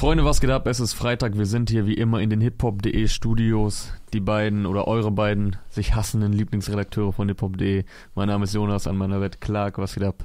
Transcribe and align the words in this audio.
Freunde, 0.00 0.24
was 0.24 0.40
geht 0.40 0.48
ab? 0.48 0.66
Es 0.66 0.80
ist 0.80 0.94
Freitag. 0.94 1.36
Wir 1.36 1.44
sind 1.44 1.68
hier 1.68 1.84
wie 1.84 1.92
immer 1.92 2.22
in 2.22 2.30
den 2.30 2.40
hiphop.de 2.40 3.06
Studios. 3.06 3.92
Die 4.14 4.20
beiden 4.20 4.64
oder 4.64 4.88
eure 4.88 5.10
beiden 5.10 5.56
sich 5.68 5.94
hassenden 5.94 6.32
Lieblingsredakteure 6.32 7.12
von 7.12 7.28
hiphop.de. 7.28 7.84
Mein 8.14 8.28
Name 8.28 8.44
ist 8.44 8.54
Jonas, 8.54 8.86
an 8.86 8.96
meiner 8.96 9.20
Welt 9.20 9.42
Clark. 9.42 9.76
Was 9.76 9.94
geht 9.94 10.04
ab? 10.04 10.24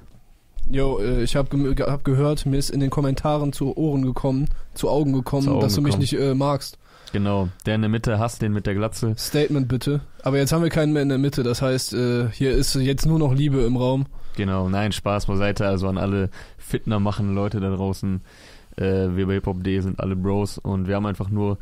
Jo, 0.71 0.99
äh, 0.99 1.23
ich 1.23 1.35
habe 1.35 1.49
ge 1.57 1.83
hab 1.83 2.05
gehört, 2.05 2.45
mir 2.45 2.55
ist 2.55 2.69
in 2.69 2.79
den 2.79 2.89
Kommentaren 2.89 3.51
zu 3.51 3.75
Ohren 3.75 4.03
gekommen, 4.03 4.47
zu 4.75 4.87
Augen 4.87 5.11
gekommen, 5.11 5.49
Augen 5.49 5.59
dass 5.59 5.75
du 5.75 5.81
mich 5.81 5.97
gekommen. 5.97 6.01
nicht 6.03 6.13
äh, 6.13 6.33
magst. 6.33 6.77
Genau, 7.11 7.49
der 7.65 7.75
in 7.75 7.81
der 7.81 7.89
Mitte 7.89 8.17
hasst 8.17 8.41
den 8.41 8.53
mit 8.53 8.65
der 8.67 8.75
Glatze. 8.75 9.13
Statement 9.17 9.67
bitte. 9.67 9.99
Aber 10.23 10.37
jetzt 10.37 10.53
haben 10.53 10.63
wir 10.63 10.69
keinen 10.69 10.93
mehr 10.93 11.01
in 11.01 11.09
der 11.09 11.17
Mitte, 11.17 11.43
das 11.43 11.61
heißt, 11.61 11.93
äh, 11.93 12.29
hier 12.31 12.51
ist 12.51 12.75
jetzt 12.75 13.05
nur 13.05 13.19
noch 13.19 13.33
Liebe 13.33 13.59
im 13.63 13.75
Raum. 13.75 14.05
Genau, 14.37 14.69
nein, 14.69 14.91
Spaß 14.91 15.25
beiseite. 15.25 15.67
Also 15.67 15.87
an 15.87 15.97
alle 15.97 16.29
Fitner 16.57 16.99
machen 16.99 17.35
Leute 17.35 17.59
da 17.59 17.69
draußen. 17.69 18.21
Äh, 18.77 19.15
wir 19.15 19.27
bei 19.27 19.33
hiphop.de 19.35 19.79
sind 19.79 19.99
alle 19.99 20.15
Bros 20.15 20.57
und 20.57 20.87
wir 20.87 20.95
haben 20.95 21.05
einfach 21.05 21.29
nur 21.29 21.57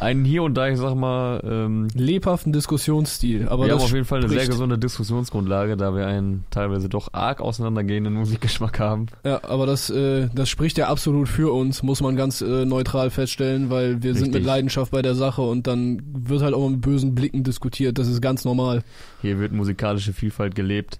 einen 0.00 0.24
hier 0.24 0.42
und 0.42 0.54
da, 0.54 0.68
ich 0.68 0.78
sag 0.78 0.94
mal, 0.96 1.40
ähm, 1.44 1.86
Lebhaften 1.94 2.52
Diskussionsstil. 2.52 3.48
Aber 3.48 3.66
wir 3.66 3.74
haben 3.74 3.80
auf 3.82 3.92
jeden 3.92 4.04
Fall 4.04 4.18
eine 4.18 4.28
sehr 4.28 4.38
spricht- 4.38 4.50
gesunde 4.50 4.78
Diskussionsgrundlage, 4.78 5.76
da 5.76 5.94
wir 5.94 6.06
einen 6.06 6.44
teilweise 6.50 6.88
doch 6.88 7.12
arg 7.12 7.40
auseinandergehenden 7.40 8.14
Musikgeschmack 8.14 8.80
haben. 8.80 9.06
Ja, 9.24 9.44
aber 9.44 9.66
das, 9.66 9.88
äh, 9.90 10.28
das 10.34 10.48
spricht 10.48 10.78
ja 10.78 10.88
absolut 10.88 11.28
für 11.28 11.52
uns, 11.52 11.84
muss 11.84 12.00
man 12.00 12.16
ganz 12.16 12.40
äh, 12.40 12.64
neutral 12.64 13.10
feststellen, 13.10 13.70
weil 13.70 14.02
wir 14.02 14.14
sind 14.14 14.24
Richtig. 14.24 14.34
mit 14.40 14.44
Leidenschaft 14.44 14.90
bei 14.90 15.02
der 15.02 15.14
Sache 15.14 15.42
und 15.42 15.68
dann 15.68 16.02
wird 16.04 16.42
halt 16.42 16.54
auch 16.54 16.68
mit 16.68 16.80
bösen 16.80 17.14
Blicken 17.14 17.44
diskutiert. 17.44 17.98
Das 17.98 18.08
ist 18.08 18.20
ganz 18.20 18.44
normal. 18.44 18.82
Hier 19.22 19.38
wird 19.38 19.52
musikalische 19.52 20.12
Vielfalt 20.12 20.56
gelebt. 20.56 20.98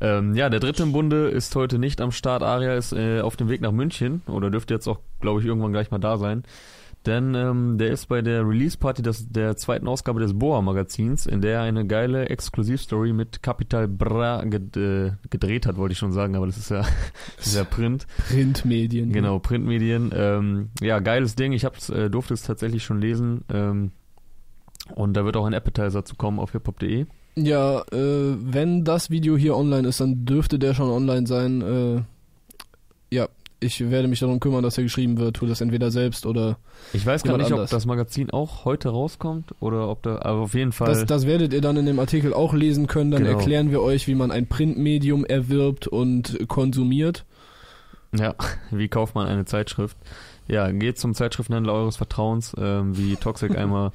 Ähm, 0.00 0.34
ja, 0.34 0.50
der 0.50 0.60
dritte 0.60 0.82
im 0.82 0.92
Bunde 0.92 1.28
ist 1.28 1.54
heute 1.54 1.78
nicht 1.78 2.00
am 2.00 2.10
Start. 2.10 2.42
Aria 2.42 2.74
ist 2.74 2.92
äh, 2.92 3.20
auf 3.20 3.36
dem 3.36 3.48
Weg 3.48 3.60
nach 3.60 3.72
München 3.72 4.22
oder 4.26 4.50
dürfte 4.50 4.74
jetzt 4.74 4.88
auch, 4.88 5.00
glaube 5.20 5.40
ich, 5.40 5.46
irgendwann 5.46 5.72
gleich 5.72 5.90
mal 5.90 5.98
da 5.98 6.18
sein. 6.18 6.44
Denn 7.06 7.34
ähm, 7.34 7.76
der 7.76 7.90
ist 7.90 8.06
bei 8.06 8.22
der 8.22 8.48
Release-Party 8.48 9.02
der 9.02 9.56
zweiten 9.56 9.86
Ausgabe 9.86 10.20
des 10.20 10.38
Boa-Magazins, 10.38 11.26
in 11.26 11.42
der 11.42 11.58
er 11.58 11.62
eine 11.62 11.86
geile 11.86 12.30
Exklusivstory 12.30 13.12
mit 13.12 13.42
Capital 13.42 13.88
Bra 13.88 14.42
ged 14.44 14.76
äh, 14.78 15.12
gedreht 15.28 15.66
hat, 15.66 15.76
wollte 15.76 15.92
ich 15.92 15.98
schon 15.98 16.12
sagen, 16.12 16.34
aber 16.34 16.46
das 16.46 16.56
ist 16.56 16.70
ja, 16.70 16.78
das 17.36 17.48
ist 17.48 17.56
ja 17.56 17.64
Print. 17.64 18.06
Printmedien. 18.28 19.12
Genau, 19.12 19.38
Printmedien. 19.38 20.12
Ähm, 20.14 20.70
ja, 20.80 20.98
geiles 21.00 21.34
Ding. 21.34 21.52
Ich 21.52 21.66
hab's, 21.66 21.90
äh, 21.90 22.08
durfte 22.08 22.32
es 22.32 22.42
tatsächlich 22.42 22.84
schon 22.84 23.02
lesen. 23.02 23.44
Ähm, 23.52 23.92
und 24.94 25.14
da 25.14 25.26
wird 25.26 25.36
auch 25.36 25.44
ein 25.44 25.54
Appetizer 25.54 26.06
zu 26.06 26.16
kommen 26.16 26.38
auf 26.38 26.52
hiphop.de. 26.52 27.06
Ja, 27.36 27.80
äh, 27.92 28.36
wenn 28.38 28.84
das 28.84 29.10
Video 29.10 29.36
hier 29.36 29.56
online 29.56 29.88
ist, 29.88 30.00
dann 30.00 30.24
dürfte 30.24 30.58
der 30.58 30.74
schon 30.74 30.88
online 30.90 31.26
sein. 31.26 31.62
Äh, 31.62 33.14
ja, 33.14 33.28
ich 33.60 33.90
werde 33.90 34.06
mich 34.08 34.20
darum 34.20 34.38
kümmern, 34.40 34.62
dass 34.62 34.76
er 34.78 34.84
geschrieben 34.84 35.18
wird. 35.18 35.36
Tu 35.36 35.46
das 35.46 35.60
entweder 35.60 35.90
selbst 35.90 36.26
oder. 36.26 36.58
Ich 36.92 37.04
weiß 37.04 37.22
gar 37.24 37.36
nicht, 37.38 37.46
ob 37.46 37.54
anders. 37.54 37.70
das 37.70 37.86
Magazin 37.86 38.30
auch 38.30 38.64
heute 38.64 38.90
rauskommt 38.90 39.54
oder 39.60 39.88
ob 39.88 40.02
da, 40.02 40.18
aber 40.22 40.40
auf 40.42 40.54
jeden 40.54 40.72
Fall. 40.72 40.88
Das, 40.88 41.06
das 41.06 41.26
werdet 41.26 41.52
ihr 41.52 41.60
dann 41.60 41.76
in 41.76 41.86
dem 41.86 41.98
Artikel 41.98 42.32
auch 42.34 42.52
lesen 42.54 42.86
können. 42.86 43.10
Dann 43.10 43.24
Genau. 43.24 43.38
erklären 43.38 43.70
wir 43.70 43.80
euch, 43.82 44.06
wie 44.06 44.14
man 44.14 44.30
ein 44.30 44.46
Printmedium 44.46 45.24
erwirbt 45.24 45.88
und 45.88 46.38
konsumiert. 46.48 47.24
ja, 48.16 48.34
wie 48.70 48.88
kauft 48.88 49.14
man 49.16 49.26
eine 49.26 49.44
Zeitschrift? 49.44 49.96
Ja, 50.46 50.70
geht 50.70 50.98
zum 50.98 51.14
Zeitschriftenhändler 51.14 51.72
eures 51.72 51.96
Vertrauens, 51.96 52.54
ähm, 52.58 52.96
wie 52.96 53.16
Toxic 53.16 53.56
einmal 53.58 53.90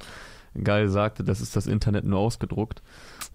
geil 0.62 0.88
sagte, 0.88 1.22
das 1.22 1.40
ist 1.40 1.54
das 1.54 1.68
Internet 1.68 2.04
nur 2.04 2.18
ausgedruckt. 2.18 2.82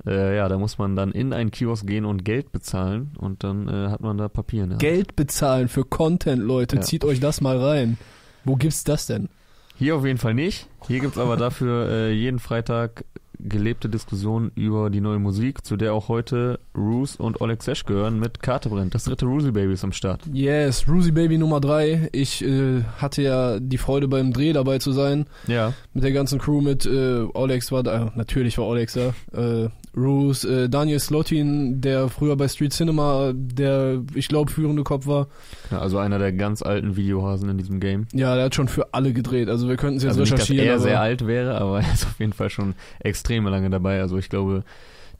Äh, 0.05 0.37
ja, 0.37 0.47
da 0.47 0.57
muss 0.57 0.77
man 0.77 0.95
dann 0.95 1.11
in 1.11 1.33
einen 1.33 1.51
Kiosk 1.51 1.85
gehen 1.87 2.05
und 2.05 2.25
Geld 2.25 2.51
bezahlen 2.51 3.11
und 3.17 3.43
dann 3.43 3.67
äh, 3.67 3.89
hat 3.89 4.01
man 4.01 4.17
da 4.17 4.29
Papier. 4.29 4.67
Ne? 4.67 4.77
Geld 4.77 5.15
bezahlen 5.15 5.67
für 5.67 5.83
Content, 5.83 6.41
Leute. 6.43 6.77
Ja. 6.77 6.81
Zieht 6.81 7.03
euch 7.03 7.19
das 7.19 7.41
mal 7.41 7.57
rein. 7.57 7.97
Wo 8.43 8.55
gibt's 8.55 8.83
das 8.83 9.07
denn? 9.07 9.29
Hier 9.77 9.95
auf 9.95 10.05
jeden 10.05 10.19
Fall 10.19 10.33
nicht. 10.33 10.67
Hier 10.87 10.99
gibt's 10.99 11.17
aber 11.17 11.37
dafür 11.37 11.89
äh, 11.89 12.11
jeden 12.13 12.39
Freitag 12.39 13.03
gelebte 13.39 13.89
Diskussionen 13.89 14.51
über 14.55 14.89
die 14.89 15.01
neue 15.01 15.19
Musik, 15.19 15.65
zu 15.65 15.77
der 15.77 15.93
auch 15.93 16.07
heute 16.07 16.59
Roos 16.75 17.15
und 17.15 17.41
Oleg 17.41 17.61
Sesh 17.63 17.85
gehören 17.85 18.19
mit 18.19 18.41
Karte 18.41 18.69
brennt. 18.69 18.95
Das 18.95 19.03
dritte 19.03 19.25
Roosie 19.25 19.51
Baby 19.51 19.73
ist 19.73 19.83
am 19.83 19.91
Start. 19.91 20.21
Yes, 20.31 20.87
Ruzy 20.87 21.11
Baby 21.11 21.37
Nummer 21.37 21.59
3. 21.61 22.09
Ich 22.11 22.43
äh, 22.43 22.83
hatte 22.97 23.21
ja 23.21 23.59
die 23.59 23.77
Freude 23.77 24.07
beim 24.07 24.33
Dreh 24.33 24.53
dabei 24.53 24.79
zu 24.79 24.91
sein. 24.91 25.25
Ja, 25.47 25.73
Mit 25.93 26.03
der 26.03 26.11
ganzen 26.11 26.39
Crew, 26.39 26.61
mit 26.61 26.85
äh, 26.85 27.25
Olex 27.33 27.71
war 27.71 27.83
da, 27.83 28.11
natürlich 28.15 28.57
war 28.57 28.65
Olex 28.65 28.93
da. 28.93 29.13
Äh, 29.37 29.69
Roos, 29.95 30.43
äh, 30.43 30.67
Daniel 30.69 30.99
Slotin, 30.99 31.79
der 31.81 32.09
früher 32.09 32.35
bei 32.35 32.47
Street 32.47 32.73
Cinema 32.73 33.31
der, 33.33 34.01
ich 34.13 34.27
glaube, 34.27 34.51
führende 34.51 34.83
Kopf 34.83 35.07
war. 35.07 35.27
Ja, 35.71 35.79
also 35.79 35.97
einer 35.97 36.19
der 36.19 36.33
ganz 36.33 36.61
alten 36.61 36.95
Videohasen 36.97 37.49
in 37.49 37.57
diesem 37.57 37.79
Game. 37.79 38.07
Ja, 38.13 38.35
der 38.35 38.45
hat 38.45 38.55
schon 38.55 38.67
für 38.67 38.93
alle 38.93 39.13
gedreht. 39.13 39.47
Also 39.49 39.69
wir 39.69 39.77
könnten 39.77 39.97
es 39.97 40.03
jetzt 40.03 40.11
Also 40.11 40.21
nicht, 40.21 40.33
dass 40.33 40.41
recherchieren. 40.41 40.67
er 40.67 40.79
sehr 40.79 40.99
alt 40.99 41.25
wäre, 41.27 41.55
aber 41.59 41.79
er 41.81 41.93
ist 41.93 42.05
auf 42.05 42.19
jeden 42.19 42.33
Fall 42.33 42.49
schon 42.49 42.73
extrem 42.99 43.45
lange 43.45 43.69
dabei. 43.69 44.01
Also 44.01 44.17
ich 44.17 44.29
glaube, 44.29 44.63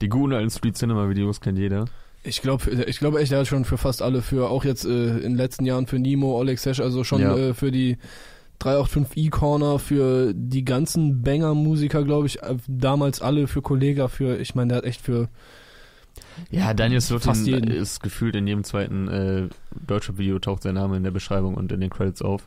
die 0.02 0.08
guten 0.08 0.34
alten 0.34 0.50
Street 0.50 0.76
Cinema 0.76 1.08
Videos 1.08 1.40
kennt 1.40 1.58
jeder. 1.58 1.86
Ich 2.22 2.42
glaube 2.42 2.84
ich 2.88 2.98
glaube 2.98 3.20
echt, 3.20 3.30
er 3.32 3.38
hat 3.38 3.46
schon 3.46 3.64
für 3.64 3.78
fast 3.78 4.02
alle, 4.02 4.20
für 4.20 4.50
auch 4.50 4.64
jetzt 4.64 4.84
äh, 4.84 4.88
in 5.16 5.20
den 5.22 5.36
letzten 5.36 5.64
Jahren 5.64 5.86
für 5.86 5.98
Nemo, 5.98 6.36
Olex 6.36 6.62
Sesh, 6.64 6.80
also 6.80 7.04
schon 7.04 7.20
Ja. 7.22 7.36
äh, 7.36 7.54
für 7.54 7.70
die 7.70 7.98
385i 8.60 9.30
Corner, 9.30 9.78
für 9.78 10.32
die 10.34 10.64
ganzen 10.64 11.22
Banger-Musiker, 11.22 12.04
glaube 12.04 12.26
ich, 12.26 12.42
äh, 12.42 12.56
damals 12.68 13.20
alle, 13.22 13.46
für 13.46 13.62
Kollega, 13.62 14.08
für, 14.08 14.38
ich 14.38 14.54
meine, 14.54 14.68
der 14.68 14.76
hat 14.78 14.84
echt 14.84 15.00
für, 15.00 15.28
Ja, 16.50 16.74
Daniel 16.74 17.00
Slotin 17.00 17.64
ist 17.64 18.02
gefühlt 18.02 18.34
in 18.36 18.46
jedem 18.46 18.64
zweiten 18.64 19.08
äh, 19.08 19.48
deutschen 19.86 20.18
Video 20.18 20.38
taucht 20.38 20.62
sein 20.62 20.74
Name 20.74 20.96
in 20.96 21.02
der 21.04 21.10
Beschreibung 21.10 21.54
und 21.54 21.72
in 21.72 21.80
den 21.80 21.90
Credits 21.90 22.22
auf. 22.22 22.42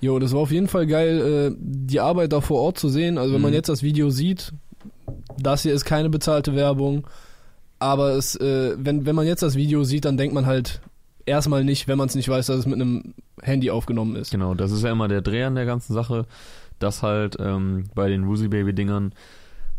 Jo, 0.00 0.18
das 0.18 0.32
war 0.32 0.40
auf 0.40 0.50
jeden 0.52 0.68
Fall 0.68 0.86
geil, 0.86 1.52
äh, 1.52 1.56
die 1.58 2.00
Arbeit 2.00 2.32
da 2.32 2.40
vor 2.42 2.60
Ort 2.60 2.78
zu 2.78 2.88
sehen. 2.88 3.16
Also 3.18 3.32
wenn 3.34 3.40
man 3.40 3.50
Mhm. 3.52 3.56
jetzt 3.56 3.68
das 3.70 3.82
Video 3.82 4.10
sieht, 4.10 4.52
das 5.38 5.62
hier 5.62 5.72
ist 5.72 5.84
keine 5.86 6.10
bezahlte 6.10 6.54
Werbung, 6.54 7.06
aber 7.78 8.10
es, 8.10 8.36
äh, 8.36 8.74
wenn, 8.78 9.06
wenn 9.06 9.14
man 9.16 9.26
jetzt 9.26 9.42
das 9.42 9.54
Video 9.56 9.84
sieht, 9.84 10.04
dann 10.04 10.16
denkt 10.18 10.34
man 10.34 10.44
halt 10.46 10.80
erstmal 11.26 11.64
nicht, 11.64 11.88
wenn 11.88 11.98
man 11.98 12.08
es 12.08 12.14
nicht 12.14 12.28
weiß, 12.28 12.46
dass 12.46 12.58
es 12.58 12.66
mit 12.66 12.80
einem 12.80 13.14
Handy 13.42 13.70
aufgenommen 13.70 14.16
ist. 14.16 14.30
Genau, 14.30 14.54
das 14.54 14.72
ist 14.72 14.82
ja 14.82 14.90
immer 14.90 15.08
der 15.08 15.20
Dreh 15.20 15.44
an 15.44 15.54
der 15.54 15.66
ganzen 15.66 15.92
Sache, 15.92 16.26
dass 16.78 17.02
halt 17.02 17.36
ähm, 17.38 17.84
bei 17.94 18.08
den 18.08 18.26
Woozy 18.26 18.48
Baby 18.48 18.72
Dingern 18.72 19.12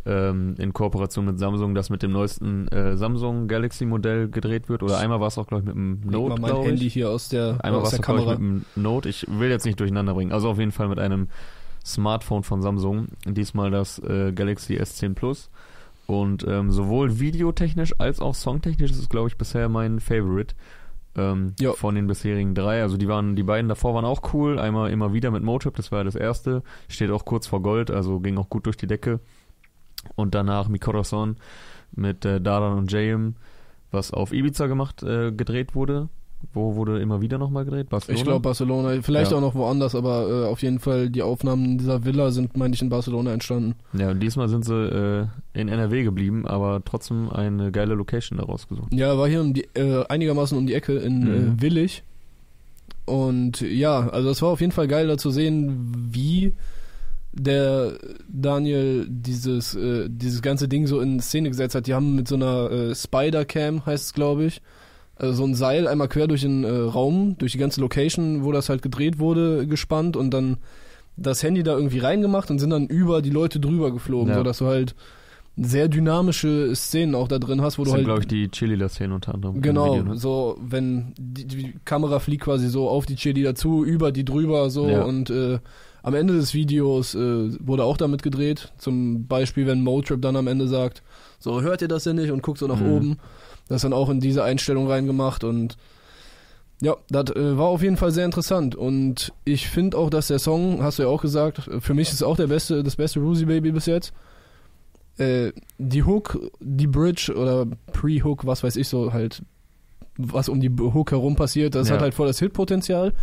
ähm, 0.05 0.55
in 0.57 0.73
Kooperation 0.73 1.25
mit 1.25 1.37
Samsung 1.37 1.75
das 1.75 1.89
mit 1.89 2.01
dem 2.01 2.11
neuesten 2.11 2.67
äh, 2.69 2.95
Samsung 2.95 3.47
Galaxy 3.47 3.85
Modell 3.85 4.29
gedreht 4.29 4.69
wird. 4.69 4.83
Oder 4.83 4.99
einmal 4.99 5.19
war 5.19 5.27
es 5.27 5.37
auch, 5.37 5.47
glaube 5.47 5.61
ich, 5.61 5.67
mit 5.67 5.75
dem 5.75 6.01
Leg 6.03 6.11
Note, 6.11 6.41
mal 6.41 6.53
mein 6.53 6.61
Handy 6.63 6.87
ich. 6.87 6.93
hier 6.93 7.09
aus 7.09 7.29
der, 7.29 7.57
Einmal 7.63 7.81
war 7.81 7.87
aus 7.87 7.93
es, 7.93 7.99
der 7.99 8.05
glaube 8.05 8.19
ich, 8.19 8.25
Kamera. 8.25 8.39
mit 8.39 8.65
dem 8.75 8.81
Note. 8.81 9.09
Ich 9.09 9.25
will 9.29 9.49
jetzt 9.49 9.65
nicht 9.65 9.79
durcheinander 9.79 10.13
bringen. 10.13 10.31
Also 10.31 10.49
auf 10.49 10.59
jeden 10.59 10.71
Fall 10.71 10.87
mit 10.87 10.99
einem 10.99 11.27
Smartphone 11.85 12.43
von 12.43 12.61
Samsung. 12.61 13.07
Diesmal 13.25 13.71
das 13.71 13.99
äh, 13.99 14.31
Galaxy 14.31 14.77
S10 14.77 15.13
Plus. 15.13 15.49
Und 16.05 16.45
ähm, 16.47 16.71
sowohl 16.71 17.19
videotechnisch 17.19 17.99
als 17.99 18.21
auch 18.21 18.33
songtechnisch 18.33 18.91
ist 18.91 18.99
es, 18.99 19.09
glaube 19.09 19.27
ich, 19.27 19.37
bisher 19.37 19.67
mein 19.67 19.99
Favorite 19.99 20.55
ähm, 21.17 21.55
von 21.75 21.95
den 21.95 22.07
bisherigen 22.07 22.55
drei. 22.55 22.81
Also 22.81 22.97
die 22.97 23.07
waren, 23.07 23.35
die 23.35 23.43
beiden 23.43 23.67
davor 23.67 23.93
waren 23.95 24.05
auch 24.05 24.33
cool. 24.33 24.59
Einmal 24.59 24.91
immer 24.91 25.13
wieder 25.13 25.31
mit 25.31 25.43
Motrip, 25.43 25.75
das 25.75 25.91
war 25.91 25.99
ja 25.99 26.03
das 26.03 26.15
erste. 26.15 26.63
Steht 26.87 27.11
auch 27.11 27.25
kurz 27.25 27.47
vor 27.47 27.61
Gold, 27.61 27.91
also 27.91 28.19
ging 28.19 28.37
auch 28.37 28.49
gut 28.49 28.65
durch 28.65 28.77
die 28.77 28.87
Decke. 28.87 29.19
Und 30.15 30.35
danach 30.35 30.69
Mi 30.69 30.79
Corazon 30.79 31.37
mit 31.91 32.23
äh, 32.23 32.39
Daran 32.39 32.77
und 32.77 32.91
Jayem, 32.91 33.35
was 33.91 34.11
auf 34.11 34.31
Ibiza 34.31 34.67
gemacht, 34.67 35.03
äh, 35.03 35.31
gedreht 35.31 35.75
wurde. 35.75 36.09
Wo 36.53 36.75
wurde 36.75 36.99
immer 36.99 37.19
wieder 37.21 37.37
nochmal 37.37 37.65
gedreht? 37.65 37.89
Barcelona? 37.89 38.17
Ich 38.19 38.23
glaube 38.25 38.39
Barcelona, 38.41 39.01
vielleicht 39.01 39.31
Ja. 39.31 39.37
auch 39.37 39.41
noch 39.41 39.55
woanders, 39.55 39.95
aber 39.95 40.29
äh, 40.29 40.45
auf 40.47 40.61
jeden 40.61 40.79
Fall 40.79 41.09
die 41.09 41.21
Aufnahmen 41.21 41.77
dieser 41.77 42.05
Villa 42.05 42.31
sind, 42.31 42.55
meine 42.55 42.73
ich, 42.73 42.81
in 42.81 42.89
Barcelona 42.89 43.33
entstanden. 43.33 43.75
Ja, 43.93 44.09
und 44.11 44.19
diesmal 44.21 44.47
sind 44.49 44.63
sie 44.65 44.73
äh, 44.73 45.25
in 45.59 45.67
NRW 45.67 46.03
geblieben, 46.03 46.45
aber 46.47 46.81
trotzdem 46.85 47.29
eine 47.29 47.71
geile 47.71 47.95
Location 47.95 48.37
daraus 48.37 48.67
gesucht. 48.67 48.93
Ja, 48.93 49.17
war 49.17 49.27
hier 49.27 49.41
um 49.41 49.53
die, 49.53 49.67
äh, 49.75 50.05
einigermaßen 50.07 50.57
um 50.57 50.65
die 50.67 50.73
Ecke 50.73 50.93
in 50.97 51.19
Mhm. 51.21 51.57
äh, 51.57 51.61
Willig. 51.61 52.03
Und 53.05 53.61
ja, 53.61 54.09
also 54.09 54.29
es 54.29 54.41
war 54.41 54.49
auf 54.49 54.61
jeden 54.61 54.73
Fall 54.73 54.87
geil 54.87 55.07
da 55.07 55.17
zu 55.17 55.31
sehen, 55.31 55.91
wie 56.11 56.53
der 57.33 57.93
Daniel 58.27 59.05
dieses, 59.09 59.75
äh, 59.75 60.07
dieses 60.09 60.41
ganze 60.41 60.67
Ding 60.67 60.87
so 60.87 60.99
in 61.01 61.19
Szene 61.19 61.49
gesetzt 61.49 61.75
hat. 61.75 61.87
Die 61.87 61.93
haben 61.93 62.15
mit 62.15 62.27
so 62.27 62.35
einer 62.35 62.71
äh, 62.71 62.95
Spider-Cam, 62.95 63.85
heißt 63.85 64.05
es 64.05 64.13
glaube 64.13 64.45
ich, 64.45 64.61
also 65.19 65.33
so 65.33 65.43
ein 65.45 65.55
Seil 65.55 65.87
einmal 65.87 66.07
quer 66.07 66.27
durch 66.27 66.41
den 66.41 66.63
äh, 66.63 66.69
Raum, 66.69 67.35
durch 67.37 67.51
die 67.53 67.57
ganze 67.57 67.81
Location, 67.81 68.43
wo 68.43 68.51
das 68.51 68.69
halt 68.69 68.81
gedreht 68.81 69.19
wurde, 69.19 69.67
gespannt 69.67 70.15
und 70.17 70.31
dann 70.31 70.57
das 71.15 71.41
Handy 71.43 71.63
da 71.63 71.75
irgendwie 71.75 71.99
reingemacht 71.99 72.51
und 72.51 72.59
sind 72.59 72.69
dann 72.69 72.87
über 72.87 73.21
die 73.21 73.31
Leute 73.31 73.59
drüber 73.59 73.91
geflogen, 73.91 74.29
Ja. 74.29 74.35
sodass 74.35 74.59
du 74.59 74.67
halt 74.67 74.95
sehr 75.59 75.87
dynamische 75.87 76.75
Szenen 76.75 77.15
auch 77.15 77.27
da 77.27 77.39
drin 77.39 77.61
hast, 77.61 77.79
wo 77.79 77.83
Das 77.83 77.93
du 77.93 77.97
sind, 77.97 78.07
halt 78.07 78.21
glaube 78.21 78.21
ich, 78.21 78.27
die 78.27 78.47
Cheerleader-Szenen 78.51 79.11
unter 79.13 79.33
anderem. 79.33 79.59
Genau, 79.61 79.93
Video, 79.95 80.03
ne? 80.13 80.17
so 80.17 80.55
wenn 80.61 81.13
die, 81.17 81.45
die 81.45 81.73
Kamera 81.83 82.19
fliegt 82.19 82.43
quasi 82.43 82.67
so 82.69 82.87
auf 82.87 83.07
die 83.07 83.15
Chili 83.15 83.41
dazu, 83.41 83.83
über 83.83 84.11
die 84.11 84.23
drüber 84.23 84.69
so 84.69 84.87
Ja. 84.87 85.03
und 85.03 85.31
äh, 85.31 85.57
am 86.03 86.13
Ende 86.13 86.35
des 86.35 86.53
Videos 86.53 87.15
äh, 87.15 87.49
wurde 87.65 87.83
auch 87.85 87.97
damit 87.97 88.21
gedreht. 88.21 88.71
Zum 88.77 89.25
Beispiel, 89.25 89.65
wenn 89.65 89.83
Motrip 89.83 90.21
dann 90.21 90.35
am 90.35 90.45
Ende 90.45 90.67
sagt, 90.67 91.01
so 91.39 91.61
hört 91.61 91.81
ihr 91.81 91.87
das 91.87 92.03
denn 92.03 92.17
nicht 92.17 92.29
und 92.31 92.43
guckt 92.43 92.59
so 92.59 92.67
nach 92.67 92.79
Mhm. 92.79 92.91
oben. 92.91 93.17
Das 93.69 93.81
dann 93.81 93.93
auch 93.93 94.09
in 94.09 94.19
diese 94.19 94.43
Einstellung 94.43 94.87
reingemacht 94.87 95.43
und 95.43 95.77
Ja, 96.79 96.95
das 97.09 97.35
äh, 97.35 97.57
war 97.57 97.67
auf 97.67 97.81
jeden 97.81 97.97
Fall 97.97 98.11
sehr 98.11 98.23
interessant 98.25 98.75
und 98.75 99.33
ich 99.45 99.67
finde 99.67 99.97
auch, 99.97 100.09
dass 100.11 100.27
der 100.27 100.37
Song, 100.39 100.83
hast 100.83 100.99
du 100.99 101.03
ja 101.03 101.09
auch 101.09 101.21
gesagt, 101.23 101.67
für 101.79 101.93
mich 101.95 102.11
ist 102.11 102.21
auch 102.21 102.35
der 102.37 102.45
beste, 102.47 102.83
das 102.83 102.95
beste 102.97 103.19
Ruzy 103.19 103.45
Baby 103.45 103.71
bis 103.71 103.87
jetzt. 103.87 104.13
Äh, 105.17 105.53
die 105.79 106.03
Hook, 106.03 106.39
die 106.59 106.85
Bridge 106.85 107.33
oder 107.35 107.65
Pre-Hook, 107.93 108.45
was 108.45 108.63
weiß 108.63 108.75
ich 108.75 108.87
so 108.87 109.11
halt, 109.11 109.41
was 110.17 110.47
um 110.49 110.59
die 110.61 110.69
Hook 110.69 111.09
herum 111.11 111.35
passiert, 111.35 111.73
das 111.73 111.89
Ja. 111.89 111.95
hat 111.95 112.01
halt 112.01 112.13
voll 112.13 112.27
das 112.27 112.37
Hitpotenzial. 112.37 113.13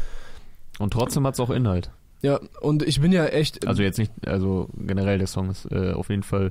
Und 0.81 0.93
trotzdem 0.93 1.25
hat's 1.25 1.39
auch 1.39 1.51
Inhalt. 1.51 1.91
Ja, 2.23 2.41
und 2.61 2.83
ich 2.83 3.01
bin 3.01 3.13
ja 3.13 3.27
echt, 3.27 3.65
Also 3.69 3.83
jetzt 3.85 3.99
nicht, 3.99 4.11
also 4.27 4.69
generell 4.77 5.19
der 5.19 5.27
Song 5.29 5.51
ist 5.51 5.71
äh, 5.71 5.93
auf 5.93 6.09
jeden 6.09 6.25
Fall 6.25 6.51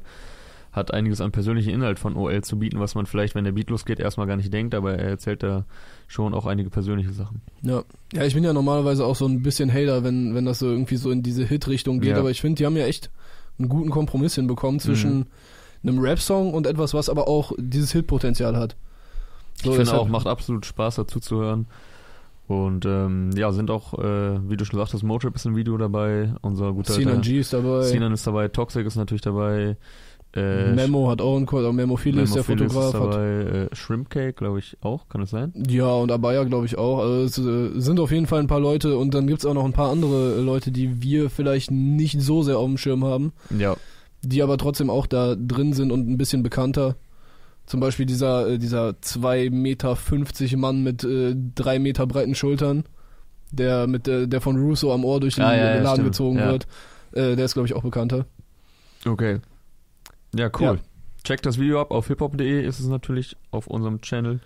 hat 0.74 0.94
einiges 0.94 1.22
an 1.22 1.32
persönlichen 1.32 1.70
Inhalt 1.72 2.00
von 2.00 2.16
OL 2.18 2.44
zu 2.44 2.60
bieten, 2.60 2.80
was 2.80 2.96
man 2.96 3.06
vielleicht, 3.06 3.36
wenn 3.36 3.44
der 3.46 3.52
Beat 3.54 3.70
losgeht, 3.70 4.00
erstmal 4.00 4.28
gar 4.28 4.36
nicht 4.38 4.52
denkt, 4.52 4.74
aber 4.76 4.96
er 4.98 5.08
erzählt 5.10 5.44
da 5.44 5.66
schon 6.08 6.34
auch 6.34 6.46
einige 6.46 6.70
persönliche 6.70 7.12
Sachen. 7.14 7.42
ja, 7.62 7.84
ja, 8.12 8.24
ich 8.26 8.34
bin 8.34 8.44
ja 8.44 8.52
normalerweise 8.54 9.06
auch 9.06 9.16
so 9.16 9.26
ein 9.26 9.42
bisschen 9.44 9.72
Hater, 9.72 10.04
wenn, 10.04 10.36
wenn 10.36 10.46
das 10.46 10.60
so 10.60 10.68
irgendwie 10.70 10.98
so 10.98 11.12
in 11.12 11.24
diese 11.24 11.46
Hit-Richtung 11.46 12.00
geht, 12.02 12.12
Ja. 12.12 12.20
aber 12.20 12.32
ich 12.32 12.42
finde, 12.42 12.58
die 12.58 12.66
haben 12.66 12.76
ja 12.76 12.86
echt 12.86 13.10
einen 13.60 13.70
guten 13.70 13.92
Kompromiss 13.92 14.36
hinbekommen 14.36 14.80
zwischen 14.80 15.28
Mhm. 15.84 15.90
einem 15.90 16.00
Rap-Song 16.00 16.54
und 16.54 16.66
etwas, 16.68 16.94
was 16.96 17.08
aber 17.08 17.28
auch 17.28 17.52
dieses 17.58 17.92
Hitpotenzial 17.92 18.58
hat. 18.58 18.76
So, 19.64 19.70
ich 19.72 19.76
finde 19.78 19.94
auch, 19.94 20.08
macht 20.08 20.26
absolut 20.28 20.66
Spaß 20.66 20.96
dazu 20.96 21.20
zu 21.20 21.38
hören. 21.40 21.68
Und 22.48 22.86
ähm, 22.86 23.30
ja, 23.38 23.52
sind 23.54 23.72
auch, 23.72 23.94
äh, 23.98 24.50
wie 24.50 24.58
du 24.58 24.66
schon 24.66 24.78
sagtest, 24.78 25.04
Motrip 25.04 25.36
ist 25.36 25.46
im 25.46 25.56
Video 25.56 25.78
dabei, 25.78 26.34
unser 26.42 26.74
guter 26.74 26.94
Sinan 26.94 27.22
G 27.22 27.40
ist 27.40 27.54
dabei. 27.54 27.84
Sinan 27.84 28.12
ist 28.12 28.28
dabei, 28.28 28.50
Toxic 28.50 28.86
ist 28.86 28.98
natürlich 28.98 29.22
dabei, 29.22 29.78
äh, 30.36 30.72
Memo 30.74 31.10
hat 31.10 31.22
auch 31.22 31.36
einen 31.38 31.46
Code, 31.46 31.68
auch 31.68 31.74
Memo 31.74 31.96
Philis, 31.96 32.30
Memo 32.30 32.36
der 32.36 32.44
Fotograf, 32.44 32.88
ist 32.88 32.94
hat. 32.94 33.14
dabei, 33.14 33.68
äh, 33.72 33.76
Shrimp 33.76 34.10
Cake, 34.10 34.34
glaube 34.34 34.60
ich, 34.60 34.78
auch, 34.82 35.08
kann 35.10 35.22
das 35.22 35.30
sein? 35.30 35.54
Ja, 35.70 35.88
und 35.92 36.12
Abaya 36.12 36.44
glaube 36.44 36.66
ich 36.66 36.78
auch. 36.78 37.00
Also 37.00 37.24
es 37.24 37.38
äh, 37.38 37.80
sind 37.80 38.00
auf 38.00 38.12
jeden 38.12 38.26
Fall 38.28 38.40
ein 38.40 38.48
paar 38.48 38.60
Leute 38.60 38.98
und 38.98 39.14
dann 39.14 39.28
gibt's 39.28 39.46
auch 39.46 39.54
noch 39.54 39.66
ein 39.66 39.74
paar 39.74 39.92
andere 39.92 40.38
äh, 40.38 40.42
Leute, 40.42 40.72
die 40.72 41.02
wir 41.04 41.30
vielleicht 41.30 41.70
nicht 41.72 42.20
so 42.22 42.42
sehr 42.44 42.58
auf 42.58 42.66
dem 42.68 42.78
Schirm 42.78 43.04
haben, 43.06 43.32
Ja, 43.58 43.76
die 44.24 44.42
aber 44.42 44.58
trotzdem 44.58 44.90
auch 44.90 45.06
da 45.06 45.36
drin 45.36 45.74
sind 45.74 45.92
und 45.92 46.10
ein 46.10 46.18
bisschen 46.18 46.42
bekannter. 46.44 46.96
Zum 47.66 47.80
Beispiel 47.80 48.06
dieser, 48.06 48.50
äh, 48.50 48.58
dieser 48.58 48.90
2,50 49.02 49.50
Meter 49.52 50.58
Mann 50.58 50.84
mit 50.84 51.04
äh, 51.04 51.36
drei 51.56 51.80
Meter 51.80 52.08
breiten 52.08 52.36
Schultern, 52.36 52.84
der 53.52 53.88
mit 53.88 54.08
der, 54.08 54.28
der 54.28 54.42
von 54.42 54.58
Russo 54.58 54.92
am 54.94 55.06
Ohr 55.06 55.20
durch 55.20 55.36
den 55.36 55.44
Ah, 55.46 55.56
ja, 55.56 55.76
ja, 55.76 55.82
Laden 55.82 55.90
stimmt. 55.96 56.08
gezogen 56.08 56.38
Ja. 56.40 56.52
wird. 56.52 56.68
Äh, 57.14 57.36
der 57.36 57.46
ist, 57.46 57.54
glaube 57.54 57.68
ich, 57.68 57.74
auch 57.76 57.84
bekannter. 57.84 58.26
okay. 59.06 59.40
Ja, 60.34 60.50
cool. 60.60 60.78
Ja. 60.78 60.78
Checkt 61.24 61.46
das 61.46 61.58
Video 61.58 61.80
ab, 61.80 61.92
auf 61.92 62.08
hiphop.de 62.08 62.66
ist 62.66 62.80
es 62.80 62.88
natürlich 62.88 63.38
auf 63.52 63.68
unserem 63.68 64.02
Channel. 64.02 64.42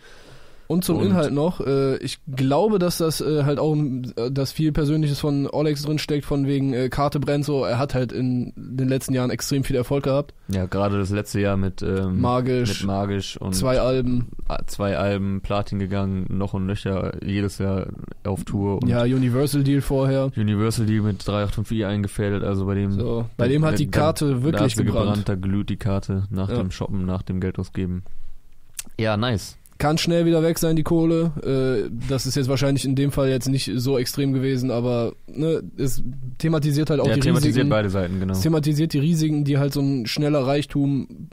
Und 0.67 0.83
zum 0.83 0.97
Und- 0.97 1.05
Inhalt 1.07 1.31
noch, 1.33 1.61
äh, 1.61 1.95
ich 1.97 2.19
glaube, 2.35 2.77
dass 2.77 2.97
das 2.97 3.21
äh, 3.21 3.43
halt 3.45 3.57
auch, 3.57 3.73
äh, 3.75 4.29
dass 4.29 4.51
viel 4.51 4.71
Persönliches 4.73 5.17
von 5.19 5.47
Olex 5.49 5.83
drin 5.83 5.97
steckt, 5.97 6.25
von 6.25 6.45
wegen 6.45 6.73
äh, 6.73 6.89
Karte 6.89 7.19
brennt 7.21 7.45
so. 7.45 7.63
Er 7.63 7.77
hat 7.79 7.93
halt 7.95 8.11
in 8.11 8.51
den 8.57 8.89
letzten 8.89 9.13
Jahren 9.13 9.29
extrem 9.29 9.63
viel 9.63 9.77
Erfolg 9.77 10.03
gehabt. 10.03 10.33
Ja, 10.49 10.65
gerade 10.65 10.97
das 10.97 11.09
letzte 11.09 11.39
Jahr 11.39 11.55
mit, 11.55 11.81
ähm, 11.81 12.19
Magisch, 12.19 12.81
mit 12.81 12.87
Magisch 12.87 13.37
und 13.39 13.53
zwei 13.55 13.79
Alben, 13.79 14.27
zwei 14.65 14.97
Alben 14.97 15.39
Platin 15.41 15.79
gegangen, 15.79 16.25
noch 16.29 16.53
und 16.53 16.65
nöcher, 16.65 17.13
jedes 17.25 17.57
Jahr 17.59 17.87
auf 18.25 18.43
Tour 18.43 18.81
und 18.81 18.89
ja, 18.89 19.03
Universal 19.03 19.63
Deal 19.63 19.79
vorher. 19.81 20.31
Universal 20.35 20.85
die 20.85 20.99
mit 20.99 21.21
385i 21.23 21.85
eingefädelt, 21.87 22.43
also 22.43 22.65
bei 22.65 22.75
dem 22.75 22.91
So, 22.91 23.25
bei 23.37 23.47
dem 23.47 23.63
hat 23.63 23.79
die 23.79 23.89
da- 23.89 23.99
Karte 23.99 24.31
da 24.31 24.43
wirklich 24.43 24.75
sie 24.75 24.83
gebrannt. 24.83 25.05
gebrannt, 25.07 25.29
da 25.29 25.35
glüht 25.35 25.69
die 25.69 25.77
Karte 25.77 26.23
nach 26.29 26.49
Ja. 26.49 26.57
dem 26.57 26.71
Shoppen, 26.71 27.05
nach 27.05 27.21
dem 27.21 27.39
Geld 27.39 27.57
ausgeben. 27.57 28.03
Ja, 28.99 29.15
nice. 29.17 29.57
Kann 29.79 29.97
schnell 29.97 30.25
wieder 30.25 30.41
weg 30.41 30.57
sein, 30.57 30.75
die 30.75 30.83
Kohle. 30.83 31.31
Äh, 31.87 31.89
das 32.09 32.25
ist 32.25 32.35
jetzt 32.35 32.49
wahrscheinlich 32.49 32.83
in 32.85 32.95
dem 32.95 33.11
Fall 33.11 33.29
jetzt 33.29 33.47
nicht 33.47 33.69
so 33.75 33.97
extrem 33.97 34.33
gewesen, 34.33 34.71
aber 34.71 35.13
ne, 35.27 35.61
es 35.77 36.01
thematisiert 36.39 36.89
halt 36.89 36.99
auch 36.99 37.05
Der 37.05 37.15
die 37.15 37.19
thematisiert 37.21 37.55
Risiken. 37.57 37.69
beide 37.69 37.89
Seiten, 37.89 38.19
genau. 38.19 38.33
Es 38.33 38.41
thematisiert 38.41 38.93
die 38.93 38.99
Risiken, 38.99 39.43
die 39.43 39.57
halt 39.59 39.73
so 39.73 39.81
ein 39.81 40.07
schneller 40.07 40.47
Reichtum 40.47 41.29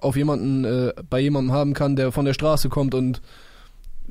auf 0.00 0.16
jemanden, 0.16 0.64
äh, 0.64 0.92
bei 1.08 1.20
jemandem 1.20 1.52
haben 1.52 1.72
kann, 1.72 1.94
der 1.96 2.10
von 2.10 2.24
der 2.24 2.34
Straße 2.34 2.68
kommt 2.68 2.94
und 2.94 3.22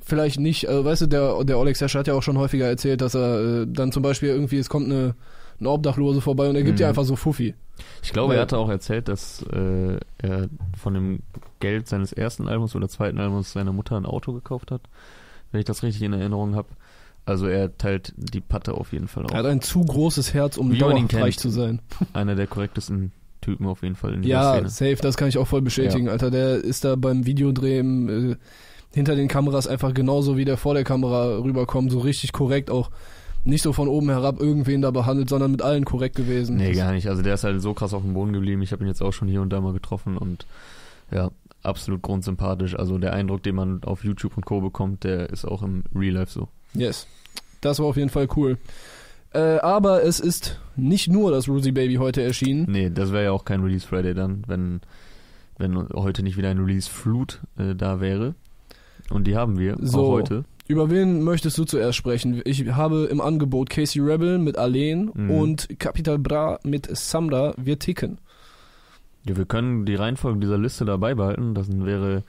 vielleicht 0.02 0.40
nicht, 0.40 0.68
äh, 0.68 0.84
weißt 0.84 1.04
du, 1.04 1.08
der, 1.08 1.44
der 1.44 1.58
Olex 1.60 1.82
Hescher 1.82 2.00
hat 2.00 2.08
ja 2.08 2.14
auch 2.14 2.24
schon 2.24 2.38
häufiger 2.38 2.68
erzählt, 2.68 3.02
dass 3.02 3.16
er 3.16 3.62
äh, 3.64 3.68
dann 3.68 3.92
zum 3.92 4.02
Beispiel 4.04 4.30
irgendwie, 4.30 4.58
es 4.58 4.70
kommt 4.70 4.86
eine, 4.86 5.16
ein 5.60 5.68
Obdachlose 5.68 6.20
vorbei 6.22 6.50
und 6.50 6.56
er 6.56 6.64
gibt 6.64 6.76
Mhm. 6.76 6.78
dir 6.84 6.88
einfach 6.88 7.04
so 7.06 7.16
Fuffi. 7.16 7.54
Ich 8.02 8.12
glaube, 8.12 8.30
Weil- 8.30 8.38
er 8.38 8.42
hatte 8.44 8.58
auch 8.58 8.70
erzählt, 8.70 9.08
dass 9.08 9.44
äh, 9.54 9.98
er 10.20 10.48
von 10.78 10.94
dem 10.94 11.20
Geld 11.64 11.88
seines 11.88 12.12
ersten 12.14 12.48
Albums 12.48 12.76
oder 12.76 12.90
zweiten 12.90 13.18
Albums 13.20 13.54
seiner 13.54 13.72
Mutter 13.72 13.96
ein 13.98 14.06
Auto 14.06 14.34
gekauft 14.34 14.70
hat, 14.70 14.82
wenn 15.52 15.60
ich 15.60 15.66
das 15.66 15.82
richtig 15.82 16.02
in 16.04 16.14
Erinnerung 16.14 16.56
habe. 16.56 16.68
Also 17.26 17.48
er 17.48 17.78
teilt 17.78 18.14
die 18.18 18.42
Patte 18.42 18.74
auf 18.74 18.92
jeden 18.92 19.08
Fall 19.08 19.26
Er 19.32 19.38
hat 19.40 19.46
ein 19.46 19.62
zu 19.62 19.82
großes 19.84 20.34
Herz, 20.34 20.58
um 20.58 20.78
dauerhaft 20.78 21.14
reich 21.16 21.40
zu 21.40 21.50
sein. 21.50 21.80
Einer 22.14 22.36
der 22.36 22.48
korrektesten 22.48 23.14
Typen 23.40 23.66
auf 23.66 23.82
jeden 23.82 23.96
Fall 23.96 24.14
in 24.16 24.24
dieser 24.24 24.34
Ja, 24.34 24.54
Szene. 24.56 24.70
safe, 24.70 25.02
das 25.02 25.16
kann 25.16 25.30
ich 25.30 25.38
auch 25.38 25.48
voll 25.48 25.62
bestätigen, 25.62 26.10
Alter. 26.10 26.32
Der 26.32 26.56
ist 26.58 26.84
da 26.84 26.96
beim 26.98 27.26
Videodrehen 27.26 28.32
äh, 28.32 28.36
hinter 28.94 29.16
den 29.16 29.30
Kameras 29.30 29.68
einfach 29.68 29.94
genauso 29.94 30.36
wie 30.38 30.44
der 30.46 30.58
vor 30.58 30.74
der 30.74 30.84
Kamera 30.84 31.38
rüberkommt, 31.38 31.92
so 31.92 32.00
richtig 32.00 32.34
korrekt 32.34 32.70
auch. 32.70 32.92
Nicht 33.46 33.62
so 33.64 33.74
von 33.74 33.88
oben 33.90 34.10
herab 34.10 34.40
irgendwen 34.40 34.82
da 34.82 34.92
behandelt, 34.92 35.28
sondern 35.30 35.52
mit 35.52 35.62
allen 35.62 35.84
korrekt 35.84 36.16
gewesen. 36.16 36.56
Nee, 36.58 36.74
gar 36.74 36.92
nicht. 36.94 37.08
Also 37.10 37.22
der 37.22 37.34
ist 37.34 37.44
halt 37.44 37.62
so 37.62 37.74
krass 37.74 37.94
auf 37.94 38.02
dem 38.04 38.14
Boden 38.14 38.32
geblieben. 38.32 38.62
Ich 38.62 38.72
habe 38.72 38.84
ihn 38.84 38.88
jetzt 38.88 39.02
auch 39.02 39.12
schon 39.12 39.28
hier 39.28 39.42
und 39.42 39.50
da 39.50 39.60
mal 39.60 39.74
getroffen 39.74 40.18
und 40.18 40.46
ja, 41.12 41.30
absolut 41.64 42.02
grundsympathisch. 42.02 42.76
Also 42.78 42.98
der 42.98 43.14
Eindruck, 43.14 43.44
den 43.44 43.56
man 43.56 43.84
auf 43.84 44.04
YouTube 44.04 44.36
und 44.38 44.46
Co. 44.46 44.62
bekommt, 44.62 45.04
der 45.04 45.30
ist 45.30 45.46
auch 45.46 45.64
im 45.64 45.84
Real 45.96 46.14
Life 46.16 46.32
so. 46.32 46.48
Yes. 46.74 47.08
Das 47.62 47.80
war 47.80 47.86
auf 47.88 47.98
jeden 47.98 48.10
Fall 48.10 48.28
cool. 48.36 48.58
Äh, 49.34 49.58
aber 49.60 50.04
es 50.04 50.20
ist 50.20 50.60
nicht 50.76 51.08
nur 51.08 51.32
das 51.32 51.48
Ruzy 51.48 51.72
Baby 51.72 51.96
heute 51.96 52.22
erschienen. 52.22 52.66
Nee, 52.70 52.90
das 52.90 53.12
wäre 53.12 53.24
ja 53.26 53.32
auch 53.32 53.46
kein 53.46 53.62
Release 53.62 53.88
Friday 53.88 54.14
dann, 54.14 54.44
wenn, 54.48 54.82
wenn 55.58 55.76
heute 55.90 56.22
nicht 56.24 56.38
wieder 56.38 56.50
ein 56.50 56.60
Release 56.60 56.90
Flut 56.90 57.42
äh, 57.58 57.74
da 57.74 58.00
wäre. 58.00 58.36
Und 59.10 59.26
die 59.26 59.36
haben 59.36 59.58
wir 59.58 59.78
So. 59.82 60.06
auch 60.06 60.12
heute. 60.12 60.46
Über 60.68 60.90
wen 60.90 61.24
möchtest 61.24 61.58
du 61.58 61.66
zuerst 61.66 61.98
sprechen? 61.98 62.42
Ich 62.46 62.66
habe 62.74 63.06
im 63.12 63.20
Angebot 63.22 63.70
Casey 63.70 64.02
Rebel 64.02 64.38
mit 64.40 64.58
Alen 64.58 65.12
Mhm. 65.14 65.32
und 65.32 65.80
Capital 65.80 66.20
Bra 66.20 66.60
mit 66.64 66.96
Samra. 66.96 67.54
Wir 67.58 67.80
ticken. 67.80 68.18
Ja, 69.26 69.38
wir 69.38 69.46
können 69.46 69.86
die 69.86 69.96
Reihenfolge 69.96 70.40
dieser 70.40 70.58
Liste 70.58 70.86
dabei 70.86 71.16
behalten. 71.16 71.54
Das 71.54 71.68
wäre 71.70 72.24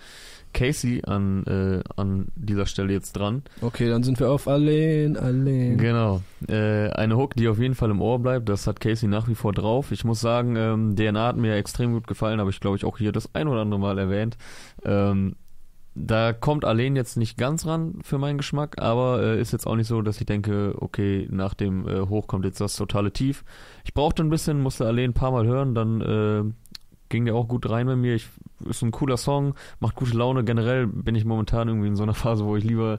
Casey 0.54 1.02
an, 1.04 1.44
äh, 1.44 1.82
an 2.00 2.28
dieser 2.36 2.64
Stelle 2.64 2.92
jetzt 2.92 3.12
dran. 3.12 3.42
Okay, 3.60 3.90
dann 3.90 4.02
sind 4.02 4.20
wir 4.20 4.30
auf 4.30 4.48
Alen, 4.48 5.18
Alen. 5.18 5.76
Genau. 5.76 6.22
Äh, 6.48 6.90
eine 6.90 7.16
Hook, 7.16 7.34
die 7.34 7.48
auf 7.48 7.58
jeden 7.58 7.74
Fall 7.74 7.90
im 7.90 8.00
Ohr 8.00 8.20
bleibt, 8.20 8.48
das 8.48 8.66
hat 8.66 8.80
Casey 8.80 9.08
nach 9.08 9.28
wie 9.28 9.34
vor 9.34 9.52
drauf. 9.52 9.92
Ich 9.92 10.04
muss 10.04 10.20
sagen, 10.20 10.56
ähm, 10.56 10.96
DNA 10.96 11.26
hat 11.26 11.36
mir 11.36 11.56
extrem 11.56 11.92
gut 11.92 12.06
gefallen, 12.06 12.40
habe 12.40 12.50
ich 12.50 12.60
glaube 12.60 12.76
ich 12.76 12.84
auch 12.84 12.96
hier 12.96 13.12
das 13.12 13.34
ein 13.34 13.48
oder 13.48 13.60
andere 13.60 13.80
Mal 13.80 13.98
erwähnt. 13.98 14.38
Ähm, 14.84 15.34
da 15.96 16.32
kommt 16.32 16.64
Alleen 16.64 16.96
jetzt 16.96 17.16
nicht 17.16 17.38
ganz 17.38 17.66
ran 17.66 17.98
für 18.02 18.18
meinen 18.18 18.38
Geschmack, 18.38 18.80
aber 18.80 19.22
äh, 19.22 19.40
ist 19.40 19.52
jetzt 19.52 19.66
auch 19.66 19.76
nicht 19.76 19.86
so, 19.86 20.02
dass 20.02 20.18
ich 20.18 20.26
denke, 20.26 20.74
okay, 20.78 21.28
nach 21.30 21.54
dem 21.54 21.86
äh, 21.86 22.00
Hoch 22.08 22.26
kommt 22.26 22.44
jetzt 22.44 22.60
das 22.60 22.74
totale 22.74 23.12
Tief. 23.12 23.44
Ich 23.84 23.94
brauchte 23.94 24.22
ein 24.24 24.30
bisschen, 24.30 24.60
musste 24.60 24.86
Alleen 24.86 25.10
ein 25.10 25.14
paar 25.14 25.30
Mal 25.30 25.46
hören, 25.46 25.74
dann 25.74 26.00
äh, 26.00 26.42
ging 27.14 27.24
der 27.24 27.34
auch 27.34 27.48
gut 27.48 27.68
rein 27.70 27.86
bei 27.86 27.96
mir. 27.96 28.14
Ich, 28.14 28.28
ist 28.68 28.82
ein 28.82 28.90
cooler 28.90 29.16
Song, 29.16 29.54
macht 29.80 29.94
gute 29.94 30.16
Laune. 30.16 30.44
Generell 30.44 30.86
bin 30.86 31.14
ich 31.14 31.24
momentan 31.24 31.68
irgendwie 31.68 31.88
in 31.88 31.96
so 31.96 32.02
einer 32.02 32.14
Phase, 32.14 32.44
wo 32.44 32.56
ich 32.56 32.64
lieber 32.64 32.98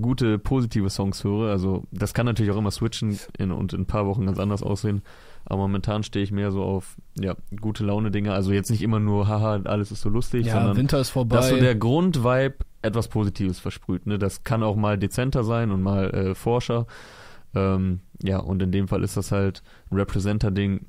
gute, 0.00 0.38
positive 0.38 0.88
Songs 0.88 1.24
höre. 1.24 1.50
Also 1.50 1.84
das 1.90 2.14
kann 2.14 2.26
natürlich 2.26 2.52
auch 2.52 2.58
immer 2.58 2.70
switchen 2.70 3.18
in, 3.38 3.50
und 3.50 3.72
in 3.72 3.82
ein 3.82 3.86
paar 3.86 4.06
Wochen 4.06 4.26
ganz 4.26 4.38
anders 4.38 4.62
aussehen. 4.62 5.02
Aber 5.44 5.62
momentan 5.62 6.02
stehe 6.02 6.24
ich 6.24 6.32
mehr 6.32 6.50
so 6.50 6.62
auf 6.62 6.96
ja, 7.18 7.34
gute 7.60 7.84
Laune-Dinge. 7.84 8.32
Also 8.32 8.52
jetzt 8.52 8.70
nicht 8.70 8.82
immer 8.82 9.00
nur, 9.00 9.28
haha, 9.28 9.60
alles 9.64 9.92
ist 9.92 10.00
so 10.00 10.08
lustig, 10.08 10.46
Ja, 10.46 10.54
sondern 10.54 10.76
Winter 10.76 11.00
ist 11.00 11.10
vorbei. 11.10 11.36
dass 11.36 11.50
so 11.50 11.56
der 11.56 11.74
Grundvibe 11.74 12.54
etwas 12.82 13.08
Positives 13.08 13.58
versprüht. 13.58 14.06
Ne? 14.06 14.18
Das 14.18 14.44
kann 14.44 14.62
auch 14.62 14.76
mal 14.76 14.98
dezenter 14.98 15.44
sein 15.44 15.70
und 15.70 15.82
mal 15.82 16.10
äh, 16.10 16.34
forscher. 16.34 16.86
Ähm, 17.54 18.00
ja, 18.22 18.38
und 18.38 18.62
in 18.62 18.70
dem 18.70 18.86
Fall 18.88 19.02
ist 19.02 19.16
das 19.16 19.32
halt 19.32 19.62
ein 19.90 19.96
Representer-Ding. 19.96 20.86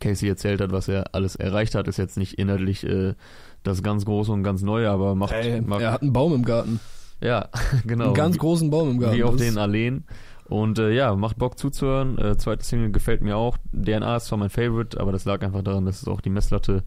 Casey 0.00 0.28
erzählt 0.28 0.60
hat, 0.60 0.72
was 0.72 0.88
er 0.88 1.14
alles 1.14 1.36
erreicht 1.36 1.74
hat, 1.74 1.88
ist 1.88 1.96
jetzt 1.96 2.16
nicht 2.16 2.34
inhaltlich 2.34 2.84
äh, 2.84 3.14
das 3.62 3.82
ganz 3.82 4.04
große 4.04 4.30
und 4.32 4.42
ganz 4.42 4.62
neue, 4.62 4.90
aber 4.90 5.14
macht, 5.14 5.32
Ey, 5.32 5.60
macht 5.60 5.80
er 5.82 5.92
hat 5.92 6.02
einen 6.02 6.12
Baum 6.12 6.34
im 6.34 6.44
Garten. 6.44 6.80
ja, 7.20 7.48
genau. 7.86 8.06
Einen 8.06 8.14
ganz 8.14 8.38
großen 8.38 8.70
Baum 8.70 8.90
im 8.92 8.98
Garten. 9.00 9.16
wie 9.16 9.24
auf 9.24 9.36
den 9.36 9.58
Alleen. 9.58 10.04
Und 10.48 10.78
äh, 10.78 10.92
ja, 10.92 11.14
macht 11.16 11.38
Bock 11.38 11.58
zuzuhören. 11.58 12.18
Äh, 12.18 12.36
zweite 12.38 12.64
Single 12.64 12.92
gefällt 12.92 13.20
mir 13.20 13.36
auch. 13.36 13.56
DNA 13.72 14.16
ist 14.16 14.26
zwar 14.26 14.38
mein 14.38 14.50
Favorite, 14.50 15.00
aber 15.00 15.10
das 15.10 15.24
lag 15.24 15.42
einfach 15.42 15.62
daran, 15.62 15.86
dass 15.86 16.02
es 16.02 16.08
auch 16.08 16.20
die 16.20 16.30
Messlatte 16.30 16.84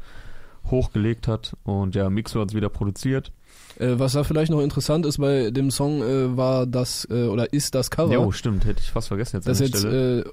hochgelegt 0.72 1.28
hat. 1.28 1.58
Und 1.64 1.94
ja, 1.96 2.10
Mixo 2.10 2.40
hat 2.40 2.50
es 2.50 2.56
wieder 2.56 2.70
produziert. 2.70 3.34
Äh, 3.78 4.00
was 4.00 4.14
da 4.14 4.24
vielleicht 4.24 4.52
noch 4.52 4.62
interessant 4.62 5.06
ist 5.06 5.18
bei 5.18 5.52
dem 5.52 5.72
Song, 5.72 6.02
äh, 6.02 6.38
war 6.38 6.68
das, 6.68 7.06
äh, 7.12 7.28
oder 7.28 7.52
ist 7.52 7.76
das 7.76 7.92
Cover. 7.92 8.14
Jo, 8.14 8.32
stimmt, 8.32 8.66
hätte 8.66 8.82
ich 8.82 8.92
fast 8.92 9.10
vergessen 9.10 9.38
jetzt 9.38 9.48
das 9.48 9.58
an 9.60 9.66
der 9.66 9.68
jetzt, 9.72 9.80
Stelle. 9.80 10.20
äh, 10.22 10.24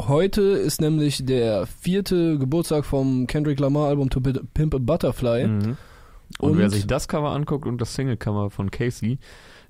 heute 0.00 0.42
ist 0.42 0.80
nämlich 0.80 1.24
der 1.24 1.66
vierte 1.66 2.38
Geburtstag 2.38 2.84
vom 2.84 3.26
Kendrick 3.26 3.58
Lamar 3.60 3.88
Album 3.88 4.10
To 4.10 4.20
Pimp 4.20 4.74
a 4.74 4.78
Butterfly. 4.78 5.46
Mhm. 5.48 5.76
Und, 6.38 6.50
und- 6.50 6.58
wer 6.58 6.70
sich 6.70 6.86
das 6.86 7.08
Cover 7.08 7.30
anguckt 7.30 7.66
und 7.66 7.80
das 7.80 7.94
Single-Cover 7.94 8.50
von 8.50 8.70
Casey, 8.70 9.18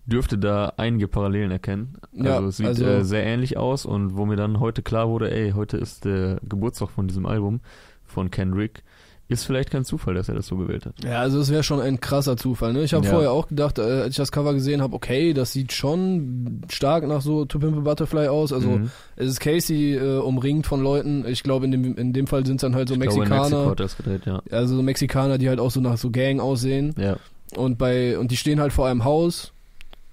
dürfte 0.07 0.39
da 0.39 0.73
einige 0.77 1.07
Parallelen 1.07 1.51
erkennen. 1.51 1.99
Also 2.17 2.25
Ja, 2.29 2.41
es 2.47 2.57
sieht 2.57 2.67
also- 2.67 2.85
äh, 2.85 3.05
sehr 3.05 3.25
ähnlich 3.25 3.57
aus 3.57 3.85
und 3.87 4.17
wo 4.17 4.27
mir 4.27 4.37
dann 4.37 4.59
heute 4.61 4.83
klar 4.83 5.09
wurde, 5.09 5.31
ey, 5.31 5.53
heute 5.53 5.77
ist 5.77 6.05
der 6.05 6.41
Geburtstag 6.49 6.91
von 6.91 7.07
diesem 7.09 7.27
Album 7.27 7.61
von 8.05 8.31
Kendrick, 8.31 8.83
ist 9.29 9.45
vielleicht 9.45 9.71
kein 9.71 9.85
Zufall, 9.85 10.15
dass 10.15 10.29
er 10.31 10.35
das 10.35 10.47
so 10.47 10.57
gewählt 10.57 10.87
hat. 10.87 10.95
Ja, 11.05 11.21
also 11.21 11.39
es 11.41 11.51
wäre 11.51 11.63
schon 11.63 11.81
ein 11.81 12.01
krasser 12.01 12.37
Zufall. 12.39 12.73
Ne? 12.73 12.83
Ich 12.83 12.95
habe 12.95 13.05
Ja. 13.05 13.13
vorher 13.13 13.31
auch 13.33 13.49
gedacht, 13.49 13.79
äh, 13.79 13.83
als 13.83 14.11
ich 14.11 14.17
das 14.17 14.33
Cover 14.33 14.55
gesehen 14.55 14.81
habe, 14.81 14.95
okay, 14.97 15.35
das 15.35 15.53
sieht 15.53 15.73
schon 15.73 16.63
stark 16.71 17.07
nach 17.07 17.21
so 17.21 17.45
To 17.45 17.59
Pimp 17.59 17.77
a 17.77 17.81
Butterfly 17.81 18.29
aus. 18.29 18.53
Also 18.55 18.71
Mhm. 18.71 18.91
es 19.17 19.29
ist 19.29 19.41
Casey 19.41 19.95
äh, 19.97 20.19
umringt 20.19 20.67
von 20.67 20.83
Leuten. 20.83 21.25
Ich 21.29 21.43
glaube, 21.43 21.67
in 21.67 21.73
dem, 21.73 21.97
in 21.97 22.13
dem 22.15 22.27
Fall 22.27 22.47
sind 22.47 22.57
es 22.57 22.63
dann 22.63 22.75
halt 22.75 22.89
so 22.89 22.95
ich 22.95 23.01
glaube, 23.01 23.19
Mexikaner. 23.21 23.67
er 23.67 23.75
das 23.77 23.97
gedreht, 23.99 24.23
ja. 24.25 24.41
Also 24.51 24.77
so 24.77 24.83
Mexikaner, 24.83 25.37
die 25.39 25.49
halt 25.51 25.61
auch 25.61 25.71
so 25.71 25.81
nach 25.81 25.99
so 25.99 26.11
Gang 26.11 26.41
aussehen. 26.41 26.95
Ja, 26.99 27.17
Und 27.57 27.77
bei 27.79 28.19
und 28.19 28.31
die 28.31 28.37
stehen 28.37 28.61
halt 28.61 28.73
vor 28.73 28.87
einem 28.89 29.05
Haus, 29.05 29.53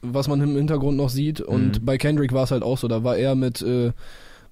was 0.02 0.28
man 0.28 0.42
im 0.42 0.56
Hintergrund 0.56 0.98
noch 0.98 1.10
sieht. 1.10 1.40
Und 1.42 1.82
Mhm. 1.82 1.86
bei 1.86 1.98
Kendrick 1.98 2.34
war 2.34 2.44
es 2.44 2.52
halt 2.52 2.64
auch 2.64 2.78
so. 2.78 2.88
Da 2.90 3.04
war 3.06 3.16
er 3.18 3.36
mit 3.36 3.62
äh, 3.62 3.92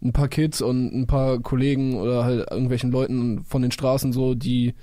ein 0.03 0.11
paar 0.13 0.27
Kids 0.27 0.61
und 0.61 0.93
ein 0.93 1.07
paar 1.07 1.39
Kollegen 1.39 1.95
oder 1.95 2.23
halt 2.25 2.49
irgendwelchen 2.51 2.91
Leuten 2.91 3.43
von 3.45 3.61
den 3.61 3.71
Straßen 3.71 4.11
so, 4.11 4.33
die 4.35 4.73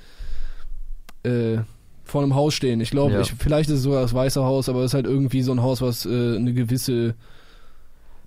äh, 1.25 1.59
vor 2.05 2.23
einem 2.23 2.35
Haus 2.35 2.55
stehen. 2.55 2.81
Ich 2.81 2.91
glaube, 2.91 3.13
Ja. 3.15 3.21
ich, 3.21 3.33
vielleicht 3.35 3.69
ist 3.71 3.77
es 3.79 3.83
sogar 3.83 4.03
das 4.03 4.15
Weiße 4.15 4.43
Haus, 4.43 4.69
aber 4.69 4.81
es 4.81 4.87
ist 4.87 4.95
halt 4.95 5.07
irgendwie 5.07 5.43
so 5.43 5.53
ein 5.53 5.63
Haus, 5.63 5.83
was 5.83 6.07
äh, 6.07 6.37
eine 6.37 6.53
gewisse 6.55 7.15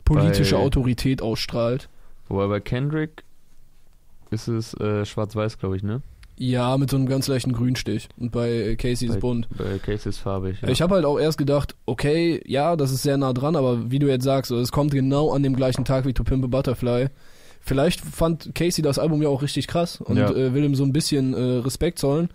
politische 0.06 0.56
Bei- 0.56 0.62
Autorität 0.62 1.22
ausstrahlt. 1.22 1.90
wobei 2.30 2.48
bei 2.48 2.60
Kendrick 2.60 3.24
ist 4.30 4.48
es 4.48 4.74
äh, 4.76 5.06
schwarz-weiß, 5.06 5.58
glaube 5.60 5.76
ich, 5.78 5.84
ne? 5.84 6.02
Ja, 6.38 6.78
mit 6.78 6.90
so 6.90 6.98
einem 6.98 7.08
ganz 7.08 7.28
leichten 7.28 7.54
Grünstich. 7.54 8.10
Und 8.20 8.32
bei 8.32 8.76
Casey 8.76 9.08
ist 9.08 9.16
Bei- 9.16 9.20
bunt. 9.20 9.48
Bei 9.58 9.78
Casey 9.78 10.10
ist 10.10 10.18
farbig. 10.18 10.58
Ja. 10.62 10.70
Ich 10.70 10.82
habe 10.82 10.96
halt 10.96 11.06
auch 11.06 11.20
erst 11.20 11.38
gedacht, 11.38 11.76
okay, 11.86 12.42
ja, 12.46 12.76
das 12.76 12.92
ist 12.92 13.04
sehr 13.04 13.18
nah 13.18 13.34
dran, 13.34 13.56
aber 13.56 13.92
wie 13.92 14.00
du 14.00 14.08
jetzt 14.08 14.24
sagst, 14.24 14.50
es 14.52 14.72
kommt 14.72 14.92
genau 14.92 15.32
an 15.32 15.44
dem 15.44 15.56
gleichen 15.56 15.86
Tag 15.86 16.06
wie 16.06 16.14
To 16.14 16.24
Pimp 16.24 16.44
a 16.44 16.48
Butterfly. 16.48 17.08
Vielleicht 17.62 18.02
fand 18.02 18.54
Casey 18.56 18.82
das 18.82 19.00
Album 19.00 19.22
ja 19.22 19.30
auch 19.30 19.42
richtig 19.42 19.68
krass 19.68 20.02
und 20.02 20.18
Ja. 20.18 20.30
äh, 20.32 20.54
will 20.54 20.64
ihm 20.64 20.76
so 20.76 20.84
ein 20.84 20.92
bisschen 20.92 21.34
äh, 21.34 21.60
Respekt 21.60 22.00
zollen. 22.00 22.30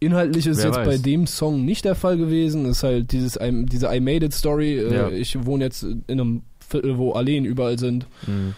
Inhaltlich 0.00 0.46
ist 0.46 0.58
es 0.58 0.62
Wer 0.64 0.70
jetzt 0.70 0.78
weiß. 0.80 0.86
bei 0.86 0.98
dem 0.98 1.26
Song 1.26 1.64
nicht 1.64 1.84
der 1.84 1.94
Fall 1.94 2.16
gewesen. 2.16 2.64
Es 2.66 2.78
ist 2.78 2.82
halt 2.82 3.12
dieses, 3.12 3.36
I- 3.36 3.66
diese 3.66 3.94
I 3.94 4.00
Made 4.00 4.24
It 4.26 4.32
Story. 4.32 4.78
Äh, 4.78 4.94
Ja. 4.94 5.08
Ich 5.10 5.44
wohne 5.44 5.64
jetzt 5.64 5.82
in 5.82 6.02
einem 6.08 6.42
Viertel, 6.66 6.98
wo 6.98 7.12
Alleen 7.12 7.44
überall 7.44 7.78
sind. 7.78 8.06
Mhm. 8.26 8.54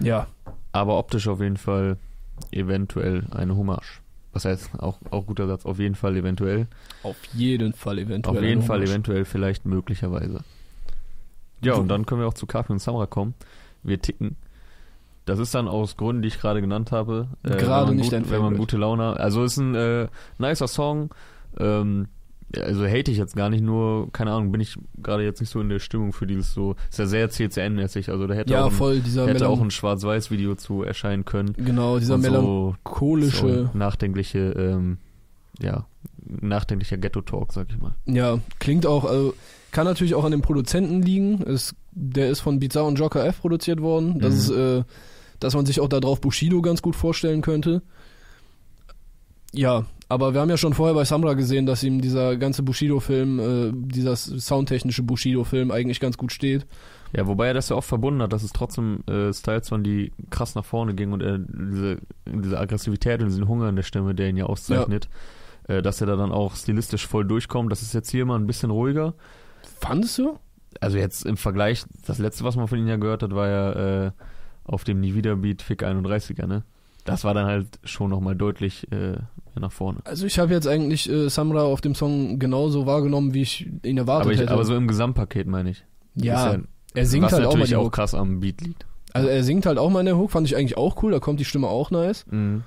Ja. 0.00 0.26
Aber 0.72 0.98
optisch 0.98 1.28
auf 1.28 1.40
jeden 1.40 1.56
Fall 1.56 1.96
eventuell 2.52 3.24
eine 3.30 3.56
Hommage. 3.56 4.00
Was 4.32 4.44
heißt, 4.44 4.78
auch, 4.78 4.98
auch 5.10 5.26
guter 5.26 5.46
Satz, 5.46 5.64
auf 5.64 5.78
jeden 5.78 5.94
Fall 5.94 6.16
eventuell. 6.16 6.66
Auf 7.02 7.16
jeden 7.32 7.72
Fall 7.72 7.98
eventuell. 7.98 8.36
Auf 8.36 8.42
jeden 8.44 8.62
Fall 8.62 8.78
Hommage. 8.78 8.90
eventuell, 8.90 9.24
vielleicht 9.24 9.64
möglicherweise. 9.64 10.40
Ja, 11.62 11.74
und 11.74 11.88
dann 11.88 12.04
können 12.04 12.20
wir 12.20 12.28
auch 12.28 12.34
zu 12.34 12.46
Kapi 12.46 12.72
und 12.72 12.78
Samra 12.80 13.06
kommen. 13.06 13.34
Wir 13.82 14.00
ticken. 14.00 14.36
Das 15.24 15.38
ist 15.38 15.54
dann 15.54 15.68
aus 15.68 15.96
Gründen, 15.96 16.22
die 16.22 16.28
ich 16.28 16.38
gerade 16.38 16.60
genannt 16.60 16.92
habe. 16.92 17.28
äh, 17.42 17.56
Gerade 17.56 17.94
nicht 17.94 18.12
gut, 18.12 18.30
Wenn 18.30 18.42
man 18.42 18.56
gute 18.56 18.76
Laune 18.76 19.06
hat. 19.08 19.18
Also 19.20 19.42
ist 19.42 19.56
ein 19.56 19.74
äh, 19.74 20.08
nicer 20.38 20.68
Song. 20.68 21.10
Ähm, 21.58 22.08
also 22.60 22.86
hate 22.86 23.10
ich 23.10 23.18
jetzt 23.18 23.36
gar 23.36 23.50
nicht, 23.50 23.62
nur, 23.62 24.10
keine 24.12 24.32
Ahnung, 24.32 24.52
bin 24.52 24.60
ich 24.60 24.76
gerade 25.02 25.24
jetzt 25.24 25.40
nicht 25.40 25.50
so 25.50 25.60
in 25.60 25.68
der 25.68 25.78
Stimmung 25.78 26.12
für 26.12 26.26
dieses 26.26 26.52
so, 26.54 26.74
ist 26.90 26.98
ja 26.98 27.06
sehr 27.06 27.30
CCN-mäßig, 27.30 28.10
also 28.10 28.26
da 28.26 28.34
hätte 28.34 28.52
Ja, 28.52 28.64
auch 28.64 28.70
ein, 28.70 28.72
voll, 28.72 29.00
dieser 29.00 29.26
hätte 29.26 29.48
auch 29.48 29.60
ein 29.60 29.70
Schwarz-Weiß-Video 29.70 30.54
zu 30.54 30.82
erscheinen 30.82 31.24
können. 31.24 31.52
genau, 31.54 31.98
dieser 31.98 32.14
Und 32.14 32.22
so 32.22 32.30
melancholische, 32.30 33.68
so 33.72 33.78
nachdenkliche, 33.78 34.38
ähm, 34.52 34.98
ja, 35.60 35.86
nachdenklicher 36.28 36.96
Ghetto-Talk, 36.98 37.52
sag 37.52 37.68
ich 37.70 37.78
mal. 37.80 37.94
Ja, 38.06 38.38
klingt 38.58 38.86
auch, 38.86 39.04
also 39.04 39.34
kann 39.70 39.84
natürlich 39.86 40.14
auch 40.14 40.24
an 40.24 40.30
dem 40.32 40.42
Produzenten 40.42 41.02
liegen. 41.02 41.42
Es, 41.42 41.74
der 41.92 42.30
ist 42.30 42.40
von 42.40 42.58
Bizarre 42.58 42.86
und 42.86 42.98
Joker 42.98 43.24
F 43.26 43.40
produziert 43.40 43.80
worden. 43.80 44.18
Das 44.20 44.32
Mhm. 44.34 44.40
ist, 44.40 44.50
äh, 44.50 44.84
dass 45.40 45.54
man 45.54 45.66
sich 45.66 45.80
auch 45.80 45.88
da 45.88 46.00
drauf 46.00 46.20
Bushido 46.20 46.62
ganz 46.62 46.80
gut 46.82 46.96
vorstellen 46.96 47.42
könnte. 47.42 47.82
Ja, 49.56 49.86
aber 50.08 50.34
wir 50.34 50.40
haben 50.40 50.50
ja 50.50 50.56
schon 50.56 50.74
vorher 50.74 50.94
bei 50.94 51.04
Samra 51.04 51.34
gesehen, 51.34 51.66
dass 51.66 51.82
ihm 51.82 52.00
dieser 52.00 52.36
ganze 52.36 52.62
Bushido-Film, 52.62 53.38
äh, 53.40 53.72
dieser 53.74 54.14
soundtechnische 54.14 55.02
Bushido-Film 55.02 55.70
eigentlich 55.70 55.98
ganz 55.98 56.16
gut 56.16 56.30
steht. 56.30 56.66
Ja, 57.12 57.26
wobei 57.26 57.48
er 57.48 57.54
das 57.54 57.70
ja 57.70 57.76
oft 57.76 57.88
verbunden 57.88 58.22
hat, 58.22 58.32
dass 58.32 58.42
es 58.42 58.52
trotzdem 58.52 59.02
äh, 59.08 59.32
Styles 59.32 59.70
waren, 59.70 59.82
die 59.82 60.12
krass 60.30 60.54
nach 60.54 60.64
vorne 60.64 60.94
gingen 60.94 61.12
und 61.12 61.22
er 61.22 61.38
diese, 61.38 61.98
diese 62.26 62.58
Aggressivität 62.58 63.20
und 63.20 63.28
diesen 63.28 63.48
Hunger 63.48 63.68
in 63.68 63.76
der 63.76 63.82
Stimme, 63.82 64.14
der 64.14 64.28
ihn 64.28 64.36
ja 64.36 64.44
auszeichnet, 64.46 65.08
äh, 65.68 65.82
dass 65.82 66.00
er 66.00 66.06
da 66.06 66.16
dann 66.16 66.32
auch 66.32 66.54
stilistisch 66.54 67.06
voll 67.06 67.24
durchkommt. 67.24 67.72
Das 67.72 67.82
ist 67.82 67.94
jetzt 67.94 68.10
hier 68.10 68.26
mal 68.26 68.38
ein 68.38 68.46
bisschen 68.46 68.70
ruhiger. 68.70 69.14
Fandest 69.80 70.18
du? 70.18 70.38
Also 70.80 70.98
jetzt 70.98 71.24
im 71.24 71.36
Vergleich, 71.36 71.84
das 72.06 72.18
letzte, 72.18 72.44
was 72.44 72.56
man 72.56 72.68
von 72.68 72.78
ihm 72.78 72.86
ja 72.86 72.96
gehört 72.96 73.22
hat, 73.22 73.34
war 73.34 73.48
ja 73.48 74.06
äh, 74.06 74.10
auf 74.64 74.84
dem 74.84 75.00
Nie 75.00 75.14
wieder 75.14 75.36
Beat 75.36 75.62
Fick 75.62 75.82
31er, 75.82 76.46
ne? 76.46 76.64
Das 77.06 77.24
war 77.24 77.32
dann 77.34 77.46
halt 77.46 77.66
schon 77.84 78.10
nochmal 78.10 78.34
deutlich 78.36 78.90
äh, 78.92 79.16
nach 79.58 79.72
vorne. 79.72 80.00
Also 80.04 80.26
ich 80.26 80.38
habe 80.38 80.52
jetzt 80.52 80.66
eigentlich 80.68 81.08
äh, 81.10 81.28
Samra 81.30 81.62
auf 81.62 81.80
dem 81.80 81.94
Song 81.94 82.38
genauso 82.38 82.84
wahrgenommen, 82.86 83.32
wie 83.32 83.42
ich 83.42 83.66
ihn 83.84 83.96
erwartet 83.98 84.26
Aber, 84.26 84.32
ich, 84.34 84.40
hätte. 84.40 84.52
aber 84.52 84.64
so 84.64 84.74
im 84.76 84.86
Gesamtpaket 84.88 85.46
meine 85.46 85.70
ich. 85.70 85.84
ja, 86.14 86.50
Ist 86.52 86.60
er 86.94 87.06
singt 87.06 87.32
halt 87.32 87.46
auch 87.46 87.56
mal 87.56 87.66
die 87.66 87.76
auch 87.76 87.84
Hook. 87.86 87.92
krass 87.94 88.14
am 88.14 88.40
Beat 88.40 88.60
liegt. 88.60 88.86
Also 89.12 89.28
er 89.28 89.42
singt 89.44 89.64
halt 89.66 89.78
auch 89.78 89.88
mal 89.90 90.00
in 90.00 90.06
der 90.06 90.18
Hook, 90.18 90.30
fand 90.30 90.46
ich 90.46 90.56
eigentlich 90.56 90.76
auch 90.76 91.02
cool, 91.02 91.12
da 91.12 91.20
kommt 91.20 91.40
die 91.40 91.44
Stimme 91.46 91.68
auch 91.68 91.90
nice. 91.90 92.26
Mhm. 92.30 92.64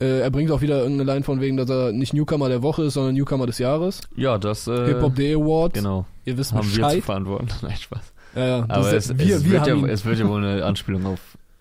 Äh, 0.00 0.20
er 0.20 0.30
bringt 0.30 0.50
auch 0.50 0.62
wieder 0.62 0.78
irgendeine 0.80 1.12
Line 1.12 1.24
von 1.24 1.40
wegen, 1.42 1.58
dass 1.58 1.68
er 1.68 1.92
nicht 1.92 2.14
Newcomer 2.14 2.48
der 2.48 2.62
Woche 2.62 2.84
ist, 2.84 2.94
sondern 2.94 3.14
Newcomer 3.14 3.46
des 3.46 3.58
Jahres. 3.58 4.00
Ja, 4.16 4.38
das 4.38 4.66
äh, 4.66 4.86
Hip-Hop-Day 4.86 5.34
Award. 5.34 5.74
Genau, 5.74 6.06
Ihr 6.24 6.38
wisst 6.38 6.52
haben 6.54 6.66
wir 6.66 6.72
zu 6.72 6.80
Bescheid. 6.80 7.02
verantworten. 7.04 7.48
Nein, 7.62 7.76
Spaß. 7.76 8.12
Ja, 8.34 8.46
ja, 8.46 8.64
Aber 8.68 8.92
es, 8.94 9.08
wir, 9.18 9.36
es, 9.36 9.44
wir 9.44 9.50
wird 9.50 9.66
ja, 9.66 9.74
es 9.88 10.04
wird 10.06 10.18
ja 10.20 10.28
wohl 10.28 10.42
eine 10.42 10.64
Anspielung 10.64 11.04
auf 11.04 11.18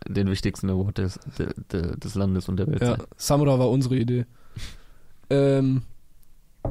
den 0.07 0.29
wichtigsten 0.29 0.69
Award 0.69 0.97
des, 0.97 1.19
de, 1.37 1.47
de, 1.71 1.97
des 1.97 2.15
Landes 2.15 2.49
und 2.49 2.57
der 2.57 2.67
Welt 2.67 2.81
ja, 2.81 2.97
sein. 2.97 3.03
Samra 3.17 3.59
war 3.59 3.69
unsere 3.69 3.97
Idee. 3.97 4.25
ähm, 5.29 5.83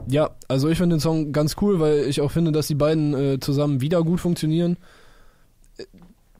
ja, 0.07 0.31
also 0.49 0.69
ich 0.69 0.79
finde 0.79 0.97
den 0.97 1.01
Song 1.01 1.33
ganz 1.33 1.57
cool, 1.61 1.81
weil 1.81 2.01
ich 2.01 2.21
auch 2.21 2.31
finde, 2.31 2.53
dass 2.53 2.67
die 2.67 2.75
beiden 2.75 3.15
äh, 3.15 3.41
zusammen 3.41 3.81
wieder 3.81 4.03
gut 4.03 4.21
funktionieren. 4.21 4.77
Äh, 5.77 5.85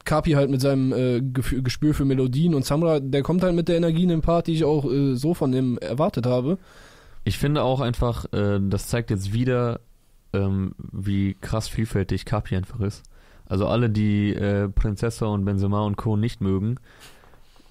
Kapi 0.05 0.31
halt 0.31 0.49
mit 0.49 0.61
seinem 0.61 0.91
äh, 0.91 1.21
Gespür 1.21 1.93
für 1.93 2.05
Melodien 2.05 2.55
und 2.55 2.65
Samra, 2.65 2.99
der 2.99 3.21
kommt 3.21 3.43
halt 3.43 3.53
mit 3.53 3.67
der 3.67 3.77
Energie 3.77 4.03
in 4.03 4.09
den 4.09 4.21
Part, 4.21 4.47
die 4.47 4.53
ich 4.53 4.63
auch 4.63 4.89
äh, 4.89 5.15
so 5.15 5.33
von 5.33 5.51
dem 5.51 5.77
erwartet 5.77 6.25
habe. 6.25 6.57
Ich 7.25 7.37
finde 7.37 7.61
auch 7.61 7.79
einfach, 7.79 8.25
äh, 8.33 8.59
das 8.59 8.87
zeigt 8.87 9.11
jetzt 9.11 9.33
wieder, 9.33 9.81
ähm, 10.33 10.73
wie 10.91 11.35
krass 11.39 11.67
vielfältig 11.67 12.25
Kapi 12.25 12.55
einfach 12.55 12.79
ist. 12.79 13.03
Also 13.49 13.67
alle, 13.67 13.89
die 13.89 14.33
äh, 14.33 14.69
Prinzessa 14.69 15.25
und 15.25 15.43
Benzema 15.43 15.81
und 15.81 15.97
Co. 15.97 16.15
nicht 16.15 16.39
mögen, 16.39 16.77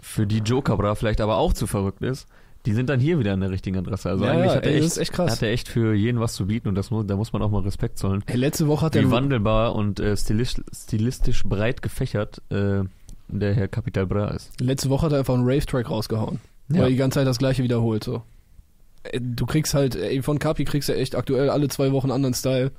für 0.00 0.26
die 0.26 0.38
Joker 0.38 0.76
Bra 0.76 0.94
vielleicht 0.94 1.20
aber 1.20 1.38
auch 1.38 1.52
zu 1.52 1.66
verrückt 1.66 2.02
ist, 2.02 2.28
die 2.66 2.75
sind 2.75 2.90
dann 2.90 3.00
hier 3.00 3.18
wieder 3.18 3.32
an 3.32 3.40
der 3.40 3.50
richtigen 3.50 3.78
Adresse. 3.78 4.11
Also 4.11 4.25
ja, 4.25 4.32
eigentlich 4.32 4.50
ja, 4.50 4.56
hat 4.56 4.66
er 4.66 4.73
ey, 4.73 4.85
echt, 4.85 4.99
echt 4.99 5.18
hat 5.18 5.42
er 5.42 5.50
echt 5.50 5.68
für 5.68 5.94
jeden 5.94 6.20
was 6.20 6.35
zu 6.35 6.47
bieten 6.47 6.68
und 6.68 6.75
das 6.75 6.90
muss, 6.90 7.06
da 7.06 7.16
muss 7.16 7.32
man 7.32 7.40
auch 7.42 7.50
mal 7.50 7.62
Respekt 7.62 7.99
zollen. 7.99 8.23
Ey, 8.26 8.37
letzte 8.37 8.66
Woche 8.66 8.87
hat 8.87 8.94
Wie 8.94 8.99
er 8.99 9.11
wandelbar 9.11 9.75
und 9.75 10.00
äh, 10.00 10.16
stilistisch, 10.16 10.64
stilistisch 10.75 11.44
breit 11.44 11.80
gefächert 11.80 12.42
äh, 12.50 12.82
der 13.28 13.54
Herr 13.54 13.68
Capital 13.68 14.06
Bra 14.06 14.28
ist. 14.28 14.61
letzte 14.61 14.90
Woche 14.90 15.06
hat 15.06 15.12
er 15.12 15.20
einfach 15.20 15.35
einen 15.35 15.49
Rave-Track 15.49 15.88
rausgehauen. 15.88 16.40
Weil 16.68 16.82
er 16.82 16.88
die 16.88 16.97
ganze 16.97 17.20
Zeit 17.20 17.26
das 17.26 17.38
gleiche 17.38 17.62
wiederholt. 17.62 18.04
So. 18.04 18.23
Ey, 19.04 19.20
Du 19.23 19.47
kriegst 19.47 19.75
halt, 19.75 19.97
ey, 19.97 20.20
von 20.23 20.38
Kapi 20.38 20.64
kriegst 20.64 20.88
du 20.88 20.94
echt 20.94 21.14
aktuell 21.14 21.50
alle 21.50 21.68
zwei 21.68 21.92
Wochen 21.92 22.11
anderen 22.11 22.35
Style. 22.35 22.73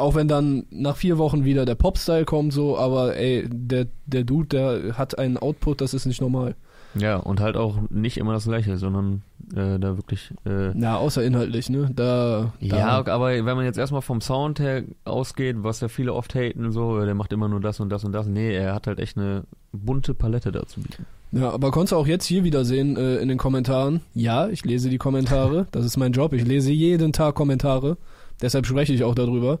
Auch 0.00 0.14
wenn 0.14 0.28
dann 0.28 0.64
nach 0.70 0.96
vier 0.96 1.18
Wochen 1.18 1.44
wieder 1.44 1.64
der 1.64 1.74
Pop-Style 1.74 2.24
kommt, 2.24 2.52
so, 2.52 2.78
aber 2.78 3.16
ey, 3.16 3.48
der, 3.48 3.86
der 4.06 4.24
Dude, 4.24 4.48
der 4.48 4.98
hat 4.98 5.18
einen 5.18 5.36
Output, 5.36 5.80
das 5.80 5.94
ist 5.94 6.06
nicht 6.06 6.20
normal. 6.20 6.56
Ja, 6.94 7.16
und 7.16 7.40
halt 7.40 7.56
auch 7.56 7.78
nicht 7.88 8.16
immer 8.16 8.32
das 8.32 8.44
gleiche, 8.44 8.76
sondern 8.76 9.22
äh, 9.54 9.78
da 9.78 9.96
wirklich. 9.96 10.32
Äh, 10.44 10.70
Na, 10.74 10.96
außer 10.96 11.22
inhaltlich, 11.22 11.70
ne? 11.70 11.90
Da. 11.94 12.52
da 12.60 12.78
ja, 12.78 13.06
aber 13.06 13.28
wenn 13.28 13.44
man 13.44 13.64
jetzt 13.64 13.78
erstmal 13.78 14.02
vom 14.02 14.20
Sound 14.20 14.58
her 14.58 14.82
ausgeht, 15.04 15.56
was 15.60 15.80
ja 15.80 15.88
viele 15.88 16.14
oft 16.14 16.34
haten, 16.34 16.72
so, 16.72 16.98
äh, 16.98 17.04
der 17.04 17.14
macht 17.14 17.32
immer 17.32 17.48
nur 17.48 17.60
das 17.60 17.78
und 17.78 17.90
das 17.90 18.04
und 18.04 18.12
das. 18.12 18.26
Nee, 18.26 18.52
er 18.52 18.74
hat 18.74 18.86
halt 18.86 18.98
echt 18.98 19.16
eine 19.16 19.44
bunte 19.72 20.14
Palette 20.14 20.50
da 20.50 20.66
zu 20.66 20.80
bieten. 20.80 21.06
Ja, 21.32 21.50
aber 21.50 21.70
konntest 21.70 21.92
du 21.92 21.96
auch 21.96 22.08
jetzt 22.08 22.26
hier 22.26 22.42
wieder 22.42 22.64
sehen 22.64 22.96
äh, 22.96 23.16
in 23.16 23.28
den 23.28 23.38
Kommentaren. 23.38 24.00
Ja, 24.14 24.48
ich 24.48 24.64
lese 24.64 24.90
die 24.90 24.98
Kommentare. 24.98 25.68
Das 25.70 25.84
ist 25.84 25.96
mein 25.96 26.12
Job. 26.12 26.32
Ich 26.32 26.44
lese 26.44 26.72
jeden 26.72 27.12
Tag 27.12 27.36
Kommentare. 27.36 27.98
Deshalb 28.42 28.66
spreche 28.66 28.92
ich 28.92 29.04
auch 29.04 29.14
darüber. 29.14 29.58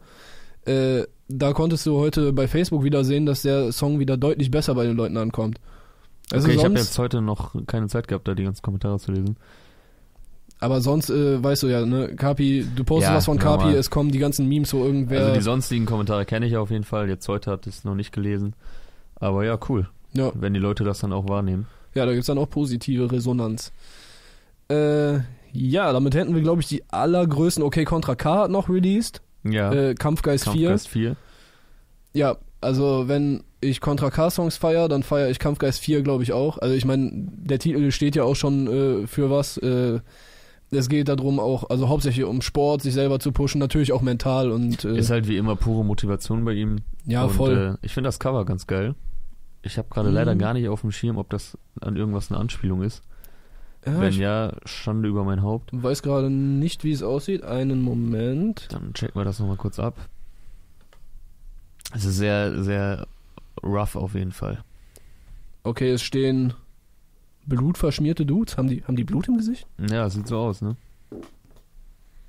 Äh, 0.64 1.04
da 1.28 1.52
konntest 1.52 1.86
du 1.86 1.98
heute 1.98 2.32
bei 2.32 2.48
Facebook 2.48 2.82
wieder 2.84 3.04
sehen, 3.04 3.24
dass 3.26 3.42
der 3.42 3.72
Song 3.72 3.98
wieder 3.98 4.16
deutlich 4.16 4.50
besser 4.50 4.74
bei 4.74 4.84
den 4.84 4.96
Leuten 4.96 5.16
ankommt. 5.16 5.58
Also 6.32 6.46
okay, 6.48 6.56
ich 6.56 6.64
habe 6.64 6.74
jetzt 6.74 6.98
heute 6.98 7.20
noch 7.22 7.54
keine 7.66 7.88
Zeit 7.88 8.08
gehabt, 8.08 8.28
da 8.28 8.34
die 8.34 8.44
ganzen 8.44 8.62
Kommentare 8.62 8.98
zu 8.98 9.10
lesen. 9.12 9.36
aber 10.60 10.80
sonst 10.80 11.10
äh, 11.10 11.42
weißt 11.42 11.62
du 11.62 11.68
ja, 11.68 11.84
ne, 11.86 12.14
Kapi, 12.14 12.66
du 12.76 12.84
postest 12.84 13.10
Ja, 13.10 13.16
was 13.16 13.24
von 13.24 13.38
Kapi, 13.38 13.64
normal. 13.64 13.78
es 13.78 13.90
kommen 13.90 14.10
die 14.10 14.18
ganzen 14.18 14.48
Memes, 14.48 14.72
wo 14.74 14.84
irgendwer. 14.84 15.20
Also 15.22 15.34
die 15.34 15.40
sonstigen 15.40 15.86
Kommentare 15.86 16.24
kenne 16.26 16.46
ich 16.46 16.56
auf 16.56 16.70
jeden 16.70 16.84
Fall. 16.84 17.08
Jetzt 17.08 17.26
heute 17.28 17.58
ich 17.62 17.74
es 17.76 17.84
noch 17.84 17.94
nicht 17.94 18.12
gelesen. 18.12 18.54
Aber 19.16 19.44
ja, 19.44 19.58
cool, 19.68 19.88
ja, 20.12 20.30
wenn 20.34 20.52
die 20.54 20.60
Leute 20.60 20.84
das 20.84 21.00
dann 21.00 21.12
auch 21.12 21.28
wahrnehmen. 21.28 21.66
ja, 21.94 22.04
da 22.06 22.12
gibt's 22.12 22.26
dann 22.26 22.38
auch 22.38 22.48
positive 22.50 23.10
Resonanz. 23.10 23.72
Äh, 24.68 25.20
ja, 25.52 25.92
damit 25.92 26.14
hätten 26.14 26.34
wir, 26.34 26.42
glaube 26.42 26.60
ich, 26.62 26.68
die 26.68 26.82
allergrößten. 26.90 27.62
Okay, 27.64 27.84
Contra 27.84 28.14
K 28.14 28.42
hat 28.44 28.50
noch 28.50 28.68
released. 28.68 29.22
Ja. 29.44 29.72
Äh, 29.72 29.94
Kampfgeist, 29.94 30.44
Kampfgeist 30.44 30.88
4. 30.88 31.16
4. 32.12 32.20
Ja, 32.20 32.36
also 32.60 33.08
wenn 33.08 33.42
ich 33.62 33.80
Contra 33.80 34.10
K-Songs 34.10 34.56
feiere, 34.56 34.88
dann 34.88 35.02
feiere 35.02 35.30
ich 35.30 35.38
Kampfgeist 35.38 35.80
4, 35.80 36.02
glaube 36.02 36.22
ich 36.22 36.32
auch. 36.32 36.58
Also 36.58 36.74
ich 36.74 36.84
meine, 36.84 37.10
der 37.12 37.58
Titel 37.58 37.90
steht 37.90 38.16
ja 38.16 38.24
auch 38.24 38.34
schon 38.36 38.66
äh, 38.66 39.06
für 39.06 39.30
was. 39.30 39.56
Äh, 39.58 40.00
es 40.72 40.88
geht 40.88 41.08
darum 41.08 41.40
auch, 41.40 41.68
also 41.70 41.88
hauptsächlich 41.88 42.24
um 42.24 42.42
Sport, 42.42 42.82
sich 42.82 42.94
selber 42.94 43.18
zu 43.18 43.32
pushen, 43.32 43.58
natürlich 43.58 43.92
auch 43.92 44.02
mental 44.02 44.50
und 44.52 44.84
äh, 44.84 44.96
Ist 44.98 45.10
halt 45.10 45.26
wie 45.26 45.36
immer 45.36 45.56
pure 45.56 45.84
Motivation 45.84 46.44
bei 46.44 46.52
ihm. 46.52 46.76
ja 47.06 47.24
und, 47.24 47.30
voll. 47.30 47.76
Äh, 47.82 47.86
ich 47.86 47.92
finde 47.92 48.08
das 48.08 48.18
Cover 48.18 48.44
ganz 48.44 48.66
geil. 48.66 48.94
Ich 49.62 49.78
habe 49.78 49.88
gerade 49.90 50.08
Mhm. 50.08 50.14
leider 50.14 50.36
gar 50.36 50.54
nicht 50.54 50.68
auf 50.68 50.80
dem 50.82 50.92
Schirm, 50.92 51.18
ob 51.18 51.28
das 51.30 51.58
an 51.80 51.96
irgendwas 51.96 52.30
eine 52.30 52.40
Anspielung 52.40 52.82
ist. 52.82 53.02
Ja, 53.86 54.00
Wenn 54.00 54.08
ich 54.10 54.18
ja, 54.18 54.52
Schande 54.64 55.08
über 55.08 55.24
mein 55.24 55.42
Haupt. 55.42 55.70
weiß 55.72 56.02
gerade 56.02 56.30
nicht, 56.30 56.84
wie 56.84 56.92
es 56.92 57.02
aussieht. 57.02 57.42
Einen 57.42 57.80
Moment. 57.82 58.68
Dann 58.70 58.92
checken 58.92 59.20
wir 59.20 59.24
das 59.24 59.40
nochmal 59.40 59.56
kurz 59.56 59.78
ab. 59.78 59.96
Es 61.94 62.04
ist 62.04 62.16
sehr, 62.16 62.62
sehr 62.62 63.06
rough 63.62 63.96
auf 63.96 64.14
jeden 64.14 64.32
Fall. 64.32 64.62
Okay, 65.62 65.90
es 65.90 66.02
stehen 66.02 66.54
blutverschmierte 67.46 68.24
Dudes. 68.26 68.56
Haben 68.56 68.68
die, 68.68 68.84
haben 68.84 68.96
die 68.96 69.04
Blut 69.04 69.28
im 69.28 69.36
Gesicht? 69.38 69.66
Ja, 69.90 70.08
sieht 70.08 70.28
so 70.28 70.38
aus, 70.38 70.62
ne? 70.62 70.76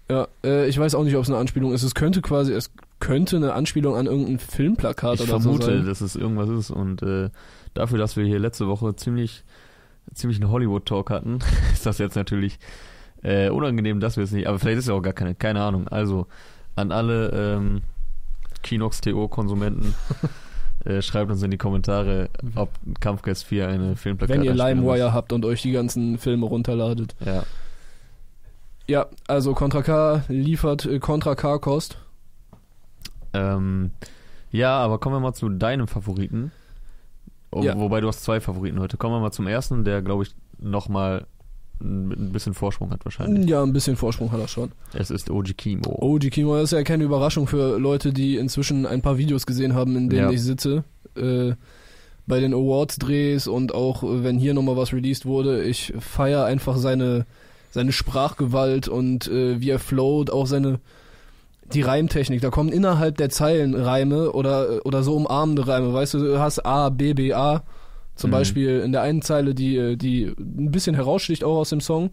Ja, 0.09 0.27
äh, 0.43 0.67
ich 0.67 0.77
weiß 0.77 0.95
auch 0.95 1.03
nicht, 1.03 1.15
ob 1.15 1.23
es 1.23 1.29
eine 1.29 1.37
Anspielung 1.37 1.73
ist. 1.73 1.83
Es 1.83 1.95
könnte 1.95 2.21
quasi, 2.21 2.51
es 2.51 2.71
könnte 2.99 3.37
eine 3.37 3.53
Anspielung 3.53 3.95
an 3.95 4.07
irgendein 4.07 4.39
Filmplakat 4.39 5.15
Ich 5.15 5.21
oder 5.21 5.39
vermute, 5.39 5.65
so 5.65 5.71
sein. 5.71 5.85
dass 5.85 6.01
es 6.01 6.15
irgendwas 6.15 6.49
ist 6.49 6.69
und 6.71 7.01
äh, 7.01 7.29
dafür, 7.73 7.97
dass 7.97 8.17
wir 8.17 8.25
hier 8.25 8.39
letzte 8.39 8.67
Woche 8.67 8.93
ziemlich, 8.95 9.43
ziemlich 10.13 10.41
einen 10.41 10.51
Hollywood-Talk 10.51 11.09
hatten, 11.09 11.39
ist 11.73 11.85
das 11.85 11.97
jetzt 11.97 12.15
natürlich 12.15 12.59
äh, 13.23 13.49
unangenehm, 13.49 13.99
dass 13.99 14.17
wir 14.17 14.23
es 14.23 14.31
nicht, 14.31 14.47
aber 14.47 14.59
vielleicht 14.59 14.79
ist 14.79 14.87
ja 14.87 14.93
auch 14.93 15.01
gar 15.01 15.13
keine, 15.13 15.35
keine 15.35 15.61
Ahnung. 15.61 15.87
Also 15.87 16.27
an 16.75 16.91
alle 16.91 17.29
ähm, 17.29 17.81
Kinox-TO-Konsumenten, 18.63 19.93
äh, 20.85 21.01
schreibt 21.01 21.31
uns 21.31 21.43
in 21.43 21.51
die 21.51 21.57
Kommentare, 21.57 22.29
ob 22.55 22.69
Kampfgeist 22.99 23.45
4 23.45 23.67
eine 23.67 23.95
Filmplakat 23.95 24.35
Wenn 24.35 24.43
ihr 24.43 24.53
LimeWire 24.53 25.13
habt 25.13 25.33
und 25.33 25.45
euch 25.45 25.61
die 25.61 25.71
ganzen 25.71 26.17
Filme 26.17 26.45
runterladet. 26.45 27.15
Ja, 27.25 27.43
Ja, 28.87 29.07
also 29.27 29.53
Contra 29.53 29.83
K 29.83 30.23
liefert 30.27 30.85
äh, 30.85 30.99
Contra 30.99 31.35
K 31.35 31.59
Kost. 31.59 31.97
ähm, 33.33 33.91
ja, 34.51 34.77
aber 34.79 34.99
kommen 34.99 35.15
wir 35.15 35.19
mal 35.21 35.33
zu 35.33 35.49
deinem 35.49 35.87
Favoriten. 35.87 36.51
Ja. 37.55 37.77
Wobei 37.77 38.01
du 38.01 38.07
hast 38.07 38.23
zwei 38.23 38.39
Favoriten 38.39 38.79
heute. 38.79 38.97
Kommen 38.97 39.15
wir 39.15 39.19
mal 39.19 39.31
zum 39.31 39.47
ersten, 39.47 39.83
der, 39.83 40.01
glaube 40.01 40.23
ich, 40.23 40.31
nochmal 40.59 41.25
ein 41.81 42.11
ein 42.11 42.31
bisschen 42.31 42.53
Vorsprung 42.53 42.91
hat 42.91 43.03
wahrscheinlich. 43.05 43.49
Ja, 43.49 43.63
ein 43.63 43.73
bisschen 43.73 43.95
Vorsprung 43.95 44.31
hat 44.31 44.39
er 44.39 44.47
schon. 44.47 44.71
Es 44.93 45.09
ist 45.09 45.29
Oji 45.31 45.53
Kimo. 45.55 45.97
OG 45.99 46.29
Kimo 46.29 46.55
das 46.55 46.65
ist 46.65 46.71
ja 46.73 46.83
keine 46.83 47.03
Überraschung 47.03 47.47
für 47.47 47.79
Leute, 47.79 48.13
die 48.13 48.37
inzwischen 48.37 48.85
ein 48.85 49.01
paar 49.01 49.17
Videos 49.17 49.45
gesehen 49.45 49.73
haben, 49.73 49.95
in 49.95 50.09
denen 50.09 50.25
Ja. 50.25 50.31
ich 50.31 50.41
sitze. 50.43 50.83
Äh, 51.15 51.53
bei 52.27 52.39
den 52.39 52.53
Awards-Drehs 52.53 53.47
und 53.47 53.73
auch 53.73 54.03
wenn 54.05 54.37
hier 54.37 54.53
nochmal 54.53 54.77
was 54.77 54.93
released 54.93 55.25
wurde. 55.25 55.63
Ich 55.63 55.91
feiere 55.99 56.45
einfach 56.45 56.77
seine, 56.77 57.25
seine 57.71 57.91
Sprachgewalt 57.91 58.87
und 58.87 59.27
äh, 59.27 59.59
wie 59.59 59.71
er 59.71 59.79
float, 59.79 60.29
auch 60.29 60.45
seine 60.45 60.79
die 61.73 61.81
Reimtechnik. 61.81 62.41
Da 62.41 62.49
kommen 62.49 62.69
innerhalb 62.69 63.17
der 63.17 63.29
Zeilen 63.29 63.75
Reime 63.75 64.31
oder, 64.31 64.85
oder 64.85 65.03
so 65.03 65.15
umarmende 65.15 65.67
Reime. 65.67 65.93
Weißt 65.93 66.13
du, 66.13 66.19
du 66.19 66.39
hast 66.39 66.65
A, 66.65 66.89
B, 66.89 67.13
B, 67.13 67.33
A. 67.33 67.63
Zum 68.15 68.29
Mhm. 68.29 68.33
Beispiel 68.33 68.79
in 68.81 68.91
der 68.91 69.01
einen 69.01 69.21
Zeile, 69.21 69.55
die, 69.55 69.97
die 69.97 70.25
ein 70.37 70.71
bisschen 70.71 70.95
heraussticht 70.95 71.43
auch 71.43 71.57
aus 71.57 71.69
dem 71.69 71.81
Song. 71.81 72.11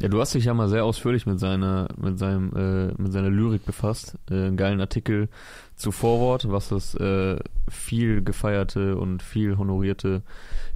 Ja, 0.00 0.06
du 0.08 0.20
hast 0.20 0.32
dich 0.34 0.44
ja 0.44 0.54
mal 0.54 0.68
sehr 0.68 0.84
ausführlich 0.84 1.26
mit 1.26 1.40
seiner, 1.40 1.88
mit 2.00 2.18
seinem, 2.20 2.52
äh, 2.56 3.02
mit 3.02 3.12
seiner 3.12 3.30
Lyrik 3.30 3.66
befasst. 3.66 4.14
Äh, 4.30 4.34
einen 4.34 4.56
geilen 4.56 4.80
Artikel 4.80 5.28
zu 5.74 5.90
Vorwort, 5.90 6.50
was 6.50 6.68
das 6.68 6.94
äh, 6.94 7.36
viel 7.68 8.22
gefeierte 8.22 8.96
und 8.96 9.22
viel 9.24 9.58
honorierte 9.58 10.22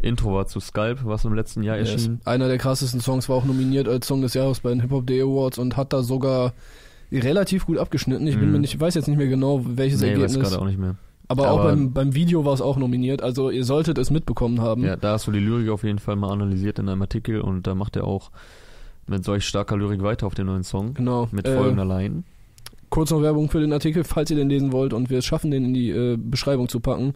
Intro 0.01 0.35
war 0.35 0.47
zu 0.49 0.59
Sculp, 0.59 1.01
was 1.05 1.25
im 1.25 1.35
letzten 1.35 1.63
Jahr 1.63 1.77
Yes. 1.79 1.93
erschien. 1.93 2.21
Einer 2.25 2.49
der 2.49 2.59
krassesten 2.59 3.01
Songs 3.01 3.29
war 3.29 3.37
auch 3.37 3.45
nominiert 3.45 3.89
als 3.89 4.07
Song 4.09 4.23
des 4.23 4.35
Jahres 4.35 4.59
bei 4.61 4.71
den 4.71 4.81
Hip 4.81 4.91
Hop 4.91 5.07
Day 5.07 5.23
Awards 5.23 5.59
und 5.59 5.77
hat 5.77 5.93
da 5.93 6.03
sogar 6.03 6.53
relativ 7.13 7.67
gut 7.67 7.79
abgeschnitten. 7.79 8.27
Ich 8.27 8.37
bin 8.37 8.47
Mhm. 8.47 8.53
mir 8.53 8.59
nicht, 8.61 8.79
weiß 8.81 8.95
jetzt 8.95 9.09
nicht 9.09 9.17
mehr 9.19 9.27
genau, 9.29 9.61
welches 9.65 10.01
Nee, 10.01 10.13
weiß 10.15 10.21
Ergebnis. 10.23 10.51
gerade 10.51 10.61
auch 10.63 10.67
nicht 10.67 10.79
mehr. 10.79 10.97
Aber, 11.29 11.51
auch 11.51 11.61
aber- 11.61 11.71
beim, 11.71 11.93
beim 11.93 12.15
Video 12.15 12.45
war 12.45 12.53
es 12.53 12.61
auch 12.61 12.77
nominiert. 12.77 13.23
Also 13.23 13.51
ihr 13.51 13.65
solltet 13.65 13.97
es 13.99 14.11
mitbekommen 14.11 14.61
haben. 14.61 14.85
Ja, 14.85 14.97
da 14.97 15.13
hast 15.13 15.27
du 15.27 15.33
die 15.33 15.39
Lyrik 15.41 15.71
auf 15.71 15.83
jeden 15.85 15.99
Fall 15.99 16.17
mal 16.17 16.31
analysiert 16.31 16.79
in 16.79 16.89
einem 16.89 17.01
Artikel 17.03 17.41
und 17.41 17.67
da 17.67 17.75
macht 17.75 17.97
er 17.97 18.05
auch 18.05 18.31
mit 19.07 19.25
solch 19.25 19.45
starker 19.47 19.77
Lyrik 19.77 20.03
weiter 20.03 20.27
auf 20.27 20.35
den 20.35 20.47
neuen 20.47 20.63
Song. 20.65 20.95
Genau. 20.95 21.29
Mit 21.33 21.47
Äh, 21.47 21.57
folgender 21.57 21.85
Line. 21.85 22.25
kurz 22.91 23.11
noch 23.11 23.23
Werbung 23.23 23.49
für 23.49 23.61
den 23.61 23.73
Artikel, 23.73 24.05
falls 24.05 24.31
ihr 24.31 24.37
den 24.37 24.51
lesen 24.51 24.71
wollt 24.73 24.93
und 24.93 25.09
wir 25.09 25.19
es 25.19 25.25
schaffen, 25.25 25.51
den 25.51 25.65
in 25.65 25.75
die 25.75 25.91
äh, 25.91 26.19
Beschreibung 26.19 26.69
zu 26.69 26.81
packen. 26.81 27.15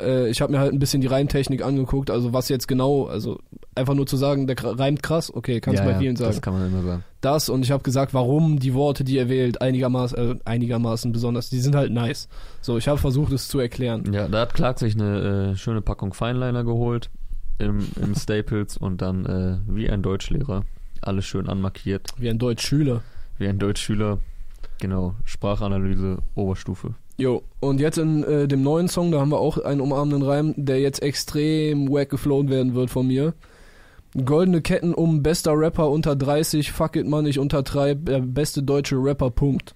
Äh, 0.00 0.28
ich 0.28 0.40
habe 0.40 0.52
mir 0.52 0.58
halt 0.58 0.72
ein 0.72 0.78
bisschen 0.78 1.00
die 1.00 1.06
Reimtechnik 1.06 1.64
angeguckt, 1.64 2.10
also 2.10 2.32
was 2.32 2.48
jetzt 2.48 2.68
genau, 2.68 3.06
also 3.06 3.38
einfach 3.74 3.94
nur 3.94 4.06
zu 4.06 4.16
sagen, 4.16 4.46
der 4.46 4.56
reimt 4.62 5.02
krass, 5.02 5.32
okay, 5.34 5.60
kannst 5.60 5.80
du 5.80 5.86
ja, 5.86 5.92
bei 5.92 5.98
vielen 5.98 6.14
ja, 6.14 6.20
sagen. 6.20 6.32
Das 6.32 6.42
kann 6.42 6.54
man 6.54 6.66
immer 6.66 6.82
sagen. 6.82 7.04
das 7.20 7.48
und 7.48 7.62
ich 7.64 7.70
habe 7.70 7.82
gesagt, 7.82 8.14
warum 8.14 8.58
die 8.58 8.74
Worte, 8.74 9.04
die 9.04 9.18
er 9.18 9.28
wählt, 9.28 9.60
einigermaßen, 9.60 10.18
äh, 10.18 10.34
einigermaßen 10.44 11.12
besonders, 11.12 11.50
die 11.50 11.60
sind 11.60 11.74
halt 11.74 11.92
nice. 11.92 12.28
So, 12.60 12.78
ich 12.78 12.88
habe 12.88 12.98
versucht, 12.98 13.32
es 13.32 13.48
zu 13.48 13.58
erklären. 13.58 14.12
Ja, 14.12 14.28
da 14.28 14.40
hat 14.40 14.54
Clark 14.54 14.78
sich 14.78 14.94
eine 14.94 15.52
äh, 15.52 15.56
schöne 15.56 15.80
Packung 15.80 16.14
Feinliner 16.14 16.64
geholt 16.64 17.10
im, 17.58 17.86
im 18.00 18.14
Staples 18.14 18.76
und 18.76 19.02
dann 19.02 19.26
äh, 19.26 19.58
wie 19.66 19.88
ein 19.88 20.02
Deutschlehrer 20.02 20.64
alles 21.00 21.24
schön 21.26 21.48
anmarkiert. 21.48 22.08
Wie 22.16 22.30
ein 22.30 22.38
Deutschschüler. 22.38 23.02
Wie 23.38 23.48
ein 23.48 23.58
Deutschschüler. 23.58 24.18
Genau, 24.80 25.14
Sprachanalyse, 25.24 26.18
Oberstufe. 26.34 26.94
Jo, 27.18 27.42
und 27.60 27.80
jetzt 27.80 27.98
in 27.98 28.24
äh, 28.24 28.48
dem 28.48 28.62
neuen 28.62 28.88
Song, 28.88 29.12
da 29.12 29.20
haben 29.20 29.30
wir 29.30 29.38
auch 29.38 29.58
einen 29.58 29.80
umarmenden 29.80 30.22
Reim, 30.22 30.54
der 30.56 30.80
jetzt 30.80 31.02
extrem 31.02 31.90
wack 31.90 32.10
geflown 32.10 32.48
werden 32.48 32.74
wird 32.74 32.90
von 32.90 33.06
mir. 33.06 33.34
Goldene 34.24 34.60
Ketten 34.60 34.94
um, 34.94 35.22
bester 35.22 35.52
Rapper 35.58 35.90
unter 35.90 36.16
30, 36.16 36.72
fuck 36.72 36.96
it 36.96 37.06
man, 37.06 37.26
ich 37.26 37.38
untertreib, 37.38 38.06
der 38.06 38.20
beste 38.20 38.62
deutsche 38.62 38.96
Rapper, 38.96 39.30
Punkt. 39.30 39.74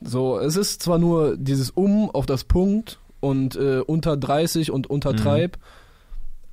So, 0.00 0.38
es 0.38 0.56
ist 0.56 0.82
zwar 0.82 0.98
nur 0.98 1.36
dieses 1.36 1.70
Um 1.70 2.10
auf 2.10 2.26
das 2.26 2.44
Punkt 2.44 2.98
und 3.20 3.56
äh, 3.56 3.80
unter 3.80 4.16
30 4.16 4.70
und 4.70 4.88
untertreib, 4.88 5.58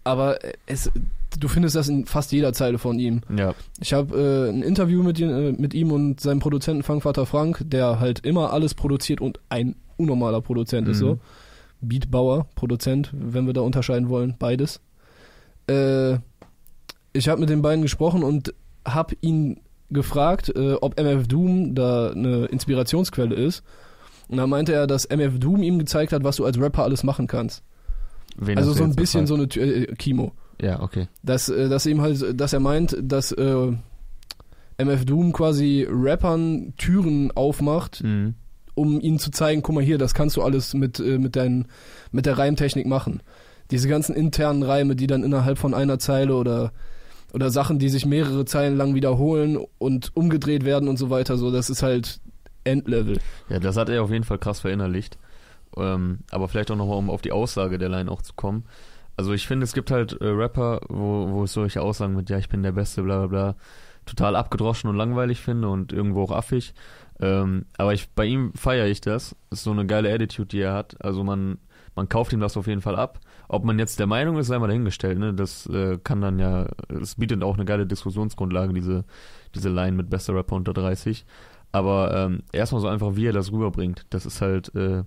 aber 0.04 0.40
es, 0.66 0.92
du 1.40 1.48
findest 1.48 1.76
das 1.76 1.88
in 1.88 2.06
fast 2.06 2.32
jeder 2.32 2.54
Zeile 2.54 2.78
von 2.78 3.00
ihm. 3.00 3.22
Ja, 3.36 3.54
Ich 3.80 3.94
habe 3.94 4.18
äh, 4.18 4.50
ein 4.50 4.62
Interview 4.62 5.04
mit, 5.04 5.20
äh, 5.20 5.52
mit 5.52 5.74
ihm 5.74 5.92
und 5.92 6.20
seinem 6.20 6.40
Produzenten 6.40 6.84
Fangvater 6.84 7.26
Frank, 7.26 7.64
der 7.66 8.00
halt 8.00 8.20
immer 8.20 8.54
alles 8.54 8.74
produziert 8.74 9.22
und 9.22 9.40
ein 9.50 9.76
unnormaler 10.04 10.42
Produzent 10.42 10.88
ist 10.88 10.98
Mhm. 10.98 11.02
so. 11.06 11.20
Beatbauer, 11.82 12.48
Produzent, 12.56 13.12
wenn 13.14 13.46
wir 13.46 13.54
da 13.54 13.62
unterscheiden 13.62 14.08
wollen, 14.10 14.36
beides. 14.40 14.80
Äh, 15.68 16.14
ich 17.14 17.28
habe 17.30 17.40
mit 17.42 17.50
den 17.50 17.62
beiden 17.62 17.82
gesprochen 17.82 18.24
und 18.24 18.54
habe 18.86 19.16
ihn 19.22 19.60
gefragt, 19.90 20.52
äh, 20.56 20.74
ob 20.74 20.98
MF 21.00 21.28
Doom 21.28 21.76
da 21.76 22.12
eine 22.12 22.46
Inspirationsquelle 22.46 23.36
ist. 23.36 23.64
Und 24.30 24.38
da 24.38 24.48
meinte 24.48 24.74
er, 24.74 24.88
dass 24.88 25.06
MF 25.06 25.40
Doom 25.40 25.62
ihm 25.62 25.78
gezeigt 25.78 26.14
hat, 26.14 26.24
was 26.24 26.38
du 26.38 26.46
als 26.46 26.58
Rapper 26.60 26.84
alles 26.84 27.04
machen 27.04 27.28
kannst. 27.28 27.64
wen 28.38 28.58
also 28.58 28.74
so 28.74 28.84
ein 28.84 28.96
bisschen 28.96 29.26
gefragt? 29.26 29.54
so 29.54 29.62
eine 29.62 29.68
äh, 29.84 29.94
Kimo 29.96 30.32
Ja, 30.62 30.82
okay. 30.82 31.08
dass, 31.22 31.50
äh, 31.50 31.70
dass 31.70 31.86
ihm 31.86 32.02
halt, 32.02 32.40
dass 32.40 32.54
er 32.54 32.60
meint, 32.62 32.98
dass 33.00 33.32
äh, 33.34 33.72
MF 34.78 35.06
Doom 35.06 35.34
quasi 35.34 35.86
Rappern 35.88 36.74
Türen 36.78 37.32
aufmacht, 37.36 38.04
Mhm. 38.04 38.34
Um 38.76 39.00
ihnen 39.02 39.20
zu 39.20 39.32
zeigen, 39.32 39.62
guck 39.62 39.76
mal 39.76 39.84
hier, 39.84 39.98
das 39.98 40.14
kannst 40.14 40.38
du 40.38 40.42
alles 40.42 40.74
mit, 40.74 41.00
äh, 41.00 41.18
mit, 41.18 41.36
dein, 41.36 41.68
mit 42.12 42.26
der 42.26 42.38
Reimtechnik 42.38 42.86
machen. 42.86 43.22
Diese 43.72 43.88
ganzen 43.88 44.16
internen 44.16 44.64
Reime, 44.64 44.96
die 44.96 45.08
dann 45.08 45.24
innerhalb 45.24 45.58
von 45.58 45.74
einer 45.74 46.00
Zeile 46.00 46.36
oder, 46.36 46.74
oder 47.34 47.50
Sachen, 47.50 47.80
die 47.80 47.90
sich 47.90 48.06
mehrere 48.06 48.46
Zeilen 48.46 48.78
lang 48.78 48.94
wiederholen 48.96 49.58
und 49.78 50.16
umgedreht 50.16 50.66
werden 50.66 50.90
und 50.90 50.98
so 50.98 51.10
weiter, 51.10 51.38
so, 51.38 51.52
das 51.52 51.70
ist 51.70 51.84
halt 51.84 52.20
Endlevel. 52.64 53.20
Ja, 53.50 53.60
das 53.60 53.78
hat 53.78 53.90
er 53.90 54.04
auf 54.04 54.12
jeden 54.12 54.24
Fall 54.24 54.38
krass 54.38 54.62
verinnerlicht. 54.62 55.18
Ähm, 55.76 56.20
aber 56.30 56.48
vielleicht 56.48 56.72
auch 56.72 56.76
nochmal, 56.76 56.98
um 56.98 57.10
auf 57.10 57.22
die 57.22 57.32
Aussage 57.32 57.78
der 57.78 57.90
Line 57.90 58.12
auch 58.12 58.22
zu 58.22 58.34
kommen. 58.36 58.66
Also 59.16 59.34
ich 59.34 59.48
finde, 59.48 59.64
es 59.64 59.74
gibt 59.74 59.92
halt 59.92 60.20
äh, 60.22 60.28
Rapper, 60.28 60.82
wo, 60.90 61.30
wo 61.30 61.44
es 61.44 61.54
solche 61.54 61.82
Aussagen 61.82 62.16
mit, 62.16 62.30
ja, 62.30 62.38
ich 62.38 62.50
bin 62.50 62.64
der 62.64 62.72
Beste, 62.72 63.04
bla 63.04 63.26
bla 63.26 63.28
bla, 63.28 63.56
total 64.06 64.36
abgedroschen 64.36 64.90
und 64.90 64.96
langweilig 64.96 65.40
finde 65.42 65.70
und 65.70 65.94
irgendwo 65.94 66.24
auch 66.24 66.32
affig. 66.32 66.74
Ähm, 67.20 67.66
aber 67.78 67.94
ich, 67.94 68.10
bei 68.12 68.26
ihm 68.26 68.54
feiere 68.54 68.88
ich 68.88 69.02
das. 69.02 69.36
Ist 69.52 69.64
so 69.64 69.72
eine 69.72 69.86
geile 69.86 70.14
Attitude, 70.14 70.48
die 70.48 70.60
er 70.62 70.74
hat. 70.74 70.96
Also 71.04 71.24
man, 71.24 71.58
man 71.96 72.10
kauft 72.10 72.34
ihm 72.34 72.40
das 72.40 72.58
auf 72.58 72.68
jeden 72.68 72.82
Fall 72.82 72.96
ab. 72.96 73.20
Ob 73.48 73.64
man 73.64 73.78
jetzt 73.80 74.00
der 74.00 74.08
Meinung 74.08 74.38
ist, 74.38 74.48
sei 74.48 74.58
mal 74.60 74.68
dahingestellt, 74.68 75.20
ne? 75.20 75.34
Das 75.34 75.68
äh, 75.68 76.00
kann 76.04 76.22
dann 76.22 76.40
ja, 76.40 76.66
es 77.02 77.16
bietet 77.16 77.44
auch 77.44 77.54
eine 77.56 77.66
geile 77.66 77.86
Diskussionsgrundlage, 77.86 78.74
diese, 78.74 79.06
diese 79.54 79.70
Line 79.70 79.96
mit 79.96 80.10
bester 80.10 80.34
Rapper 80.36 80.56
unter 80.56 80.74
30. 80.74 81.26
Aber 81.72 82.14
ähm, 82.16 82.44
erstmal 82.52 82.82
so 82.82 82.88
einfach, 82.88 83.16
wie 83.16 83.28
er 83.28 83.34
das 83.34 83.52
rüberbringt. 83.52 84.06
Das 84.10 84.26
ist 84.26 84.42
halt 84.42 84.74
äh, 84.76 84.98
ja, 84.98 85.04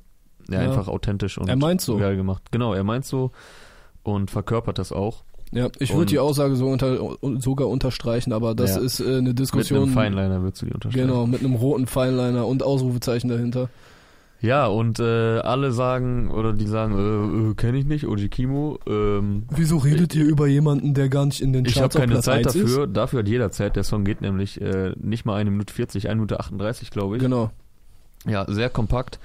Ja. 0.48 0.60
einfach 0.60 0.86
authentisch 0.88 1.38
und 1.38 1.48
Er 1.48 1.56
meint 1.56 1.80
so. 1.80 1.96
geil 1.96 2.16
gemacht. 2.16 2.44
Genau, 2.52 2.72
er 2.72 2.84
meint 2.84 3.04
so 3.04 3.32
und 4.04 4.30
verkörpert 4.30 4.78
das 4.78 4.92
auch. 4.92 5.24
Ja, 5.52 5.68
ich 5.78 5.94
würde 5.94 6.06
die 6.06 6.18
Aussage 6.18 6.56
so 6.56 6.66
unter, 6.68 6.98
sogar 7.40 7.68
unterstreichen, 7.68 8.32
aber 8.32 8.54
das 8.54 8.74
Ja. 8.76 8.80
ist 8.82 9.00
äh, 9.00 9.04
eine 9.18 9.22
Mit 9.22 9.38
Diskussion. 9.38 9.84
einem 9.84 9.92
Feinliner 9.92 10.42
würdest 10.42 10.62
du 10.62 10.66
die 10.66 10.72
unterstreichen. 10.72 11.06
Genau, 11.08 11.26
mit 11.26 11.40
einem 11.40 11.54
roten 11.54 11.86
Feinliner 11.86 12.46
und 12.46 12.62
Ausrufezeichen 12.62 13.28
dahinter. 13.28 13.68
Ja, 14.42 14.66
und 14.66 14.98
äh, 15.00 15.38
alle 15.38 15.72
sagen, 15.72 16.30
oder 16.30 16.52
die 16.52 16.66
sagen, 16.66 16.94
äh, 16.94 17.50
äh, 17.50 17.54
kenne 17.54 17.78
ich 17.78 17.86
nicht, 17.86 18.06
Oji 18.06 18.28
Kimo, 18.28 18.78
ähm, 18.86 19.44
Wieso 19.50 19.78
redet 19.78 20.14
ihr 20.14 20.24
über 20.26 20.46
jemanden, 20.46 20.92
der 20.92 21.08
gar 21.08 21.24
nicht 21.24 21.40
in 21.40 21.52
den 21.54 21.64
ich 21.64 21.76
habe 21.76 21.88
Charts 21.88 21.96
keine 21.96 22.20
Zeit 22.20 22.46
1 22.46 22.54
ist? 22.56 22.62
dafür, 22.64 22.86
dafür 22.86 23.18
hat 23.20 23.28
jeder 23.28 23.50
Zeit, 23.50 23.76
der 23.76 23.82
Song 23.84 24.04
geht 24.04 24.20
nämlich 24.20 24.60
äh, 24.60 24.92
nicht 25.00 25.24
mal 25.24 25.36
eine 25.36 25.50
Minute 25.50 25.72
40, 25.72 26.08
eine 26.08 26.16
Minute 26.16 26.38
38, 26.38 26.90
glaube 26.90 27.16
ich. 27.16 27.22
Genau. 27.22 27.50
Ja, 28.26 28.44
sehr 28.46 28.68
kompakt 28.68 29.20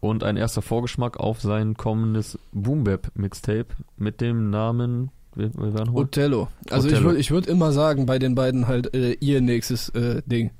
und 0.00 0.22
ein 0.22 0.36
erster 0.36 0.62
Vorgeschmack 0.62 1.18
auf 1.18 1.40
sein 1.40 1.74
kommendes 1.76 2.38
Boom 2.52 2.84
Bap 2.84 3.10
Mixtape 3.14 3.66
mit 3.96 4.20
dem 4.20 4.50
Namen, 4.50 5.10
wie, 5.34 5.50
wie 5.54 5.74
war 5.74 5.84
nochmal? 5.84 6.04
Othello. 6.04 6.48
Also 6.70 6.88
ich 6.88 6.94
Othello. 6.94 7.10
würde 7.10 7.20
ich 7.20 7.30
würd 7.30 7.46
immer 7.46 7.72
sagen, 7.72 8.06
bei 8.06 8.18
den 8.18 8.34
beiden 8.34 8.66
halt 8.68 8.94
äh, 8.94 9.12
ihr 9.20 9.40
nächstes 9.40 9.88
äh, 9.90 10.22
Ding. 10.26 10.50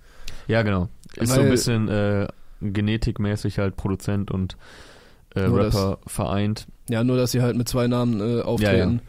Ja, 0.48 0.62
genau. 0.62 0.88
Ist 1.16 1.28
so 1.32 1.34
ein 1.40 1.44
Weil- 1.46 1.50
bisschen 1.50 1.88
äh, 1.88 2.28
genetikmäßig 2.60 3.58
halt 3.58 3.76
Produzent 3.76 4.30
und 4.30 4.56
äh, 5.34 5.46
Nur 5.46 5.58
das- 5.62 5.74
Rapper 5.74 5.98
vereint. 6.06 6.66
Ja, 6.88 7.04
nur 7.04 7.16
dass 7.16 7.30
sie 7.32 7.42
halt 7.42 7.56
mit 7.56 7.68
zwei 7.68 7.86
Namen 7.86 8.20
äh, 8.20 8.42
auftreten. 8.42 8.76
Ja, 8.76 8.84
ja. 8.96 9.00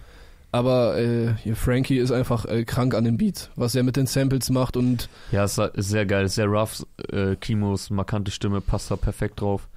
Aber 0.51 0.97
äh, 0.99 1.33
hier 1.41 1.55
Frankie 1.55 1.97
ist 1.97 2.11
einfach 2.11 2.45
äh, 2.45 2.63
krank 2.63 2.93
an 2.93 3.03
den 3.05 3.17
Beats, 3.17 3.49
was 3.55 3.73
er 3.73 3.81
mit 3.81 3.95
den 3.97 4.05
Samples 4.05 4.51
macht 4.51 4.77
und 4.77 5.09
Ja, 5.31 5.43
ist, 5.45 5.57
ist 5.57 5.89
sehr 5.89 6.05
geil, 6.05 6.25
ist 6.25 6.35
sehr 6.35 6.45
rough. 6.45 6.85
Äh, 7.11 7.35
Kimos 7.37 7.89
markante 7.89 8.29
Stimme 8.31 8.61
passt 8.61 8.91
da 8.91 8.95
perfekt 8.95 9.41
drauf. 9.41 9.67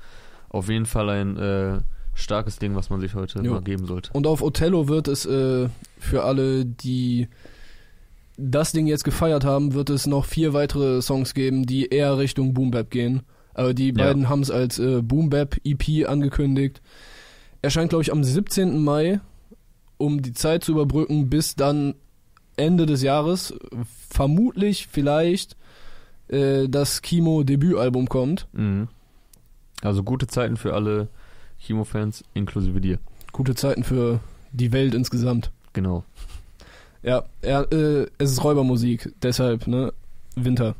Auf 0.50 0.68
jeden 0.68 0.84
Fall 0.84 1.08
ein 1.08 1.36
äh, 1.38 1.78
starkes 2.16 2.58
Ding, 2.58 2.74
was 2.74 2.90
man 2.90 3.00
sich 3.00 3.14
heute 3.14 3.40
Jo. 3.42 3.52
mal 3.54 3.62
geben 3.62 3.86
sollte. 3.86 4.10
Und 4.12 4.26
auf 4.26 4.42
Othello 4.42 4.88
wird 4.88 5.06
es 5.08 5.24
äh, 5.26 5.68
für 5.98 6.24
alle, 6.24 6.64
die 6.64 7.28
das 8.38 8.72
Ding 8.72 8.86
jetzt 8.86 9.04
gefeiert 9.04 9.44
haben, 9.44 9.72
wird 9.74 9.88
es 9.90 10.06
noch 10.06 10.24
vier 10.24 10.52
weitere 10.52 11.00
Songs 11.02 11.32
geben, 11.34 11.64
die 11.66 11.86
eher 11.86 12.18
Richtung 12.18 12.52
Boom 12.54 12.70
Bap 12.70 12.90
gehen. 12.90 13.22
Aber 13.54 13.72
die 13.72 13.88
Ja. 13.88 13.94
beiden 14.04 14.28
haben 14.28 14.40
es 14.42 14.50
als 14.50 14.78
äh, 14.78 15.00
Boom 15.02 15.30
Bap 15.30 15.56
EP 15.64 16.06
angekündigt. 16.08 16.82
Erscheint, 17.62 17.88
glaube 17.90 18.02
ich, 18.02 18.12
am 18.12 18.22
17. 18.22 18.78
Mai, 18.82 19.20
um 19.96 20.20
die 20.20 20.34
Zeit 20.34 20.64
zu 20.64 20.72
überbrücken, 20.72 21.30
bis 21.30 21.54
dann 21.54 21.94
Ende 22.56 22.84
des 22.86 23.02
Jahres 23.02 23.54
vermutlich 24.10 24.86
vielleicht 24.90 25.56
äh, 26.28 26.68
das 26.68 27.00
Kimo 27.02 27.42
Debütalbum 27.44 28.08
kommt. 28.08 28.46
Mhm. 28.52 28.88
Also 29.82 30.02
gute 30.02 30.26
Zeiten 30.26 30.56
für 30.56 30.74
alle 30.74 31.08
Kimo-Fans, 31.60 32.24
inklusive 32.34 32.80
dir. 32.80 32.98
Gute 33.32 33.54
Zeiten 33.54 33.84
für 33.84 34.20
die 34.52 34.72
Welt 34.72 34.94
insgesamt. 34.94 35.50
Genau. 35.72 36.04
Ja, 37.02 37.24
ja 37.42 37.62
äh, 37.62 38.06
es 38.18 38.32
ist 38.32 38.42
Räubermusik, 38.42 39.12
deshalb, 39.22 39.66
ne? 39.66 39.92
Winter. 40.34 40.74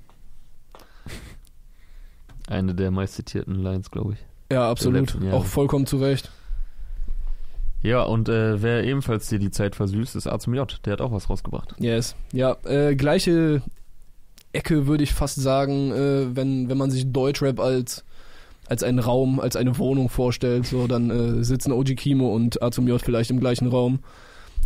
Eine 2.49 2.75
der 2.75 2.91
meist 2.91 3.15
zitierten 3.15 3.57
Lines, 3.57 3.91
glaube 3.91 4.15
ich. 4.15 4.19
Ja, 4.53 4.71
absolut. 4.71 5.17
Auch 5.33 5.45
vollkommen 5.45 5.87
zu 5.87 5.99
Recht. 5.99 6.31
Ja, 7.83 8.03
und 8.03 8.29
äh, 8.29 8.63
wer 8.63 8.85
ebenfalls 8.85 9.29
dir 9.29 9.39
die 9.39 9.51
Zeit 9.51 9.77
versüßt, 9.77 10.17
ist 10.17 10.27
A 10.27 10.39
zum 10.39 10.55
J. 10.55 10.81
Der 10.85 10.95
hat 10.95 11.01
auch 11.01 11.13
was 11.13 11.29
rausgebracht. 11.29 11.75
Yes. 11.79 12.17
Ja, 12.33 12.57
äh, 12.65 12.97
gleiche 12.97 13.63
Ecke 14.53 14.87
würde 14.87 15.05
ich 15.05 15.13
fast 15.13 15.37
sagen, 15.37 15.93
äh, 15.93 16.35
wenn, 16.35 16.69
wenn 16.69 16.79
man 16.79 16.91
sich 16.91 17.13
Deutschrap 17.13 17.61
als, 17.61 18.05
als 18.69 18.83
einen 18.83 18.99
Raum, 18.99 19.39
als 19.41 19.57
eine 19.57 19.79
Wohnung 19.79 20.09
vorstellt, 20.09 20.67
so, 20.67 20.87
dann 20.87 21.11
äh, 21.11 21.45
sitzen 21.45 21.73
OG 21.73 21.97
Kimo 21.97 22.35
und 22.35 22.63
A 22.63 22.71
zum 22.71 22.89
J 22.89 23.01
vielleicht 23.01 23.31
im 23.31 23.39
gleichen 23.41 23.69
Raum 23.69 24.01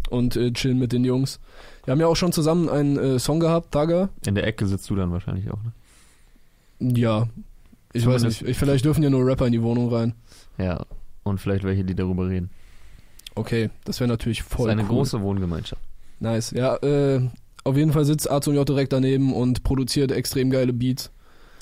und 0.08 0.36
äh, 0.36 0.52
chillen 0.52 0.78
mit 0.78 0.92
den 0.92 1.04
Jungs. 1.04 1.38
Wir 1.84 1.92
haben 1.92 2.00
ja 2.00 2.06
auch 2.06 2.16
schon 2.16 2.32
zusammen 2.32 2.68
einen 2.68 2.96
äh, 2.98 3.18
Song 3.18 3.40
gehabt, 3.40 3.72
Taga. 3.72 4.08
In 4.26 4.34
der 4.34 4.46
Ecke 4.46 4.66
sitzt 4.66 4.88
du 4.90 4.96
dann 4.96 5.12
wahrscheinlich 5.12 5.50
auch, 5.50 5.58
ne? 5.62 5.72
Ja. 6.98 7.28
Ich 7.92 8.06
weiß 8.06 8.18
Zumindest- 8.20 8.42
nicht. 8.42 8.50
Ich, 8.50 8.56
vielleicht 8.58 8.84
dürfen 8.84 9.02
ja 9.02 9.10
nur 9.10 9.26
Rapper 9.26 9.46
in 9.46 9.52
die 9.52 9.62
Wohnung 9.62 9.92
rein. 9.92 10.14
Ja. 10.58 10.84
Und 11.22 11.38
vielleicht 11.40 11.64
welche, 11.64 11.84
die 11.84 11.94
darüber 11.94 12.28
reden. 12.28 12.50
Okay, 13.34 13.70
das 13.84 14.00
wäre 14.00 14.08
natürlich 14.08 14.38
Das 14.40 14.48
voll 14.48 14.68
ist 14.68 14.72
eine 14.72 14.82
cool. 14.82 14.88
große 14.88 15.20
Wohngemeinschaft. 15.20 15.82
Nice. 16.20 16.50
Ja, 16.52 16.76
äh, 16.76 17.20
auf 17.64 17.76
jeden 17.76 17.92
Fall 17.92 18.04
sitzt 18.04 18.30
A 18.30 18.40
zum 18.40 18.54
J 18.54 18.66
direkt 18.68 18.92
daneben 18.92 19.32
und 19.34 19.62
produziert 19.62 20.10
extrem 20.12 20.50
geile 20.50 20.72
Beats. 20.72 21.10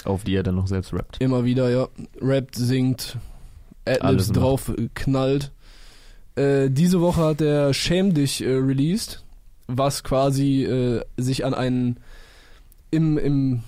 Auf 0.05 0.25
die 0.25 0.35
er 0.37 0.43
dann 0.43 0.55
noch 0.55 0.67
selbst 0.69 0.93
rappt. 0.93 1.21
Immer 1.21 1.45
wieder, 1.45 1.71
ja. 1.71 1.89
Rappt, 2.21 2.55
singt, 2.57 3.17
Adlibs 3.85 4.05
Alles 4.05 4.29
macht. 4.29 4.37
drauf 4.37 4.69
äh, 4.77 4.89
knallt. 4.95 5.53
Äh, 6.37 6.71
diese 6.71 7.01
Woche 7.01 7.21
hat 7.23 7.41
der 7.41 7.75
Shame 7.75 8.15
Dich 8.15 8.43
äh, 8.45 8.49
released, 8.55 9.25
was 9.67 10.05
quasi 10.05 10.65
äh, 10.65 11.03
sich 11.17 11.45
an 11.45 11.53
einen 11.55 11.99
im, 12.91 13.19
im, 13.19 13.63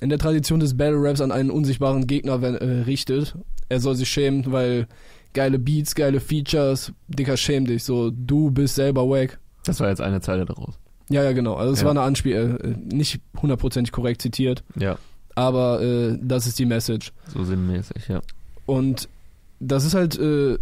in 0.00 0.08
der 0.08 0.18
Tradition 0.18 0.58
des 0.60 0.76
Battle 0.76 1.00
Raps 1.02 1.20
an 1.20 1.30
einen 1.32 1.50
unsichtbaren 1.50 2.06
Gegner 2.06 2.42
äh, 2.42 2.82
richtet. 2.82 3.36
Er 3.68 3.80
soll 3.80 3.94
sich 3.94 4.08
schämen, 4.08 4.50
weil 4.52 4.86
geile 5.32 5.58
Beats, 5.58 5.94
geile 5.94 6.20
Features, 6.20 6.92
dicker 7.08 7.36
schäm 7.36 7.66
dich, 7.66 7.84
so 7.84 8.10
du 8.10 8.50
bist 8.50 8.74
selber 8.76 9.08
wack. 9.08 9.38
Das 9.64 9.80
war 9.80 9.88
jetzt 9.88 10.00
eine 10.00 10.20
Zeile 10.20 10.44
daraus. 10.44 10.78
Ja, 11.10 11.22
ja, 11.22 11.32
genau. 11.32 11.54
Also 11.54 11.72
es 11.72 11.80
Ja. 11.80 11.84
war 11.86 11.90
eine 11.92 12.02
Anspiel, 12.02 12.58
äh, 12.62 12.94
nicht 12.94 13.20
hundertprozentig 13.40 13.92
korrekt 13.92 14.22
zitiert, 14.22 14.64
Ja, 14.76 14.96
aber 15.34 15.82
äh, 15.82 16.18
das 16.20 16.46
ist 16.46 16.58
die 16.58 16.66
Message. 16.66 17.12
so 17.32 17.44
sinnmäßig, 17.44 18.08
ja. 18.08 18.20
Und 18.66 19.08
das 19.60 19.84
ist 19.84 19.94
halt, 19.94 20.18
äh, 20.18 20.58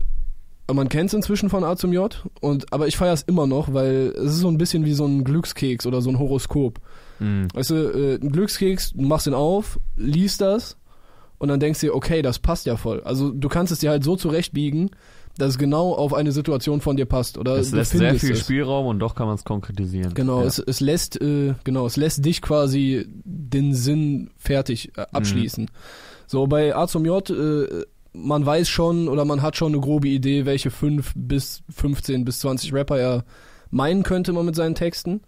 man 0.73 0.89
kennt 0.89 1.09
es 1.09 1.15
inzwischen 1.15 1.51
von 1.51 1.65
A 1.65 1.77
zum 1.77 1.93
J, 1.93 2.25
und, 2.41 2.73
aber 2.73 2.87
ich 2.87 2.97
feiere 2.97 3.13
es 3.13 3.23
immer 3.23 3.47
noch, 3.47 3.73
weil 3.75 4.13
es 4.17 4.35
ist 4.35 4.41
so 4.41 4.49
ein 4.49 4.59
bisschen 4.59 4.85
wie 4.85 4.95
so 4.95 5.07
ein 5.07 5.25
Glückskeks 5.25 5.87
oder 5.87 6.01
so 6.01 6.11
ein 6.11 6.19
Horoskop. 6.19 6.81
Mhm. 7.19 7.49
Weißt 7.53 7.71
du, 7.71 7.75
äh, 7.75 8.15
ein 8.15 8.31
Glückskeks, 8.31 8.93
du 8.93 9.03
machst 9.03 9.27
ihn 9.27 9.35
auf, 9.35 9.79
liest 9.97 10.41
das 10.41 10.77
und 11.39 11.49
dann 11.49 11.61
denkst 11.61 11.81
du 11.81 11.87
dir, 11.87 11.95
okay, 11.95 12.23
das 12.23 12.39
passt 12.39 12.67
ja 12.67 12.77
voll. 12.77 13.03
Also 13.03 13.31
du 13.31 13.49
kannst 13.49 13.73
es 13.73 13.81
dir 13.81 13.91
halt 13.91 14.05
so 14.05 14.17
zurechtbiegen, 14.17 14.91
dass 15.39 15.51
es 15.51 15.59
genau 15.59 15.95
auf 15.95 16.13
eine 16.13 16.33
Situation 16.33 16.81
von 16.81 16.97
dir 16.97 17.07
passt. 17.07 17.39
Oder 17.39 17.57
Es 17.57 17.73
lässt 17.73 17.93
sehr 17.93 18.15
viel 18.17 18.33
es. 18.33 18.41
Spielraum 18.41 18.87
und 18.87 18.99
doch 18.99 19.15
kann 19.15 19.27
man 19.27 19.37
es 19.37 19.45
konkretisieren. 19.45 20.13
Genau, 20.15 20.41
ja. 20.41 20.47
es, 20.47 20.59
es 20.59 20.81
lässt, 20.81 21.21
äh, 21.21 21.55
genau, 21.65 21.87
es 21.87 21.97
lässt 21.97 22.25
dich 22.25 22.43
quasi 22.43 23.07
den 23.25 23.75
Sinn 23.75 24.31
fertig 24.37 24.93
äh, 24.97 25.07
abschließen. 25.13 25.71
So, 26.27 26.47
bei 26.47 26.75
A 26.77 26.87
zum 26.87 27.05
J, 27.07 27.29
äh, 27.31 27.85
man 28.13 28.45
weiß 28.45 28.69
schon 28.69 29.09
oder 29.09 29.25
man 29.25 29.41
hat 29.43 29.57
schon 29.57 29.73
eine 29.73 29.81
grobe 29.81 30.09
Idee, 30.09 30.45
welche 30.45 30.71
5 30.71 31.13
bis 31.17 31.63
15 31.71 32.25
bis 32.25 32.41
20 32.41 32.75
Rapper 32.75 32.99
er 32.99 33.25
meinen 33.71 34.03
könnte 34.03 34.33
man 34.35 34.45
mit 34.45 34.55
seinen 34.55 34.75
Texten. 34.75 35.23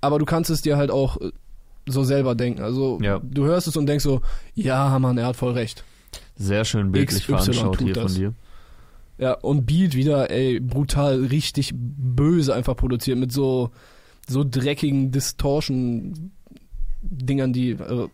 Aber 0.00 0.18
du 0.18 0.24
kannst 0.24 0.50
es 0.50 0.60
dir 0.62 0.76
halt 0.76 0.90
auch 0.90 1.20
äh, 1.20 1.30
so 1.86 2.02
selber 2.02 2.34
denken. 2.34 2.62
Also 2.62 2.98
Ja. 3.00 3.20
du 3.22 3.44
hörst 3.44 3.68
es 3.68 3.76
und 3.76 3.86
denkst 3.86 4.02
so, 4.04 4.22
ja, 4.54 4.98
Mann, 4.98 5.18
er 5.18 5.26
hat 5.26 5.36
voll 5.36 5.52
recht. 5.52 5.84
Sehr 6.36 6.64
schön 6.64 6.90
bildlich 6.90 7.20
XY 7.22 7.32
veranschaucht 7.32 7.78
tut 7.78 7.86
hier 7.86 7.94
das. 7.94 8.12
von 8.12 8.14
dir. 8.20 8.34
Ja, 9.20 9.34
und 9.34 9.66
Beat 9.66 9.94
wieder, 9.94 10.30
ey, 10.30 10.58
brutal, 10.60 11.26
richtig 11.26 11.72
böse 11.74 12.54
einfach 12.54 12.74
produziert 12.74 13.18
mit 13.18 13.32
so, 13.32 13.70
so 14.26 14.46
dreckigen 14.48 15.12
Distortion-Dingern, 15.12 17.52
die. 17.52 17.72
Äh, 17.72 18.08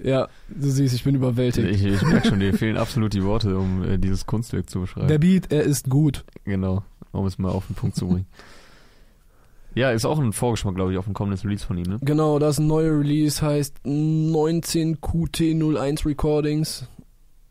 ja, 0.04 0.28
du 0.48 0.68
siehst, 0.68 0.94
ich 0.94 1.02
bin 1.02 1.14
überwältigt. 1.14 1.66
Ich, 1.66 1.82
ich 1.82 2.02
merke 2.02 2.28
schon, 2.28 2.40
dir 2.40 2.52
fehlen 2.52 2.76
absolut 2.76 3.14
die 3.14 3.24
Worte, 3.24 3.56
um 3.56 3.82
äh, 3.84 3.96
dieses 3.96 4.26
Kunstwerk 4.26 4.68
zu 4.68 4.82
beschreiben. 4.82 5.08
Der 5.08 5.18
Beat, 5.18 5.50
er 5.50 5.62
ist 5.62 5.88
gut. 5.88 6.26
Genau, 6.44 6.82
um 7.12 7.24
es 7.24 7.38
mal 7.38 7.52
auf 7.52 7.66
den 7.68 7.76
Punkt 7.76 7.96
zu 7.96 8.06
bringen. 8.06 8.26
ja, 9.74 9.92
ist 9.92 10.04
auch 10.04 10.18
ein 10.18 10.34
Vorgeschmack, 10.34 10.74
glaube 10.74 10.92
ich, 10.92 10.98
auf 10.98 11.06
ein 11.06 11.14
kommendes 11.14 11.42
Release 11.42 11.64
von 11.64 11.78
ihm, 11.78 11.86
ne? 11.86 11.96
Genau, 12.02 12.38
das 12.38 12.58
neue 12.58 12.90
Release 12.90 13.40
heißt 13.40 13.78
19QT01 13.86 16.04
Recordings. 16.04 16.86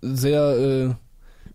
Sehr, 0.02 0.60
äh, 0.60 0.94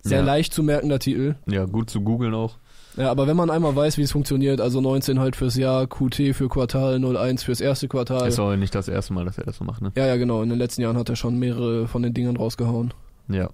sehr 0.03 0.21
Ja. 0.21 0.25
leicht 0.25 0.53
zu 0.55 0.63
merkender 0.63 0.99
Titel. 0.99 1.37
Ja, 1.47 1.65
gut 1.65 1.91
zu 1.91 2.01
googeln 2.01 2.35
auch. 2.35 2.57
Ja, 2.97 3.11
aber 3.11 3.27
wenn 3.29 3.37
man 3.37 3.49
einmal 3.51 3.77
weiß, 3.77 3.97
wie 3.99 4.03
es 4.03 4.11
funktioniert, 4.11 4.61
also 4.61 4.81
19 4.81 5.21
halt 5.21 5.37
fürs 5.37 5.55
Jahr, 5.57 5.87
QT 5.87 6.35
für 6.35 6.49
Quartal, 6.49 6.99
01 6.99 7.45
fürs 7.45 7.61
erste 7.61 7.87
Quartal. 7.87 8.27
Ist 8.27 8.41
auch 8.41 8.57
nicht 8.57 8.75
das 8.75 8.89
erste 8.89 9.13
Mal, 9.13 9.25
dass 9.25 9.39
er 9.39 9.45
das 9.45 9.57
so 9.59 9.65
macht, 9.65 9.83
ne? 9.83 9.93
Ja, 9.97 10.07
ja, 10.07 10.17
genau. 10.17 10.43
In 10.43 10.49
den 10.49 10.59
letzten 10.59 10.83
Jahren 10.83 10.97
hat 10.97 11.09
er 11.09 11.15
schon 11.17 11.39
mehrere 11.39 11.87
von 11.87 12.03
den 12.03 12.13
Dingern 12.13 12.37
rausgehauen. 12.37 12.93
Ja. 13.29 13.51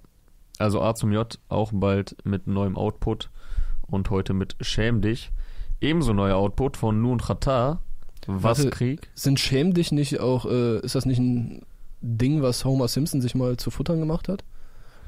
Also 0.57 0.81
A 0.81 0.95
zum 0.95 1.11
J 1.11 1.37
auch 1.49 1.71
bald 1.73 2.15
mit 2.23 2.47
neuem 2.47 2.75
Output 2.77 3.29
und 3.87 4.09
heute 4.09 4.33
mit 4.33 4.55
Schäm 4.61 5.01
dich. 5.01 5.31
Ebenso 5.81 6.13
neuer 6.13 6.37
Output 6.37 6.77
von 6.77 7.01
Nun 7.01 7.19
Chata. 7.19 7.81
Was 8.25 8.43
Warte. 8.59 8.69
Krieg? 8.71 9.09
Sind 9.13 9.39
Schäm 9.39 9.73
dich 9.75 9.91
nicht 9.91 10.19
auch, 10.21 10.45
äh, 10.47 10.79
ist 10.79 10.95
das 10.95 11.05
nicht 11.05 11.19
ein 11.19 11.61
Ding, 12.01 12.41
was 12.41 12.65
Homer 12.65 12.87
Simpson 12.87 13.21
sich 13.21 13.35
mal 13.35 13.57
zu 13.57 13.69
futtern 13.69 13.99
gemacht 13.99 14.27
hat? 14.29 14.43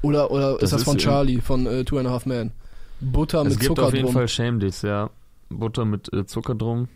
Oder, 0.02 0.30
oder 0.30 0.54
Das 0.54 0.64
ist 0.64 0.72
das 0.72 0.80
ist 0.80 0.84
von 0.84 0.98
Charlie, 0.98 1.40
von 1.40 1.66
äh, 1.66 1.84
Two 1.84 1.98
and 1.98 2.08
a 2.08 2.10
Half 2.10 2.26
Men? 2.26 2.52
Butter 3.00 3.42
es 3.42 3.50
mit 3.50 3.60
gibt 3.60 3.66
Zucker 3.68 3.86
auf 3.86 3.92
jeden 3.94 4.06
drum. 4.06 4.14
Fall 4.14 4.28
Schäm 4.28 4.60
dich, 4.60 4.82
ja. 4.82 5.10
Butter 5.50 5.84
mit 5.84 6.12
äh, 6.12 6.26
Zucker 6.26 6.54
drum. 6.54 6.88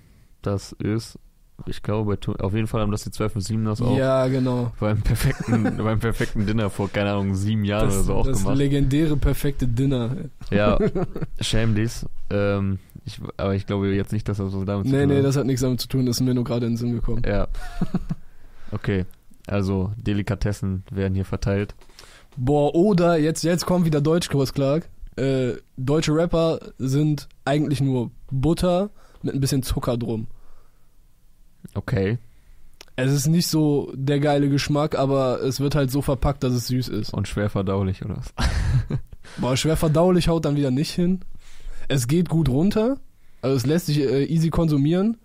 Das 0.43 0.73
ist, 0.73 1.19
ich 1.67 1.83
glaube, 1.83 2.19
auf 2.41 2.55
jeden 2.55 2.67
Fall 2.67 2.81
haben 2.81 2.91
das 2.91 3.05
die 3.05 3.11
12 3.13 3.35
bis 3.35 3.45
7 3.47 3.65
das 3.65 3.81
auch. 3.81 3.97
Ja, 3.97 4.27
genau. 4.27 4.73
Beim 4.81 5.01
perfekten, 5.01 5.77
beim 5.79 6.01
perfekten 6.01 6.45
Dinner 6.47 6.71
vor, 6.71 6.91
keine 6.91 7.13
Ahnung, 7.13 7.35
sieben 7.35 7.65
Jahren 7.65 7.87
Das, 7.87 7.95
oder 7.97 8.05
so 8.05 8.15
auch 8.15 8.27
das 8.27 8.39
gemacht. 8.39 8.57
legendäre 8.59 9.17
perfekte 9.17 9.69
Dinner. 9.69 10.17
Ja, 10.51 10.79
schäm 11.41 11.75
dich. 11.77 12.05
Ähm, 12.31 12.79
Ich, 13.05 13.21
aber 13.37 13.55
ich 13.55 13.67
glaube 13.67 13.89
jetzt 13.95 14.13
nicht, 14.13 14.29
dass 14.29 14.39
das 14.39 14.51
so 14.53 14.65
damit 14.65 14.87
nee, 14.87 14.91
zu 14.93 14.99
tun 14.99 15.09
nee, 15.09 15.17
hat. 15.19 15.25
das 15.25 15.37
hat 15.37 15.47
nichts 15.47 15.63
damit 15.63 15.81
zu 15.81 15.89
tun, 15.89 16.07
das 16.07 16.17
ist 16.17 16.21
mir 16.23 16.35
nur 16.35 16.45
gerade 16.45 16.67
in 16.67 16.73
den 16.73 16.77
Sinn 16.77 16.93
gekommen. 16.93 17.23
Ja. 17.27 17.47
Okay. 18.71 19.05
Also, 19.47 19.93
Delikatessen 19.97 20.85
werden 20.91 21.15
hier 21.15 21.25
verteilt. 21.27 21.75
Boah, 22.37 22.75
oder 22.75 23.19
jetzt, 23.19 23.45
jetzt 23.45 23.67
kommt 23.67 23.85
wieder 23.85 24.01
Deutschkurs, 24.01 24.53
Clark. 24.55 24.89
Äh, 25.17 25.55
deutsche 25.77 26.15
Rapper 26.15 26.59
sind 26.79 27.29
eigentlich 27.45 27.81
nur 27.81 28.11
Butter 28.31 28.91
mit 29.23 29.35
ein 29.35 29.41
bisschen 29.41 29.63
Zucker 29.63 29.97
drum. 29.99 30.27
Okay. 31.75 32.19
Es 32.97 33.13
ist 33.13 33.27
nicht 33.27 33.47
so 33.47 33.93
der 33.95 34.21
geile 34.21 34.49
Geschmack, 34.49 34.99
aber 34.99 35.43
es 35.43 35.61
wird 35.61 35.75
halt 35.75 35.91
so 35.91 36.03
verpackt, 36.03 36.43
dass 36.43 36.53
es 36.53 36.67
süß 36.69 36.89
ist. 36.89 37.13
Und 37.15 37.29
schwer 37.29 37.51
verdaulich, 37.51 38.05
oder 38.05 38.17
was? 38.19 38.33
Boah, 39.39 39.57
schwer 39.57 39.77
verdaulich 39.77 40.29
haut 40.29 40.45
dann 40.45 40.57
wieder 40.57 40.71
nicht 40.71 40.91
hin. 40.91 41.21
Es 41.89 42.07
geht 42.09 42.29
gut 42.29 42.49
runter, 42.49 42.97
also 43.43 43.57
es 43.57 43.67
lässt 43.67 43.87
sich 43.87 43.99
äh, 44.01 44.25
easy 44.25 44.51
konsumieren. 44.51 45.17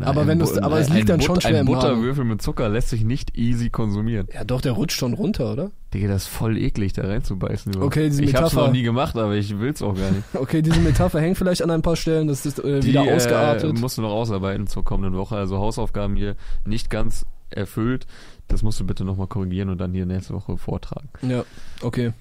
Aber 0.00 0.26
wenn 0.26 0.38
Bu- 0.40 0.60
aber 0.60 0.78
es 0.80 0.88
liegt 0.90 1.08
dann 1.08 1.18
But- 1.18 1.26
schon 1.26 1.40
schwer 1.40 1.50
Ein 1.60 1.66
im 1.66 1.72
Magen. 1.72 1.80
Butterwürfel 1.80 2.24
mit 2.24 2.42
Zucker 2.42 2.68
lässt 2.68 2.88
sich 2.90 3.04
nicht 3.04 3.36
easy 3.38 3.70
konsumieren. 3.70 4.28
Ja 4.32 4.44
doch, 4.44 4.60
der 4.60 4.72
rutscht 4.72 4.98
schon 4.98 5.14
runter, 5.14 5.52
oder? 5.52 5.70
Digga, 5.92 6.06
das 6.08 6.22
ist 6.22 6.28
voll 6.28 6.56
eklig, 6.56 6.92
da 6.92 7.02
reinzubeißen. 7.02 7.76
Okay, 7.82 8.08
diese 8.10 8.22
ich 8.22 8.34
hab's 8.36 8.52
Metapher- 8.54 8.66
noch 8.66 8.72
nie 8.72 8.82
gemacht, 8.82 9.16
aber 9.16 9.34
ich 9.34 9.58
will's 9.58 9.82
auch 9.82 9.94
gar 9.96 10.10
nicht. 10.12 10.22
Okay, 10.34 10.62
diese 10.62 10.78
Metapher 10.80 11.20
hängt 11.20 11.36
vielleicht 11.36 11.62
an 11.62 11.70
ein 11.70 11.82
paar 11.82 11.96
Stellen, 11.96 12.28
das 12.28 12.46
ist 12.46 12.58
äh, 12.60 12.78
Die 12.80 12.88
wieder 12.88 13.04
äh, 13.06 13.14
ausgeartet. 13.16 13.78
musst 13.80 13.98
du 13.98 14.02
noch 14.02 14.12
ausarbeiten 14.12 14.66
zur 14.68 14.84
kommenden 14.84 15.18
Woche. 15.18 15.36
Also 15.36 15.58
Hausaufgaben 15.58 16.14
hier 16.16 16.36
nicht 16.64 16.90
ganz 16.90 17.26
erfüllt. 17.50 18.06
Das 18.46 18.62
musst 18.62 18.78
du 18.78 18.86
bitte 18.86 19.04
nochmal 19.04 19.26
korrigieren 19.26 19.68
und 19.68 19.78
dann 19.78 19.92
hier 19.92 20.06
nächste 20.06 20.34
Woche 20.34 20.56
vortragen. 20.56 21.08
ja, 21.22 21.44
okay. 21.82 22.12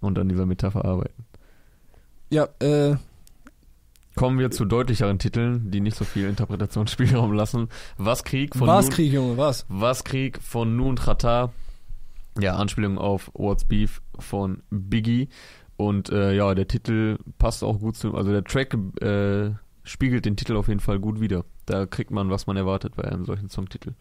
Und 0.00 0.18
an 0.18 0.28
dieser 0.28 0.46
Metapher 0.46 0.84
arbeiten. 0.84 1.24
Ja, 2.30 2.48
äh, 2.60 2.96
Kommen 4.14 4.38
wir 4.38 4.50
zu 4.50 4.64
deutlicheren 4.64 5.18
Titeln, 5.18 5.70
die 5.70 5.80
nicht 5.80 5.96
so 5.96 6.04
viel 6.04 6.28
Interpretationsspielraum 6.28 7.32
lassen. 7.32 7.68
Was 7.98 8.24
Krieg 8.24 8.56
von 8.56 8.66
was 8.66 8.86
Nun, 8.86 8.94
Krieg, 8.94 9.12
Junge, 9.12 9.36
was? 9.36 9.64
Was 9.68 10.02
Krieg 10.04 10.40
von 10.42 10.76
Nun 10.76 10.96
Trata. 10.96 11.52
Ja, 12.40 12.56
Anspielung 12.56 12.98
auf 12.98 13.30
What's 13.34 13.64
Beef 13.64 14.00
von 14.18 14.62
Biggie. 14.70 15.28
Und 15.76 16.10
äh, 16.10 16.34
ja, 16.34 16.54
der 16.54 16.66
Titel 16.66 17.18
passt 17.38 17.62
auch 17.62 17.78
gut 17.78 17.96
zu, 17.96 18.14
also 18.14 18.32
der 18.32 18.42
Track 18.44 18.76
äh, 19.00 19.50
spiegelt 19.84 20.24
den 20.24 20.36
Titel 20.36 20.56
auf 20.56 20.68
jeden 20.68 20.80
Fall 20.80 20.98
gut 20.98 21.20
wider. 21.20 21.44
Da 21.66 21.86
kriegt 21.86 22.10
man, 22.10 22.30
was 22.30 22.46
man 22.46 22.56
erwartet 22.56 22.96
bei 22.96 23.04
einem 23.04 23.24
solchen 23.24 23.48
Songtitel. 23.48 23.92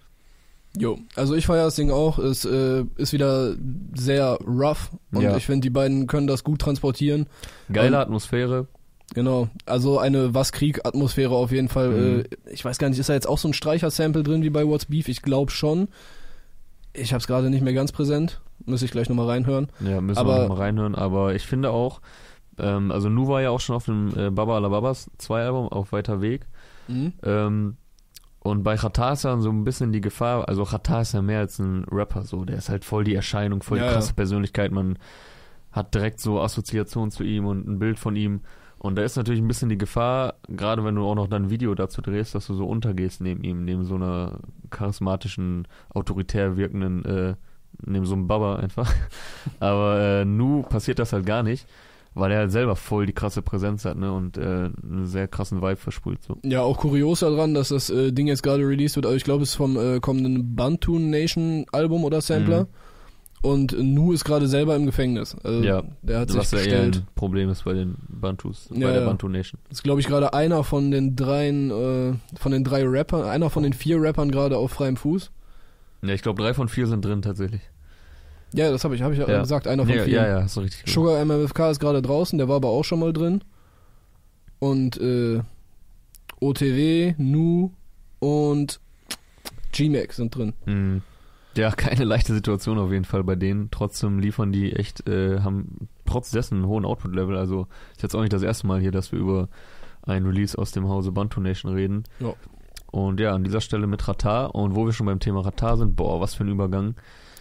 Jo, 0.77 0.99
also 1.15 1.33
ich 1.35 1.45
feiere 1.45 1.65
das 1.65 1.75
Ding 1.75 1.91
auch. 1.91 2.19
Es 2.19 2.45
äh, 2.45 2.83
ist 2.97 3.13
wieder 3.13 3.55
sehr 3.95 4.37
rough 4.45 4.91
und 5.11 5.21
Ja. 5.21 5.37
ich 5.37 5.45
finde, 5.45 5.61
die 5.65 5.69
beiden 5.69 6.07
können 6.07 6.27
das 6.27 6.43
gut 6.43 6.59
transportieren. 6.61 7.27
Geile 7.71 7.95
Und- 7.97 8.01
Atmosphäre. 8.03 8.67
Genau, 9.13 9.47
also 9.65 9.99
eine 9.99 10.33
Was 10.33 10.51
Krieg-Atmosphäre 10.51 11.33
auf 11.33 11.51
jeden 11.53 11.69
Fall. 11.69 11.89
Mhm. 11.91 12.19
Äh, 12.19 12.51
ich 12.51 12.65
weiß 12.65 12.77
gar 12.77 12.89
nicht, 12.89 12.99
ist 12.99 13.07
da 13.07 13.13
jetzt 13.13 13.27
auch 13.27 13.37
so 13.37 13.47
ein 13.47 13.53
Streicher-Sample 13.53 14.21
drin 14.21 14.43
wie 14.43 14.49
bei 14.49 14.67
What's 14.67 14.85
Beef? 14.87 15.07
Ich 15.07 15.21
glaube 15.21 15.49
schon. 15.51 15.87
Ich 16.97 17.13
habe 17.13 17.19
es 17.19 17.27
gerade 17.27 17.49
nicht 17.49 17.61
mehr 17.63 17.73
ganz 17.73 17.91
präsent. 17.91 18.41
Muss 18.65 18.81
ich 18.81 18.91
gleich 18.91 19.07
nochmal 19.09 19.27
reinhören. 19.27 19.67
Ja, 19.79 20.01
müssen 20.01 20.17
Aber- 20.19 20.35
wir 20.35 20.41
noch 20.43 20.49
mal 20.57 20.63
reinhören. 20.63 20.95
Aber 20.95 21.35
ich 21.35 21.45
finde 21.45 21.69
auch, 21.71 22.01
ähm, 22.57 22.91
also 22.91 23.07
Nu 23.09 23.27
war 23.27 23.41
ja 23.41 23.51
auch 23.51 23.59
schon 23.59 23.75
auf 23.75 23.85
dem 23.85 24.17
äh, 24.17 24.29
Baba 24.31 24.55
Alababas 24.55 25.09
2 25.19 25.43
Album, 25.45 25.67
auf 25.69 25.91
weiter 25.91 26.21
Weg. 26.21 26.47
Mhm. 26.87 27.13
Ähm, 27.23 27.77
und 28.39 28.63
bei 28.63 28.77
Chata 28.77 29.11
ist 29.13 29.23
ja 29.23 29.37
so 29.39 29.49
ein 29.49 29.63
bisschen 29.63 29.91
die 29.91 30.01
Gefahr, 30.01 30.47
also 30.47 30.63
Chata 30.65 31.01
ist 31.01 31.13
ja 31.13 31.21
mehr 31.21 31.39
als 31.39 31.59
ein 31.59 31.83
Rapper, 31.91 32.23
so, 32.23 32.45
der 32.45 32.57
ist 32.57 32.69
halt 32.69 32.85
voll 32.85 33.03
die 33.03 33.13
Erscheinung, 33.15 33.61
voll 33.61 33.79
die 33.79 33.83
Ja, 33.85 33.91
krasse 33.91 34.09
ja. 34.09 34.13
Persönlichkeit, 34.15 34.71
man 34.71 34.97
hat 35.71 35.93
direkt 35.93 36.19
so 36.21 36.39
Assoziationen 36.41 37.11
zu 37.11 37.23
ihm 37.23 37.45
und 37.45 37.67
ein 37.67 37.77
Bild 37.77 37.99
von 37.99 38.15
ihm. 38.15 38.41
Und 38.79 38.95
da 38.95 39.03
ist 39.03 39.15
natürlich 39.15 39.41
ein 39.41 39.47
bisschen 39.47 39.69
die 39.69 39.77
Gefahr, 39.77 40.35
gerade 40.47 40.83
wenn 40.83 40.95
du 40.95 41.05
auch 41.05 41.15
noch 41.15 41.27
dann 41.27 41.45
ein 41.45 41.49
Video 41.49 41.73
dazu 41.73 42.01
drehst, 42.01 42.35
dass 42.35 42.47
du 42.47 42.53
so 42.53 42.65
untergehst 42.65 43.21
neben 43.21 43.43
ihm, 43.43 43.65
neben 43.65 43.85
so 43.85 43.95
einer 43.95 44.39
charismatischen, 44.69 45.67
autoritär 45.89 46.57
wirkenden, 46.57 47.05
äh, 47.05 47.35
neben 47.85 48.05
so 48.05 48.13
einem 48.13 48.27
Baba 48.27 48.57
einfach. 48.57 48.93
Aber 49.59 49.99
äh, 49.99 50.25
Nu 50.25 50.61
passiert 50.61 50.99
das 50.99 51.11
halt 51.11 51.25
gar 51.25 51.41
nicht, 51.41 51.67
weil 52.13 52.31
er 52.31 52.39
halt 52.39 52.51
selber 52.51 52.75
voll 52.75 53.07
die 53.07 53.13
krasse 53.13 53.41
Präsenz 53.41 53.83
hat, 53.83 53.97
ne, 53.97 54.11
und 54.11 54.37
äh, 54.37 54.69
einen 54.69 55.05
sehr 55.05 55.27
krassen 55.27 55.61
Vibe 55.61 55.77
versprüht, 55.77 56.23
so. 56.23 56.37
Ja, 56.43 56.61
auch 56.61 56.77
kurios 56.77 57.21
daran, 57.21 57.55
dass 57.55 57.69
das 57.69 57.89
äh, 57.89 58.11
Ding 58.11 58.27
jetzt 58.27 58.43
gerade 58.43 58.63
released 58.67 58.95
wird. 58.95 59.07
Also 59.07 59.17
ich 59.17 59.23
glaube, 59.23 59.43
es 59.43 59.49
ist 59.49 59.55
vom 59.55 59.75
äh, 59.77 59.99
kommenden 59.99 60.55
Bantu 60.55 60.99
Nation 60.99 61.65
Album 61.71 62.03
oder 62.03 62.21
Sampler. 62.21 62.63
Mhm. 62.63 62.67
Und 63.43 63.75
Nu 63.79 64.13
ist 64.13 64.25
gerade 64.25 64.47
selber 64.47 64.75
im 64.75 64.85
Gefängnis. 64.85 65.35
Also 65.43 65.63
Ja, 65.63 65.83
der 66.01 66.19
hat 66.21 66.29
sich 66.29 66.39
Was 66.39 66.51
ja 66.51 66.57
eher 66.57 66.63
gestellt. 66.65 66.95
ein 66.97 67.07
Problem 67.15 67.49
ist 67.49 67.63
bei 67.65 67.73
den 67.73 67.95
Bantus, 68.09 68.67
Ja, 68.73 68.87
bei 68.87 68.93
der 68.93 69.01
ja. 69.01 69.07
Bantu 69.07 69.27
Nation. 69.29 69.59
ist, 69.69 69.83
glaube 69.83 70.01
ich, 70.01 70.07
gerade 70.07 70.33
einer 70.33 70.63
von 70.63 70.89
den 70.91 71.15
dreien, 71.15 71.69
äh, 71.71 72.13
von 72.39 72.51
den 72.51 72.63
drei 72.63 72.83
Rappern, 72.85 73.23
einer 73.23 73.49
von 73.49 73.63
den 73.63 73.73
vier 73.73 74.01
Rappern 74.01 74.31
gerade 74.31 74.57
auf 74.57 74.71
freiem 74.71 74.97
Fuß. 74.97 75.29
Ja, 76.01 76.13
ich 76.13 76.21
glaube, 76.23 76.41
drei 76.41 76.53
von 76.53 76.67
vier 76.67 76.87
sind 76.87 77.05
drin 77.05 77.21
tatsächlich. 77.21 77.61
Ja, 78.53 78.71
das 78.71 78.83
habe 78.83 78.95
ich, 78.95 79.01
habe 79.01 79.13
ich 79.13 79.19
ja 79.19 79.27
Ja. 79.29 79.41
gesagt, 79.41 79.67
einer 79.67 79.85
von 79.85 79.93
ja, 79.95 80.03
vier. 80.03 80.13
ja, 80.13 80.27
ja, 80.27 80.41
hast 80.43 80.55
du 80.57 80.61
richtig 80.61 80.85
gesagt. 80.85 80.93
Sugar 80.95 81.23
MMFK 81.23 81.69
ist 81.71 81.79
gerade 81.79 82.01
draußen, 82.01 82.37
der 82.37 82.47
war 82.47 82.55
aber 82.57 82.69
auch 82.69 82.83
schon 82.83 82.99
mal 82.99 83.13
drin. 83.13 83.43
Und 84.59 84.97
äh, 84.99 85.41
OTW, 86.39 87.13
Nu 87.17 87.71
und 88.19 88.79
G-Mac 89.73 90.13
sind 90.13 90.35
drin. 90.35 90.53
Mhm. 90.65 91.01
Ja, 91.57 91.71
keine 91.71 92.03
leichte 92.05 92.33
Situation 92.33 92.77
auf 92.77 92.91
jeden 92.91 93.05
Fall 93.05 93.23
bei 93.23 93.35
denen. 93.35 93.69
Trotzdem 93.71 94.19
liefern 94.19 94.51
die 94.51 94.73
echt, 94.73 95.07
äh, 95.09 95.39
haben 95.41 95.89
trotz 96.05 96.31
dessen 96.31 96.55
einen 96.59 96.67
hohen 96.67 96.85
Output-Level. 96.85 97.35
Also 97.35 97.67
ist 97.95 98.03
jetzt 98.03 98.15
auch 98.15 98.21
nicht 98.21 98.33
das 98.33 98.43
erste 98.43 98.67
Mal 98.67 98.79
hier, 98.79 98.91
dass 98.91 99.11
wir 99.11 99.19
über 99.19 99.49
ein 100.03 100.25
Release 100.25 100.57
aus 100.57 100.71
dem 100.71 100.87
Hause 100.87 101.11
Bantu 101.11 101.41
Nation 101.41 101.73
reden. 101.73 102.03
Ja. 102.19 102.33
Und 102.91 103.19
ja, 103.19 103.33
an 103.33 103.43
dieser 103.43 103.59
Stelle 103.61 103.87
mit 103.87 104.07
Ratar. 104.07 104.55
Und 104.55 104.75
wo 104.75 104.85
wir 104.85 104.93
schon 104.93 105.05
beim 105.07 105.19
Thema 105.19 105.41
Ratar 105.41 105.77
sind, 105.77 105.95
boah, 105.95 106.21
was 106.21 106.35
für 106.35 106.43
ein 106.45 106.49
Übergang. 106.49 106.95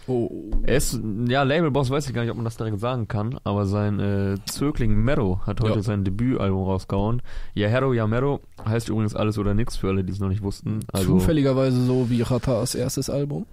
Oh. 0.09 0.29
Er 0.63 0.77
ist, 0.77 0.99
ja, 1.27 1.43
Labelboss 1.43 1.89
weiß 1.89 2.07
ich 2.07 2.15
gar 2.15 2.21
nicht, 2.21 2.31
ob 2.31 2.37
man 2.37 2.45
das 2.45 2.55
direkt 2.55 2.79
sagen 2.79 3.09
kann, 3.09 3.37
aber 3.43 3.65
sein 3.65 3.99
äh, 3.99 4.35
Zögling 4.45 4.95
Mero 5.03 5.41
hat 5.45 5.59
heute 5.59 5.75
Ja. 5.75 5.81
sein 5.81 6.05
Debütalbum 6.05 6.63
rausgehauen. 6.63 7.21
Ja 7.55 7.67
Hero, 7.67 7.91
ja 7.91 8.07
Mero 8.07 8.39
heißt 8.65 8.87
übrigens 8.87 9.15
alles 9.15 9.37
oder 9.37 9.53
nix 9.53 9.75
für 9.75 9.89
alle, 9.89 10.05
die 10.05 10.13
es 10.13 10.19
noch 10.21 10.29
nicht 10.29 10.43
wussten. 10.43 10.79
Also, 10.93 11.19
Zufälligerweise 11.19 11.85
so 11.85 12.09
wie 12.09 12.21
Ratas 12.21 12.73
erstes 12.73 13.09
Album. 13.09 13.45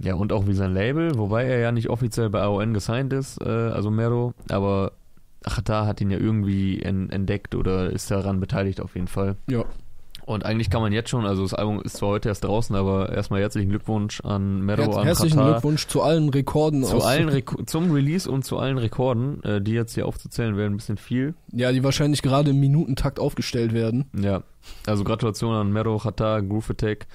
Ja, 0.00 0.14
und 0.14 0.32
auch 0.32 0.46
wie 0.46 0.54
sein 0.54 0.72
Label, 0.72 1.16
wobei 1.18 1.44
er 1.44 1.58
ja 1.58 1.72
nicht 1.72 1.90
offiziell 1.90 2.30
bei 2.30 2.40
AON 2.40 2.74
gesigned 2.74 3.12
ist, 3.12 3.40
äh, 3.40 3.48
also 3.48 3.90
Mero, 3.90 4.32
aber 4.48 4.92
Chata 5.44 5.86
hat 5.86 6.00
ihn 6.00 6.10
ja 6.10 6.18
irgendwie 6.18 6.80
en 6.80 7.10
entdeckt 7.10 7.54
oder 7.54 7.90
ist 7.90 8.10
daran 8.10 8.40
beteiligt 8.40 8.80
auf 8.80 8.94
jeden 8.94 9.08
Fall. 9.08 9.36
Ja. 9.48 9.64
Und 10.24 10.44
eigentlich 10.44 10.70
kann 10.70 10.82
man 10.82 10.92
jetzt 10.92 11.10
schon, 11.10 11.26
also 11.26 11.42
das 11.42 11.52
Album 11.52 11.82
ist 11.82 11.96
zwar 11.96 12.10
heute 12.10 12.28
erst 12.28 12.44
draußen, 12.44 12.76
aber 12.76 13.12
erstmal 13.12 13.40
herzlichen 13.40 13.70
Glückwunsch 13.70 14.20
an 14.20 14.62
Mero, 14.62 14.82
Herz, 14.82 14.96
an 14.96 15.04
herzlichen 15.04 15.38
Chata. 15.38 15.50
Glückwunsch 15.50 15.88
zu 15.88 16.00
allen 16.00 16.28
Rekorden 16.28 16.84
Zu 16.84 16.96
aus. 16.98 17.04
allen 17.04 17.28
Reko 17.28 17.64
zum 17.64 17.90
Release 17.90 18.30
und 18.30 18.44
zu 18.44 18.58
allen 18.58 18.78
Rekorden, 18.78 19.42
äh, 19.42 19.60
die 19.60 19.72
jetzt 19.72 19.94
hier 19.94 20.06
aufzuzählen 20.06 20.56
wären 20.56 20.74
ein 20.74 20.76
bisschen 20.76 20.96
viel. 20.96 21.34
Ja, 21.52 21.72
die 21.72 21.82
wahrscheinlich 21.82 22.22
gerade 22.22 22.50
im 22.50 22.60
Minutentakt 22.60 23.18
aufgestellt 23.18 23.72
werden. 23.72 24.04
Ja, 24.16 24.44
also 24.86 25.02
Gratulation 25.02 25.54
an 25.54 25.72
Mero, 25.72 25.98
Chata, 25.98 26.38
Groove 26.40 26.70
Attack. 26.70 27.08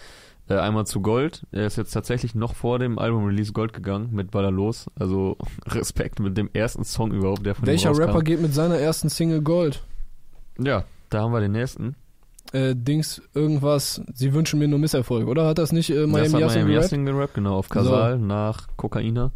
Äh, 0.50 0.56
einmal 0.56 0.86
zu 0.86 1.02
Gold. 1.02 1.46
Er 1.52 1.66
ist 1.66 1.76
jetzt 1.78 1.92
tatsächlich 1.92 2.34
noch 2.34 2.56
vor 2.56 2.80
dem 2.80 3.00
Album-Release 3.00 3.52
Gold 3.52 3.74
gegangen 3.74 4.10
mit 4.14 4.32
Baller 4.32 4.52
los. 4.52 4.86
Also 4.98 5.38
Respekt 5.68 6.20
mit 6.20 6.38
dem 6.38 6.50
ersten 6.54 6.84
Song 6.86 7.12
überhaupt, 7.12 7.46
der 7.46 7.56
von 7.56 7.66
Welcher. 7.68 7.98
Rapper 7.98 8.22
geht 8.22 8.42
mit 8.42 8.54
seiner 8.54 8.78
ersten 8.78 9.10
Single 9.10 9.42
Gold? 9.42 9.84
Ja, 10.60 10.86
da 11.10 11.22
haben 11.22 11.34
wir 11.34 11.42
den 11.42 11.52
nächsten. 11.52 11.96
Äh, 12.54 12.76
Dings, 12.76 13.22
irgendwas, 13.34 14.02
sie 14.14 14.34
wünschen 14.34 14.60
mir 14.60 14.70
nur 14.70 14.80
Misserfolg, 14.80 15.28
oder? 15.28 15.46
Hat 15.48 15.58
das 15.58 15.74
nicht 15.74 15.90
äh, 15.90 16.08
Miami 16.08 16.40
Yassin 16.40 16.40
Miami 16.40 16.72
gerappt? 16.72 16.84
Yassin 16.84 17.06
gerappt, 17.06 17.34
genau, 17.34 17.58
auf 17.58 17.68
Kasal 17.68 18.18
nach 18.18 18.68
Kokaina. 18.78 19.32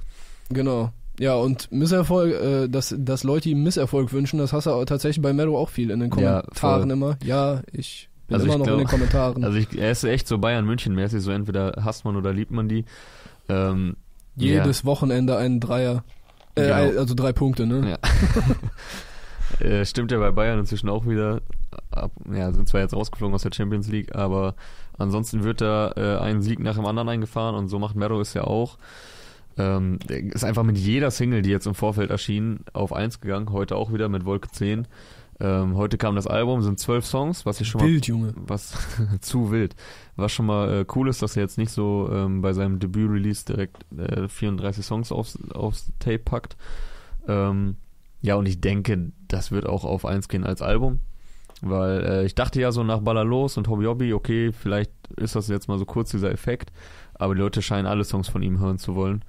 Genau. 0.50 0.91
Ja, 1.19 1.36
und 1.36 1.69
Misserfolg, 1.74 2.34
äh, 2.34 2.67
dass, 2.69 2.95
dass 2.97 3.24
Leute 3.26 3.50
ihm 3.50 3.63
Misserfolg 3.63 4.13
wünschen, 4.13 4.39
das 4.39 4.54
hast 4.54 4.65
du 4.65 4.71
auch 4.71 4.86
tatsächlich 4.86 5.21
bei 5.21 5.34
Mero 5.34 5.60
auch 5.60 5.67
viel 5.69 5.91
in 5.91 6.00
den 6.00 6.10
Ja, 6.12 6.41
Kommentaren 6.41 6.82
voll. 6.84 6.91
immer. 6.91 7.17
Ja, 7.21 7.62
ich 7.74 8.10
bin 8.32 8.41
Also 8.41 8.46
immer 8.48 8.58
noch 8.58 8.65
in 8.65 8.70
glaub- 8.74 8.80
den 8.80 8.88
Kommentaren. 8.88 9.44
Also 9.44 9.58
ich, 9.58 9.78
er 9.78 9.91
ist 9.91 10.04
echt 10.04 10.28
so 10.28 10.38
Bayern-München-mäßig, 10.38 11.20
so 11.22 11.32
entweder 11.32 11.74
hasst 11.84 12.06
man 12.06 12.15
oder 12.15 12.34
liebt 12.34 12.52
man 12.52 12.67
die. 12.67 12.86
Ähm, 13.50 13.96
Jedes 14.36 14.86
Wochenende 14.86 15.38
einen 15.38 15.60
Dreier. 15.60 16.04
Äh, 16.56 16.62
Genau. 16.63 16.74
ein- 16.76 16.98
also 16.98 17.13
drei 17.15 17.32
Punkte, 17.34 17.65
ne? 17.67 17.91
Ja. 17.91 17.98
Äh, 19.60 19.86
stimmt 19.86 20.12
ja 20.12 20.17
bei 20.20 20.32
Bayern 20.32 20.60
inzwischen 20.60 20.88
auch 20.89 21.06
wieder. 21.06 21.41
Ab, 21.91 22.12
ja, 22.34 22.52
sind 22.54 22.67
zwar 22.70 22.80
jetzt 22.82 22.94
rausgeflogen 22.94 23.36
aus 23.36 23.44
der 23.44 23.52
Champions 23.54 23.88
League, 23.89 24.15
aber 24.15 24.56
ansonsten 24.98 25.44
wird 25.44 25.60
da 25.62 25.91
äh, 25.98 26.17
ein 26.20 26.41
Sieg 26.41 26.60
nach 26.60 26.76
dem 26.76 26.86
anderen 26.86 27.10
eingefahren 27.10 27.56
und 27.56 27.67
so 27.67 27.78
macht 27.78 27.96
Mero 27.98 28.20
es 28.22 28.34
ja 28.34 28.46
auch. 28.46 28.78
Ähm, 29.58 30.00
ist 30.08 30.46
einfach 30.46 30.63
mit 30.63 30.78
jeder 30.78 31.12
Single, 31.12 31.41
die 31.41 31.50
jetzt 31.50 31.67
im 31.67 31.76
Vorfeld 31.76 32.10
erschien, 32.12 32.62
auf 32.72 32.94
1 32.94 33.20
gegangen. 33.20 33.52
Heute 33.52 33.76
auch 33.76 33.91
wieder 33.91 34.08
mit 34.08 34.24
Wolke 34.26 34.50
10. 34.50 34.88
Ähm, 35.41 35.75
heute 35.75 35.97
kam 35.97 36.15
das 36.15 36.27
Album, 36.27 36.62
sind 36.62 36.80
zwölf 36.80 37.04
Songs, 37.04 37.47
was 37.47 37.60
ich 37.60 37.67
schon 37.67 37.82
mal 37.82 37.88
Wild, 37.88 38.06
Junge. 38.06 38.32
was 38.36 38.77
zu 39.21 39.49
wild. 39.49 39.75
Was 40.15 40.32
schon 40.32 40.45
mal 40.45 40.82
äh, 40.82 40.86
cool 40.93 41.10
ist, 41.10 41.23
dass 41.23 41.36
er 41.36 41.41
jetzt 41.41 41.58
nicht 41.58 41.71
so 41.71 42.08
ähm, 42.13 42.43
bei 42.43 42.54
seinem 42.54 42.77
Debüt-Release 42.77 43.45
direkt 43.45 43.84
äh, 43.97 44.27
34 44.27 44.86
Songs 44.86 45.12
aufs, 45.12 45.39
aufs 45.51 45.91
Tape 45.97 46.19
packt. 46.19 46.58
Ähm, 47.27 47.77
ja, 48.21 48.36
und 48.36 48.45
ich 48.45 48.62
denke, 48.62 49.12
das 49.27 49.49
wird 49.49 49.65
auch 49.65 49.84
auf 49.84 50.06
1 50.06 50.27
gehen 50.27 50.45
als 50.45 50.62
Album. 50.62 50.99
Weil 51.62 52.04
äh, 52.04 52.25
ich 52.25 52.36
dachte 52.36 52.62
ja 52.62 52.71
so 52.71 52.84
nach 52.84 52.99
Baller 52.99 53.23
los 53.23 53.58
und 53.58 53.67
Hobby 53.67 53.86
Hobby, 53.86 54.13
okay, 54.13 54.51
vielleicht 54.51 54.91
ist 55.17 55.36
das 55.36 55.47
jetzt 55.47 55.67
mal 55.67 55.80
so 55.80 55.86
kurz 55.86 56.12
dieser 56.12 56.32
Effekt, 56.32 56.71
aber 57.15 57.34
die 57.34 57.41
Leute 57.41 57.63
scheinen 57.63 57.88
alle 57.88 58.04
Songs 58.04 58.27
von 58.27 58.43
ihm 58.43 58.60
hören 58.60 58.77
zu 58.77 58.93
wollen. 58.93 59.25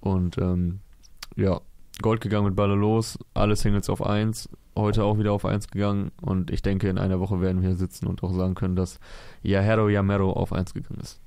Und 0.00 0.36
ähm, 0.36 0.80
ja, 1.36 1.62
Gold 2.02 2.20
gegangen 2.20 2.46
mit 2.46 2.56
Baller 2.56 2.76
los, 2.76 3.18
alle 3.32 3.56
Singles 3.56 3.88
auf 3.88 4.04
1, 4.04 4.50
heute 4.76 5.04
auch 5.04 5.18
wieder 5.18 5.32
auf 5.32 5.44
1 5.44 5.68
gegangen 5.68 6.10
und 6.20 6.50
ich 6.50 6.62
denke, 6.62 6.88
in 6.88 6.98
einer 6.98 7.20
Woche 7.20 7.40
werden 7.40 7.62
wir 7.62 7.70
hier 7.70 7.78
sitzen 7.78 8.06
und 8.06 8.22
auch 8.22 8.34
sagen 8.34 8.54
können, 8.54 8.76
dass 8.76 8.98
Yahero 9.42 9.88
Yamero 9.88 10.32
auf 10.32 10.52
1 10.52 10.74
gegangen 10.74 11.00
ist. 11.00 11.20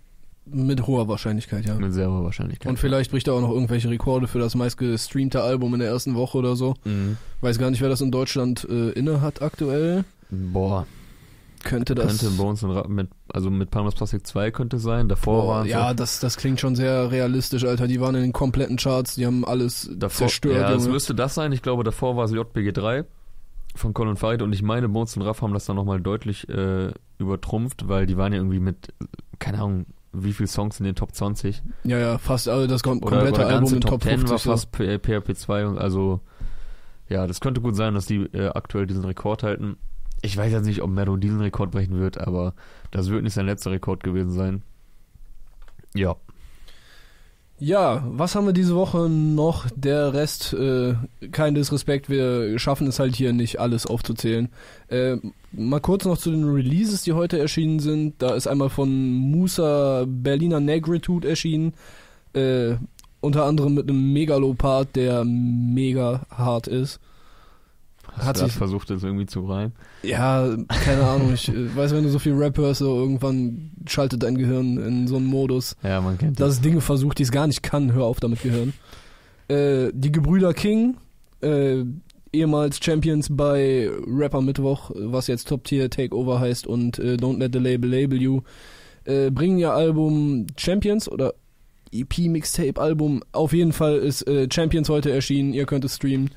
Mit 0.45 0.87
hoher 0.87 1.07
Wahrscheinlichkeit, 1.09 1.65
ja. 1.65 1.75
Mit 1.75 1.93
sehr 1.93 2.09
hoher 2.09 2.23
Wahrscheinlichkeit. 2.23 2.69
Und 2.69 2.77
vielleicht 2.77 3.11
bricht 3.11 3.27
er 3.27 3.33
auch 3.33 3.41
noch 3.41 3.51
irgendwelche 3.51 3.89
Rekorde 3.89 4.27
für 4.27 4.39
das 4.39 4.55
meistgestreamte 4.55 5.41
Album 5.41 5.73
in 5.73 5.81
der 5.81 5.89
ersten 5.89 6.15
Woche 6.15 6.37
oder 6.37 6.55
so. 6.55 6.75
Mhm. 6.85 7.17
Weiß 7.41 7.59
gar 7.59 7.69
nicht, 7.69 7.81
wer 7.81 7.89
das 7.89 7.99
in 7.99 8.11
Deutschland 8.11 8.65
äh, 8.69 8.91
inne 8.91 9.19
hat 9.21 9.41
aktuell. 9.41 10.05
Boah, 10.29 10.85
Könnte 11.63 11.95
das. 11.95 12.19
könnte 12.19 12.35
Bones 12.37 12.61
mit, 12.87 13.09
also 13.33 13.49
mit 13.49 13.71
Palmas 13.71 13.95
Plastic 13.95 14.25
2 14.25 14.51
könnte 14.51 14.79
sein, 14.79 15.09
davor 15.09 15.43
Boah, 15.43 15.47
waren 15.49 15.67
ja, 15.67 15.93
das, 15.93 16.19
das 16.19 16.37
klingt 16.37 16.59
schon 16.59 16.75
sehr 16.75 17.11
realistisch, 17.11 17.65
Alter. 17.65 17.87
Die 17.87 17.99
waren 17.99 18.15
in 18.15 18.21
den 18.21 18.33
kompletten 18.33 18.77
Charts, 18.77 19.15
die 19.15 19.25
haben 19.25 19.43
alles 19.43 19.89
davor, 19.93 20.27
zerstört. 20.27 20.55
Ja, 20.55 20.73
es 20.73 20.87
müsste 20.87 21.13
das 21.15 21.35
sein, 21.35 21.51
ich 21.51 21.61
glaube 21.61 21.83
davor 21.83 22.15
war 22.15 22.25
es 22.25 22.31
JPG 22.31 22.71
3 22.71 23.05
von 23.77 23.93
Colin 23.93 24.15
Farid 24.17 24.41
und 24.41 24.53
ich 24.53 24.61
meine, 24.61 24.89
Bones 24.89 25.15
und 25.15 25.23
Raff 25.23 25.41
haben 25.41 25.53
das 25.53 25.65
dann 25.65 25.75
nochmal 25.75 26.01
deutlich 26.01 26.47
äh, 26.49 26.91
übertrumpft, 27.17 27.87
weil 27.87 28.05
die 28.05 28.17
waren 28.17 28.33
ja 28.33 28.39
irgendwie 28.39 28.59
mit, 28.59 28.93
keine 29.39 29.57
Ahnung, 29.59 29.85
wie 30.13 30.33
viele 30.33 30.47
Songs 30.47 30.79
in 30.79 30.85
den 30.85 30.95
Top 30.95 31.13
20 31.13 31.61
ja, 31.83 31.97
ja, 31.99 32.17
fast 32.17 32.47
also 32.49 32.65
das 32.65 32.81
kom 32.81 32.97
oder, 33.03 33.17
komplette 33.17 33.35
oder 33.35 33.47
Album 33.47 33.59
ganze 33.61 33.75
in 33.75 33.81
Top, 33.81 33.91
Top 33.91 34.03
10 34.03 34.19
50. 34.19 34.29
war 34.31 34.53
fast 34.53 34.71
P- 34.71 34.85
äh, 34.85 34.99
PHP 34.99 35.35
2 35.35 35.67
und 35.67 35.77
also 35.77 36.21
ja, 37.09 37.27
das 37.27 37.39
könnte 37.39 37.61
gut 37.61 37.75
sein, 37.75 37.93
dass 37.93 38.05
die 38.05 38.23
äh, 38.33 38.49
aktuell 38.49 38.87
diesen 38.87 39.05
Rekord 39.05 39.43
halten. 39.43 39.77
Ich 40.21 40.35
weiß 40.35 40.51
jetzt 40.51 40.65
nicht, 40.65 40.81
ob 40.81 40.89
Mero 40.89 41.15
diesen 41.15 41.39
Rekord 41.39 41.71
brechen 41.71 41.99
wird, 41.99 42.17
aber 42.17 42.53
das 42.91 43.09
wird 43.09 43.23
nicht 43.23 43.33
sein 43.33 43.45
letzter 43.45 43.71
Rekord 43.71 44.03
gewesen 44.03 44.31
sein. 44.31 44.63
Ja, 45.93 46.15
Ja, 47.59 48.03
was 48.07 48.35
haben 48.35 48.45
wir 48.45 48.53
diese 48.53 48.75
Woche 48.75 49.09
noch? 49.09 49.67
Der 49.75 50.13
Rest, 50.13 50.53
äh, 50.53 50.93
kein 51.31 51.55
Disrespekt, 51.55 52.07
wir 52.07 52.59
schaffen 52.59 52.85
es 52.85 52.99
halt 52.99 53.15
hier 53.15 53.33
nicht 53.33 53.59
alles 53.59 53.87
aufzuzählen. 53.87 54.49
Äh, 54.89 55.17
mal 55.51 55.79
kurz 55.79 56.05
noch 56.05 56.19
zu 56.19 56.29
den 56.29 56.47
Releases, 56.47 57.01
die 57.01 57.13
heute 57.13 57.39
erschienen 57.39 57.79
sind. 57.79 58.21
Da 58.21 58.35
ist 58.35 58.45
einmal 58.47 58.69
von 58.69 58.89
Musa 59.07 60.05
Berliner 60.07 60.59
Negritude 60.59 61.27
erschienen. 61.27 61.73
Äh, 62.33 62.75
unter 63.21 63.45
anderem 63.45 63.73
mit 63.73 63.89
einem 63.89 64.13
Megalopard, 64.13 64.95
der 64.95 65.25
mega 65.25 66.27
hart 66.29 66.67
ist. 66.67 66.99
Hat 68.25 68.35
das 68.37 68.43
sich- 68.45 68.53
versucht, 68.53 68.89
das 68.89 69.03
irgendwie 69.03 69.25
zu 69.25 69.45
reimen? 69.45 69.73
Ja, 70.03 70.55
keine 70.67 71.03
Ahnung, 71.03 71.33
ich 71.33 71.49
äh, 71.49 71.75
weiß, 71.75 71.93
wenn 71.93 72.03
du 72.03 72.09
so 72.09 72.19
viel 72.19 72.33
Rap 72.33 72.57
hörst, 72.57 72.79
so 72.79 72.95
irgendwann 72.95 73.71
schaltet 73.87 74.23
dein 74.23 74.37
Gehirn 74.37 74.77
in 74.77 75.07
so 75.07 75.17
einen 75.17 75.25
Modus. 75.25 75.75
Ja, 75.83 76.01
man 76.01 76.17
kennt 76.17 76.39
dass 76.39 76.53
es 76.53 76.61
Dinge 76.61 76.81
versucht, 76.81 77.19
die 77.19 77.23
es 77.23 77.31
gar 77.31 77.47
nicht 77.47 77.63
kann. 77.63 77.93
Hör 77.93 78.05
auf 78.05 78.19
damit 78.19 78.41
Gehirn. 78.41 78.73
Äh, 79.47 79.91
die 79.93 80.11
Gebrüder 80.11 80.53
King, 80.53 80.97
äh, 81.41 81.83
ehemals 82.33 82.79
Champions 82.83 83.27
bei 83.31 83.89
Rapper 84.05 84.41
Mittwoch, 84.41 84.91
was 84.93 85.27
jetzt 85.27 85.47
Top 85.47 85.63
Tier 85.63 85.89
Takeover 85.89 86.39
heißt 86.39 86.67
und 86.67 86.99
äh, 86.99 87.13
Don't 87.15 87.37
Let 87.39 87.53
the 87.53 87.59
Label 87.59 87.89
Label 87.89 88.21
You, 88.21 88.41
äh, 89.05 89.31
bringen 89.31 89.57
ihr 89.57 89.71
Album 89.73 90.47
Champions 90.57 91.09
oder 91.09 91.33
EP 91.93 92.17
Mixtape 92.27 92.79
Album. 92.81 93.23
Auf 93.31 93.53
jeden 93.53 93.71
Fall 93.71 93.95
ist 93.99 94.27
äh, 94.27 94.49
Champions 94.51 94.89
heute 94.89 95.09
erschienen. 95.11 95.53
Ihr 95.53 95.65
könnt 95.65 95.85
es 95.85 95.95
streamen. 95.95 96.29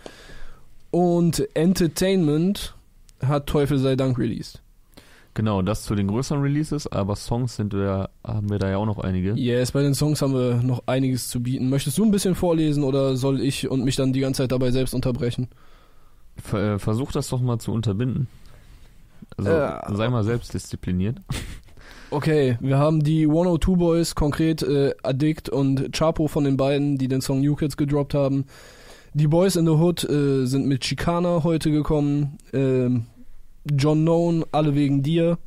Und 0.91 1.47
Entertainment 1.55 2.75
hat 3.25 3.47
Teufel 3.47 3.79
sei 3.79 3.97
Dank 3.97 4.19
released. 4.19 4.61
Genau, 5.35 5.63
das 5.63 5.85
zu 5.85 5.95
den 5.95 6.09
größeren 6.09 6.43
Releases, 6.43 6.89
aber 6.89 7.15
Songs 7.15 7.55
sind 7.55 7.73
wir, 7.73 8.11
haben 8.27 8.51
wir 8.51 8.59
da 8.59 8.69
ja 8.69 8.79
auch 8.79 8.87
noch 8.87 8.99
einige. 8.99 9.35
Yes, 9.35 9.71
bei 9.71 9.83
den 9.83 9.95
Songs 9.95 10.21
haben 10.23 10.35
wir 10.35 10.57
noch 10.57 10.83
einiges 10.87 11.29
zu 11.29 11.41
bieten. 11.41 11.71
Möchtest 11.71 11.97
du 11.99 12.05
ein 12.05 12.11
bisschen 12.11 12.35
vorlesen 12.35 12.83
oder 12.83 13.17
soll 13.17 13.41
ich 13.41 13.71
und 13.71 13.85
mich 13.85 13.95
dann 13.95 14.13
die 14.13 14.21
ganze 14.21 14.43
Zeit 14.43 14.53
dabei 14.53 14.73
selbst 14.73 14.93
unterbrechen? 14.93 15.49
Äh, 16.53 16.79
versuch 16.79 17.13
das 17.13 17.29
doch 17.29 17.41
mal 17.41 17.59
zu 17.59 17.73
unterbinden. 17.73 18.27
Also 19.37 19.51
Äh, 19.51 19.95
sei 19.95 20.09
mal 20.09 20.25
selbstdiszipliniert. 20.25 21.19
Okay, 22.13 22.59
wir 22.61 22.77
haben 22.77 23.05
die 23.05 23.23
102 23.23 23.77
Boys, 23.77 24.15
konkret 24.17 24.63
äh, 24.65 24.95
Addict 25.05 25.49
und 25.49 25.93
Chapo 25.97 26.27
von 26.27 26.43
den 26.43 26.57
beiden, 26.57 26.99
die 26.99 27.07
den 27.07 27.21
Song 27.21 27.41
New 27.41 27.55
Kids 27.55 27.77
gedroppt 27.77 28.15
haben. 28.15 28.47
Die 29.15 29.27
Boys 29.27 29.57
in 29.57 29.67
the 29.67 29.73
Hood 29.73 30.05
äh, 30.09 30.47
sind 30.47 30.67
mit 30.67 30.83
Chicana 30.83 31.43
heute 31.43 31.71
gekommen. 31.71 32.39
Ähm, 32.53 33.07
John 33.71 34.03
Known, 34.03 34.45
alle 34.53 34.75
wegen 34.75 35.03
dir. 35.03 35.39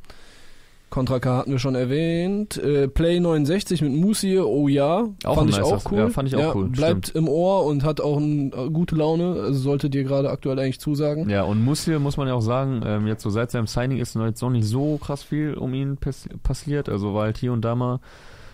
Contra 0.90 1.18
K 1.18 1.38
hatten 1.38 1.50
wir 1.50 1.58
schon 1.58 1.74
erwähnt. 1.74 2.56
Äh, 2.56 2.86
Play 2.86 3.18
69 3.18 3.82
mit 3.82 3.92
Musi, 3.92 4.38
oh 4.38 4.68
ja. 4.68 5.04
Auch 5.24 5.34
fand 5.34 5.50
ich 5.50 5.56
nicer- 5.56 5.64
auch 5.76 5.90
cool. 5.90 5.98
ja, 5.98 6.08
fand 6.10 6.28
ich 6.28 6.36
auch 6.36 6.54
cool, 6.54 6.68
Bleibt 6.68 7.08
im 7.16 7.26
Ohr 7.26 7.64
und 7.64 7.82
hat 7.82 8.00
auch 8.00 8.18
eine 8.18 8.52
äh, 8.54 8.70
gute 8.70 8.94
Laune. 8.94 9.32
Also 9.40 9.58
sollte 9.58 9.90
dir 9.90 10.04
gerade 10.04 10.30
aktuell 10.30 10.58
eigentlich 10.60 10.78
zusagen. 10.78 11.28
Ja, 11.30 11.42
und 11.42 11.64
Musil 11.64 11.98
muss 11.98 12.16
man 12.16 12.28
ja 12.28 12.34
auch 12.34 12.42
sagen, 12.42 12.82
ähm, 12.86 13.06
jetzt 13.08 13.22
so 13.24 13.30
seit 13.30 13.50
seinem 13.50 13.66
Signing 13.66 13.98
ist 13.98 14.14
noch 14.14 14.26
jetzt 14.26 14.40
noch 14.42 14.50
nicht 14.50 14.66
so 14.68 14.98
krass 14.98 15.24
viel 15.24 15.54
um 15.54 15.74
ihn 15.74 15.96
pass 15.96 16.28
passiert. 16.44 16.88
Also 16.88 17.12
war 17.14 17.24
halt 17.24 17.38
hier 17.38 17.52
und 17.52 17.62
da 17.62 17.74
mal 17.74 17.98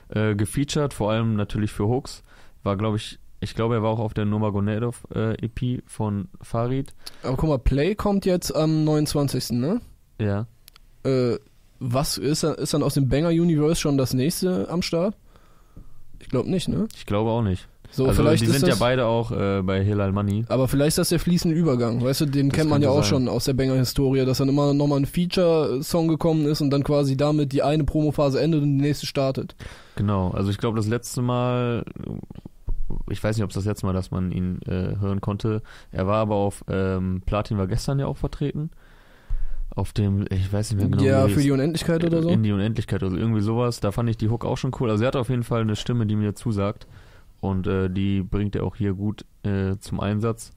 äh, 0.09 0.35
gefeatured, 0.35 0.95
vor 0.95 1.11
allem 1.11 1.35
natürlich 1.37 1.73
für 1.73 1.89
Hooks. 1.89 2.23
War, 2.63 2.77
glaube 2.79 2.97
ich, 2.97 3.19
ich 3.41 3.55
glaube, 3.55 3.75
er 3.77 3.83
war 3.83 3.91
auch 3.91 3.99
auf 3.99 4.15
der 4.15 4.25
Nomagonedov 4.27 5.07
äh, 5.15 5.35
EP 5.45 5.83
von 5.87 6.29
Farid. 6.43 6.95
Aber 7.23 7.37
guck 7.37 7.49
mal, 7.49 7.59
Play 7.59 7.95
kommt 7.95 8.27
jetzt 8.27 8.55
am 8.55 8.85
29. 8.85 9.51
Ne? 9.53 9.81
Ja. 10.21 10.47
Äh, 11.05 11.39
was 11.79 12.19
ist, 12.19 12.45
ist 12.45 12.75
dann 12.75 12.83
aus 12.83 12.95
dem 12.95 13.09
Banger 13.09 13.31
Universe 13.31 13.81
schon 13.81 13.97
das 13.97 14.13
nächste 14.13 14.69
am 14.69 14.83
Start? 14.83 15.17
Ich 16.19 16.29
glaube 16.29 16.51
nicht, 16.51 16.69
ne? 16.69 16.87
Ich 16.95 17.07
glaube 17.07 17.31
auch 17.31 17.43
nicht. 17.43 17.67
So, 17.93 18.07
also 18.07 18.23
vielleicht 18.23 18.43
die 18.43 18.47
sind 18.47 18.63
das, 18.63 18.69
ja 18.69 18.75
beide 18.79 19.07
auch 19.07 19.33
äh, 19.33 19.63
bei 19.63 19.83
Hilal 19.83 20.13
Money. 20.13 20.45
Aber 20.49 20.69
vielleicht 20.69 20.91
ist 20.91 20.99
das 20.99 21.09
der 21.09 21.19
fließende 21.19 21.57
Übergang. 21.57 22.05
Weißt 22.05 22.21
du, 22.21 22.27
den 22.27 22.51
Das 22.51 22.59
kennt 22.59 22.71
man 22.71 22.83
ja 22.83 22.91
auch 22.91 23.03
sein. 23.03 23.05
schon 23.11 23.29
aus 23.29 23.47
der 23.47 23.55
Banger-Historie, 23.55 24.25
dass 24.25 24.39
dann 24.39 24.49
immer 24.49 24.73
nochmal 24.75 25.01
ein 25.01 25.07
Feature-Song 25.07 26.07
gekommen 26.07 26.47
ist 26.47 26.61
und 26.61 26.71
dann 26.71 26.85
quasi 26.85 27.17
damit 27.17 27.53
die 27.53 27.63
eine 27.63 27.83
Promophase 27.83 28.41
endet 28.41 28.63
und 28.63 28.79
die 28.79 28.83
nächste 28.83 29.07
startet. 29.07 29.57
Genau, 29.97 30.31
also 30.31 30.51
ich 30.51 30.59
glaube 30.59 30.77
das 30.77 30.87
letzte 30.87 31.21
Mal, 31.21 31.85
ich 33.11 33.23
weiß 33.23 33.37
nicht, 33.37 33.45
ob 33.45 33.51
es 33.51 33.55
das 33.55 33.65
letzte 33.65 33.87
Mal, 33.87 33.93
dass 33.93 34.11
man 34.11 34.33
ihn 34.33 34.61
äh, 34.63 34.97
hören 34.99 35.21
konnte. 35.21 35.63
Er 35.93 36.07
war 36.07 36.19
aber 36.19 36.37
auf 36.37 36.65
ähm, 36.69 37.23
Platin 37.25 37.59
war 37.59 37.67
gestern 37.67 37.99
ja 37.99 38.07
auch 38.07 38.17
vertreten. 38.17 38.71
Auf 39.75 39.93
dem, 39.93 40.27
ich 40.31 40.53
weiß 40.53 40.73
nicht 40.73 40.81
mehr 40.81 40.91
genau. 40.91 41.03
ja, 41.03 41.29
für 41.29 41.43
die 41.43 41.53
Unendlichkeit 41.53 42.05
oder 42.05 42.23
so. 42.23 42.29
In 42.29 42.43
die 42.43 42.53
Unendlichkeit 42.53 43.03
oder 43.03 43.17
irgendwie 43.17 43.41
sowas. 43.41 43.81
Da 43.81 43.93
fand 43.93 44.11
ich 44.11 44.17
die 44.17 44.29
Hook 44.29 44.45
auch 44.45 44.57
schon 44.57 44.73
cool. 44.81 44.91
Also 44.91 45.05
er 45.05 45.09
hat 45.09 45.17
auf 45.17 45.29
jeden 45.29 45.45
Fall 45.45 45.61
eine 45.61 45.77
Stimme, 45.77 46.07
die 46.07 46.17
mir 46.17 46.35
zusagt. 46.35 46.87
Und 47.41 47.67
äh, 47.67 47.89
die 47.89 48.23
bringt 48.23 48.57
er 48.57 48.65
auch 48.65 48.77
hier 48.77 48.95
gut 48.95 49.25
äh, 49.45 49.77
zum 49.79 50.01
Einsatz 50.01 50.53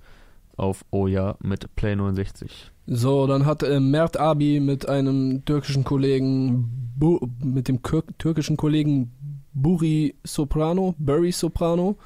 auf 0.57 0.85
Oh 0.91 1.07
ja 1.07 1.35
mit 1.41 1.75
Play 1.75 1.95
69. 1.95 2.71
So, 2.85 3.27
dann 3.27 3.45
hat 3.45 3.63
äh, 3.63 3.79
Mert 3.79 4.17
Abi 4.17 4.59
mit 4.59 4.87
einem 4.87 5.45
türkischen 5.45 5.83
Kollegen, 5.83 6.91
Bu 6.97 7.19
mit 7.39 7.67
dem 7.67 7.79
türkischen 8.17 8.57
Kollegen 8.57 9.11
Buri 9.53 10.15
Soprano, 10.23 10.95
Burry 10.97 11.31
Soprano, 11.31 11.97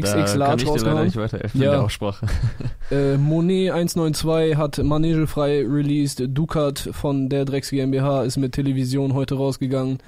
XX 0.00 0.34
Large 0.34 0.62
ich 0.64 0.68
leider 0.68 0.70
rausgehauen. 0.72 1.04
nicht 1.04 1.16
weiterhelfen 1.16 1.60
Ja. 1.60 1.66
in 1.66 1.72
der 1.72 1.82
Aussprache. 1.84 2.26
Äh, 2.90 3.16
Monet 3.16 3.70
192 3.72 4.56
hat 4.58 4.76
Manegefrei 4.84 5.64
released. 5.66 6.22
Ducat 6.28 6.90
von 6.92 7.30
der 7.30 7.46
Drecks 7.46 7.70
GmbH 7.70 8.24
ist 8.24 8.36
mit 8.36 8.52
Television 8.52 9.14
heute 9.14 9.36
rausgegangen. 9.36 9.98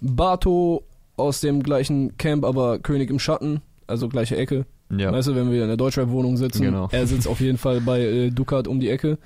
Bato 0.00 0.82
aus 1.16 1.40
dem 1.40 1.62
gleichen 1.62 2.16
Camp, 2.16 2.44
aber 2.44 2.78
König 2.80 3.10
im 3.10 3.18
Schatten, 3.20 3.60
also 3.86 4.08
gleiche 4.08 4.36
Ecke. 4.36 4.66
Ja. 4.90 5.12
Weißt 5.12 5.28
du, 5.28 5.34
wenn 5.36 5.50
wir 5.52 5.62
in 5.62 5.68
der 5.68 5.76
Deutschrap-Wohnung 5.76 6.36
sitzen, 6.36 6.62
Genau. 6.62 6.88
er 6.90 7.06
sitzt 7.06 7.28
auf 7.28 7.40
jeden 7.40 7.58
Fall 7.58 7.80
bei 7.80 8.00
äh, 8.00 8.30
Ducat 8.30 8.66
um 8.66 8.80
die 8.80 8.88
Ecke. 8.90 9.18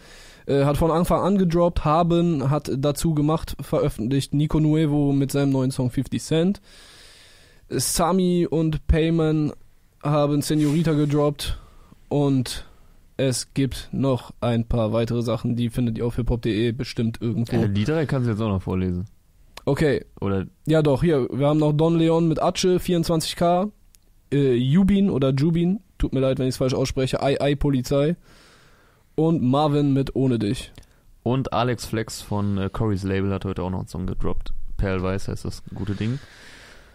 Äh, 0.47 0.65
hat 0.65 0.77
von 0.77 0.91
Anfang 0.91 1.21
an 1.23 1.39
gedroppt, 1.39 1.85
haben, 1.85 2.51
hat 2.51 2.71
dazu 2.77 3.15
gemacht, 3.15 3.57
veröffentlicht 3.61 4.35
Nico 4.35 4.59
Nuevo 4.61 5.13
mit 5.13 5.31
seinem 5.33 5.51
neuen 5.53 5.71
Song 5.71 5.91
50 5.91 6.23
Cent. 6.23 6.61
Sami 7.69 8.47
und 8.51 8.87
Payman 8.87 9.53
haben 10.03 10.43
Senorita 10.43 10.93
gedroppt 10.93 11.59
und 12.09 12.67
es 13.17 13.55
gibt 13.55 13.89
noch 13.93 14.33
ein 14.41 14.67
paar 14.67 14.93
weitere 14.93 15.23
Sachen, 15.23 15.57
die 15.57 15.71
findet 15.71 15.99
ihr 15.99 16.07
auf 16.07 16.17
hiphop.de 16.17 16.73
bestimmt 16.73 17.21
irgendwo. 17.21 17.57
Äh, 17.57 17.69
die 17.69 17.85
drei 17.85 18.07
kannst 18.07 18.27
du 18.27 18.33
jetzt 18.33 18.41
auch 18.41 18.49
noch 18.49 18.63
vorlesen. 18.63 19.07
Okay, 19.65 20.05
Oder 20.21 20.47
ja 20.67 20.83
doch, 20.83 21.03
hier, 21.03 21.29
wir 21.31 21.47
haben 21.47 21.59
noch 21.59 21.73
Don 21.73 21.97
Leon 21.97 22.27
mit 22.27 22.43
Atsche, 22.43 22.79
24k, 22.79 23.71
äh, 24.33 24.55
Jubin 24.55 25.09
oder 25.09 25.31
Jubin, 25.31 25.81
tut 25.99 26.13
mir 26.13 26.21
leid, 26.21 26.41
wenn 26.41 26.49
ich 26.49 26.55
es 26.55 26.57
falsch 26.57 26.75
ausspreche, 26.75 27.19
II 27.23 27.57
Polizei 27.57 28.17
und 29.15 29.43
Marvin 29.43 29.93
mit 29.93 30.17
Ohne 30.17 30.41
dich. 30.41 30.73
Und 31.23 31.53
Alex 31.53 31.87
Flex 31.87 32.21
von 32.21 32.59
äh, 32.59 32.71
Corey's 32.73 33.05
Label 33.05 33.33
hat 33.33 33.45
heute 33.45 33.63
auch 33.63 33.71
noch 33.71 33.79
einen 33.81 33.89
Song 33.89 34.07
gedroppt. 34.07 34.53
Perlweiß 34.79 35.29
heißt 35.29 35.45
das 35.45 35.63
gute 35.73 35.95
Ding. 35.95 36.19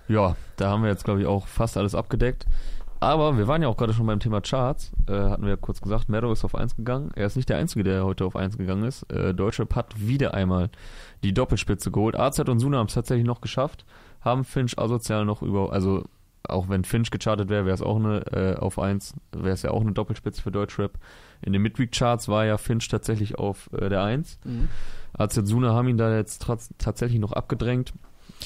Ja, 0.10 0.36
da 0.58 0.70
haben 0.70 0.84
wir 0.84 0.90
jetzt, 0.90 1.06
glaube 1.06 1.22
ich, 1.22 1.26
auch 1.26 1.48
fast 1.48 1.78
alles 1.78 1.96
abgedeckt. 1.96 2.46
Aber 3.00 3.38
wir 3.38 3.48
waren 3.48 3.62
ja 3.62 3.68
auch 3.68 3.78
gerade 3.78 3.94
schon 3.94 4.08
beim 4.08 4.20
Thema 4.20 4.42
Charts. 4.42 4.92
Äh, 5.08 5.14
hatten 5.14 5.44
wir 5.44 5.52
ja 5.52 5.56
kurz 5.56 5.82
gesagt, 5.82 6.10
Meadow 6.10 6.32
ist 6.32 6.44
auf 6.44 6.56
1 6.56 6.76
gegangen. 6.76 7.12
Er 7.16 7.28
ist 7.28 7.36
nicht 7.36 7.50
der 7.50 7.58
Einzige, 7.58 7.84
der 7.84 8.06
heute 8.06 8.26
auf 8.26 8.36
1 8.36 8.58
gegangen 8.58 8.84
ist. 8.84 9.04
Äh, 9.12 9.34
Deutschrap 9.34 9.76
hat 9.76 10.00
wieder 10.00 10.34
einmal 10.34 10.70
die 11.24 11.34
Doppelspitze 11.34 11.92
geholt. 11.92 12.18
AZ 12.18 12.40
und 12.40 12.60
Suna 12.60 12.80
haben 12.80 12.88
es 12.88 12.94
tatsächlich 12.94 13.26
noch 13.26 13.42
geschafft. 13.42 13.86
Haben 14.22 14.44
Finch 14.44 14.78
asozial 14.80 15.26
noch 15.26 15.42
über, 15.42 15.72
also 15.72 16.06
auch 16.48 16.70
wenn 16.70 16.84
Finch 16.84 17.12
gechartet 17.12 17.50
wäre, 17.50 17.66
wäre 17.66 17.76
es 17.76 17.82
auch 17.82 17.98
eine, 17.98 18.26
äh, 18.32 18.56
auf 18.56 18.80
1, 18.80 19.14
wäre 19.32 19.54
es 19.54 19.62
ja 19.62 19.72
auch 19.72 19.82
eine 19.82 19.92
Doppelspitze 19.92 20.42
für 20.42 20.52
Deutschrap. 20.52 20.94
In 21.42 21.54
den 21.54 21.62
Midweek-Charts 21.62 22.30
war 22.30 22.46
ja 22.46 22.58
Finch 22.58 22.88
tatsächlich 22.88 23.38
auf 23.38 23.70
äh, 23.74 23.90
der 23.90 24.04
1. 24.04 24.40
Mhm. 24.44 24.70
AZ 25.14 25.36
Suna 25.36 25.74
haben 25.74 25.88
ihn 25.88 25.98
da 25.98 26.16
jetzt 26.16 26.46
tatsächlich 26.78 27.20
noch 27.20 27.34
abgedrängt. 27.34 27.94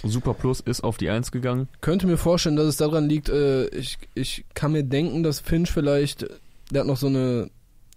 Super 0.03 0.33
Plus 0.33 0.59
ist 0.61 0.83
auf 0.83 0.97
die 0.97 1.09
1 1.09 1.31
gegangen. 1.31 1.67
Könnte 1.81 2.07
mir 2.07 2.17
vorstellen, 2.17 2.55
dass 2.55 2.65
es 2.67 2.77
daran 2.77 3.07
liegt, 3.09 3.29
äh, 3.29 3.67
ich, 3.67 3.97
ich 4.15 4.45
kann 4.53 4.71
mir 4.71 4.83
denken, 4.83 5.21
dass 5.23 5.39
Finch 5.39 5.69
vielleicht, 5.71 6.25
der 6.71 6.81
hat 6.81 6.87
noch 6.87 6.97
so 6.97 7.07
eine, 7.07 7.49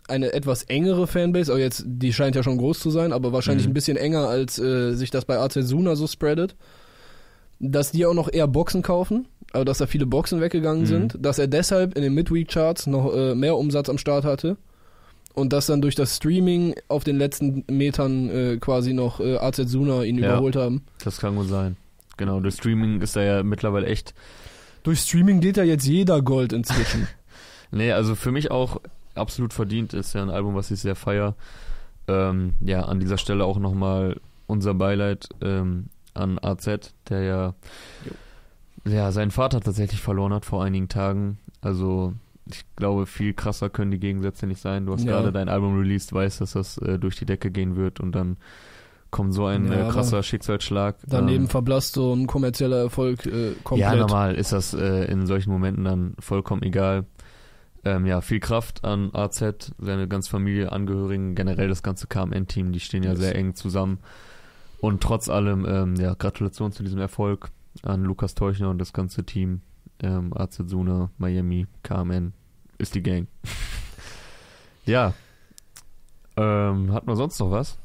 eine 0.09 0.33
etwas 0.33 0.65
engere 0.65 1.07
Fanbase, 1.07 1.51
aber 1.51 1.61
jetzt, 1.61 1.83
die 1.87 2.13
scheint 2.13 2.37
ja 2.37 2.43
schon 2.43 2.59
groß 2.59 2.79
zu 2.79 2.91
sein, 2.91 3.13
aber 3.13 3.33
wahrscheinlich 3.33 3.67
Mhm. 3.67 3.71
ein 3.71 3.75
bisschen 3.75 3.97
enger, 3.97 4.29
als 4.29 4.59
äh, 4.59 4.93
sich 4.95 5.11
das 5.11 5.25
bei 5.25 5.39
AZ 5.39 5.55
Suna 5.55 5.97
so 5.97 6.07
spreadet. 6.07 6.57
Dass 7.61 7.93
die 7.93 8.05
auch 8.05 8.15
noch 8.15 8.31
eher 8.31 8.49
Boxen 8.49 8.83
kaufen, 8.83 9.27
also 9.53 9.65
dass 9.65 9.79
da 9.79 9.87
viele 9.87 10.05
Boxen 10.07 10.41
weggegangen 10.41 10.83
Mhm. 10.83 10.87
sind, 10.87 11.17
dass 11.21 11.39
er 11.39 11.47
deshalb 11.47 11.95
in 11.97 12.03
den 12.03 12.13
Midweek-Charts 12.15 12.87
noch 12.89 13.15
äh, 13.15 13.35
mehr 13.35 13.57
Umsatz 13.57 13.89
am 13.89 13.97
Start 13.97 14.25
hatte 14.25 14.57
und 15.33 15.53
dass 15.53 15.67
dann 15.67 15.81
durch 15.81 15.95
das 15.95 16.17
Streaming 16.17 16.75
auf 16.89 17.05
den 17.05 17.17
letzten 17.17 17.65
Metern 17.71 18.29
äh, 18.29 18.57
quasi 18.59 18.93
noch 18.93 19.21
äh, 19.21 19.37
AZ 19.37 19.57
Suna 19.57 20.03
ihn 20.03 20.19
Ja. 20.19 20.27
überholt 20.33 20.57
haben. 20.57 20.83
Das 21.03 21.19
kann 21.19 21.37
gut 21.37 21.49
sein. 21.49 21.77
Genau, 22.17 22.41
durch 22.41 22.55
Streaming 22.57 23.01
ist 23.01 23.17
er 23.17 23.23
ja 23.25 23.43
mittlerweile 23.43 23.87
echt 23.87 24.15
Durch 24.83 25.01
Streaming 25.01 25.41
geht 25.41 25.57
ja 25.57 25.65
jetzt 25.65 25.87
jeder 25.87 26.23
Gold 26.23 26.53
inzwischen. 26.53 27.09
Nee, 27.71 27.91
also 27.91 28.15
für 28.15 28.31
mich 28.31 28.53
auch 28.53 28.81
absolut 29.17 29.53
verdient. 29.53 29.95
Ist 29.95 30.15
ja 30.15 30.23
ein 30.23 30.31
Album, 30.31 30.55
was 30.55 30.71
ich 30.71 30.79
sehr 30.79 30.95
feier. 30.95 31.35
Ähm, 32.07 32.53
ja, 32.61 32.83
an 32.83 33.01
dieser 33.01 33.19
Stelle 33.19 33.45
auch 33.45 33.59
nochmal 33.59 34.21
unser 34.47 34.75
Beileid 34.75 35.29
ähm, 35.41 35.87
an 36.13 36.39
AZ, 36.41 36.95
der 37.09 37.23
ja, 37.23 37.55
ja 38.87 39.11
seinen 39.11 39.33
Vater 39.33 39.61
tatsächlich 39.61 40.01
verloren 40.01 40.33
hat 40.33 40.45
vor 40.45 40.63
einigen 40.63 40.89
Tagen. 40.89 41.39
Also 41.63 42.13
ich 42.49 42.65
glaube, 42.77 43.07
viel 43.07 43.33
krasser 43.33 43.71
können 43.71 43.91
die 43.91 43.99
Gegensätze 43.99 44.47
nicht 44.47 44.61
sein. 44.61 44.87
Du 44.87 44.93
hast 44.93 45.03
Ja. 45.05 45.13
gerade 45.13 45.33
dein 45.33 45.49
Album 45.49 45.77
released, 45.77 46.13
weißt, 46.13 46.43
dass 46.43 46.53
das 46.53 46.79
äh, 46.79 46.99
durch 47.01 47.17
die 47.17 47.27
Decke 47.27 47.51
gehen 47.51 47.75
wird 47.75 47.99
und 47.99 48.13
dann 48.13 48.37
kommt 49.15 49.33
so 49.33 49.47
ein 49.47 49.71
Ja, 49.71 49.89
äh, 49.89 49.91
krasser 49.93 50.23
Schicksalsschlag. 50.25 50.97
Daneben 51.07 51.45
Ähm, 51.45 51.49
verblasst 51.49 51.95
so 51.95 52.13
ein 52.13 52.27
kommerzieller 52.27 52.79
Erfolg 52.79 53.25
äh, 53.27 53.53
komplett. 53.63 53.93
ja, 53.93 53.95
normal 53.97 54.35
ist 54.35 54.53
das 54.53 54.75
äh, 54.75 55.05
in 55.05 55.27
solchen 55.27 55.51
Momenten 55.53 55.85
dann 55.85 56.15
vollkommen 56.19 56.63
egal. 56.65 57.07
Ähm, 57.85 58.07
ja, 58.07 58.21
viel 58.23 58.41
Kraft 58.41 58.85
an 58.85 59.11
AZ, 59.15 59.73
seine 59.79 60.09
ganze 60.09 60.31
Familie, 60.31 60.73
Angehörigen, 60.73 61.35
generell 61.35 61.69
das 61.69 61.83
ganze 61.83 62.07
KMN-Team, 62.09 62.73
die 62.73 62.81
stehen 62.81 63.03
ja 63.05 63.11
Yes. 63.13 63.21
sehr 63.21 63.37
eng 63.37 63.55
zusammen. 63.55 63.99
Und 64.81 65.01
trotz 65.03 65.29
allem, 65.29 65.65
ähm, 65.67 65.95
ja, 65.97 66.15
Gratulation 66.15 66.73
zu 66.73 66.83
diesem 66.83 66.99
Erfolg 66.99 67.51
an 67.83 68.03
Lukas 68.03 68.35
Teuchner 68.35 68.69
und 68.71 68.79
das 68.79 68.93
ganze 68.93 69.25
Team. 69.25 69.61
Ähm, 70.03 70.33
AZ 70.37 70.57
Suna, 70.67 71.11
Miami, 71.19 71.67
KMN, 71.85 72.33
ist 72.79 72.95
die 72.97 73.03
Gang. 73.03 73.29
ja. 74.87 75.15
Ähm, 76.37 76.93
hat 76.93 77.07
man 77.07 77.15
sonst 77.17 77.39
noch 77.39 77.51
was? 77.53 77.79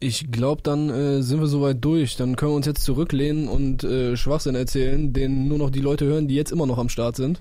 Ich 0.00 0.30
glaube, 0.30 0.62
dann 0.62 0.90
äh, 0.90 1.22
sind 1.22 1.40
wir 1.40 1.48
soweit 1.48 1.84
durch. 1.84 2.16
Dann 2.16 2.36
können 2.36 2.52
wir 2.52 2.56
uns 2.56 2.66
jetzt 2.66 2.84
zurücklehnen 2.84 3.48
und 3.48 3.82
äh, 3.82 4.16
Schwachsinn 4.16 4.54
erzählen, 4.54 5.12
den 5.12 5.48
nur 5.48 5.58
noch 5.58 5.70
die 5.70 5.80
Leute 5.80 6.06
hören, 6.06 6.28
die 6.28 6.36
jetzt 6.36 6.52
immer 6.52 6.66
noch 6.66 6.78
am 6.78 6.88
Start 6.88 7.16
sind. 7.16 7.40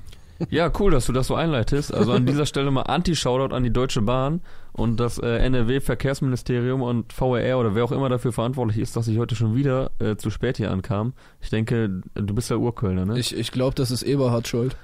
Ja, 0.49 0.71
cool, 0.79 0.91
dass 0.91 1.07
du 1.07 1.13
das 1.13 1.27
so 1.27 1.35
einleitest. 1.35 1.93
Also 1.93 2.11
an 2.11 2.25
dieser 2.25 2.45
Stelle 2.45 2.69
mal 2.69 2.83
Anti-Shoutout 2.83 3.55
an 3.55 3.63
die 3.63 3.71
Deutsche 3.71 4.01
Bahn 4.01 4.41
und 4.71 4.99
das 4.99 5.17
äh, 5.17 5.37
NRW-Verkehrsministerium 5.37 6.81
und 6.81 7.11
VRR 7.11 7.57
oder 7.57 7.75
wer 7.75 7.83
auch 7.83 7.91
immer 7.91 8.09
dafür 8.09 8.31
verantwortlich 8.31 8.77
ist, 8.77 8.95
dass 8.95 9.07
ich 9.07 9.17
heute 9.17 9.35
schon 9.35 9.55
wieder 9.55 9.91
äh, 9.99 10.15
zu 10.15 10.29
spät 10.29 10.57
hier 10.57 10.71
ankam. 10.71 11.13
Ich 11.41 11.49
denke, 11.49 12.01
du 12.13 12.35
bist 12.35 12.49
ja 12.49 12.57
Urkölner, 12.57 13.05
ne? 13.05 13.19
Ich, 13.19 13.35
ich 13.35 13.51
glaube, 13.51 13.75
das 13.75 13.89
ist 13.89 14.03
Eberhard 14.03 14.47
schuld. 14.47 14.75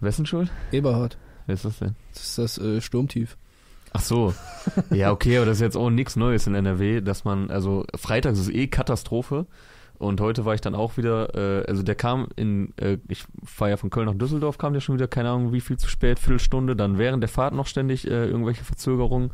Wessen 0.00 0.26
Schuld? 0.26 0.50
Eberhard. 0.70 1.18
Wer 1.46 1.54
ist 1.54 1.64
das 1.64 1.78
denn? 1.78 1.96
Das 2.12 2.22
ist 2.22 2.38
das 2.38 2.58
äh, 2.58 2.80
Sturmtief. 2.80 3.36
Ach 3.92 4.00
so. 4.00 4.34
Ja, 4.90 5.12
okay, 5.12 5.36
aber 5.36 5.46
das 5.46 5.58
ist 5.58 5.62
jetzt 5.62 5.76
auch 5.76 5.90
nichts 5.90 6.16
Neues 6.16 6.46
in 6.46 6.54
NRW, 6.54 7.00
dass 7.00 7.24
man, 7.24 7.50
also 7.50 7.84
freitags 7.96 8.38
ist 8.38 8.50
eh 8.50 8.66
Katastrophe. 8.66 9.46
Und 9.98 10.20
heute 10.20 10.44
war 10.44 10.54
ich 10.54 10.60
dann 10.60 10.76
auch 10.76 10.96
wieder, 10.96 11.34
äh, 11.34 11.66
also 11.66 11.82
der 11.82 11.96
kam 11.96 12.28
in, 12.36 12.72
äh, 12.76 12.98
ich 13.08 13.24
fahre 13.44 13.72
ja 13.72 13.76
von 13.76 13.90
Köln 13.90 14.06
nach 14.06 14.14
Düsseldorf, 14.14 14.56
kam 14.56 14.72
der 14.72 14.80
schon 14.80 14.94
wieder, 14.94 15.08
keine 15.08 15.30
Ahnung 15.30 15.52
wie 15.52 15.60
viel 15.60 15.76
zu 15.76 15.88
spät, 15.88 16.20
Viertelstunde, 16.20 16.76
dann 16.76 16.98
während 16.98 17.22
der 17.22 17.28
Fahrt 17.28 17.52
noch 17.52 17.66
ständig 17.66 18.06
äh, 18.06 18.26
irgendwelche 18.26 18.62
Verzögerungen. 18.62 19.32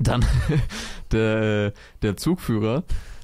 Dann 0.00 0.24
der, 1.12 1.72
der 2.02 2.16
Zugführer, 2.16 2.82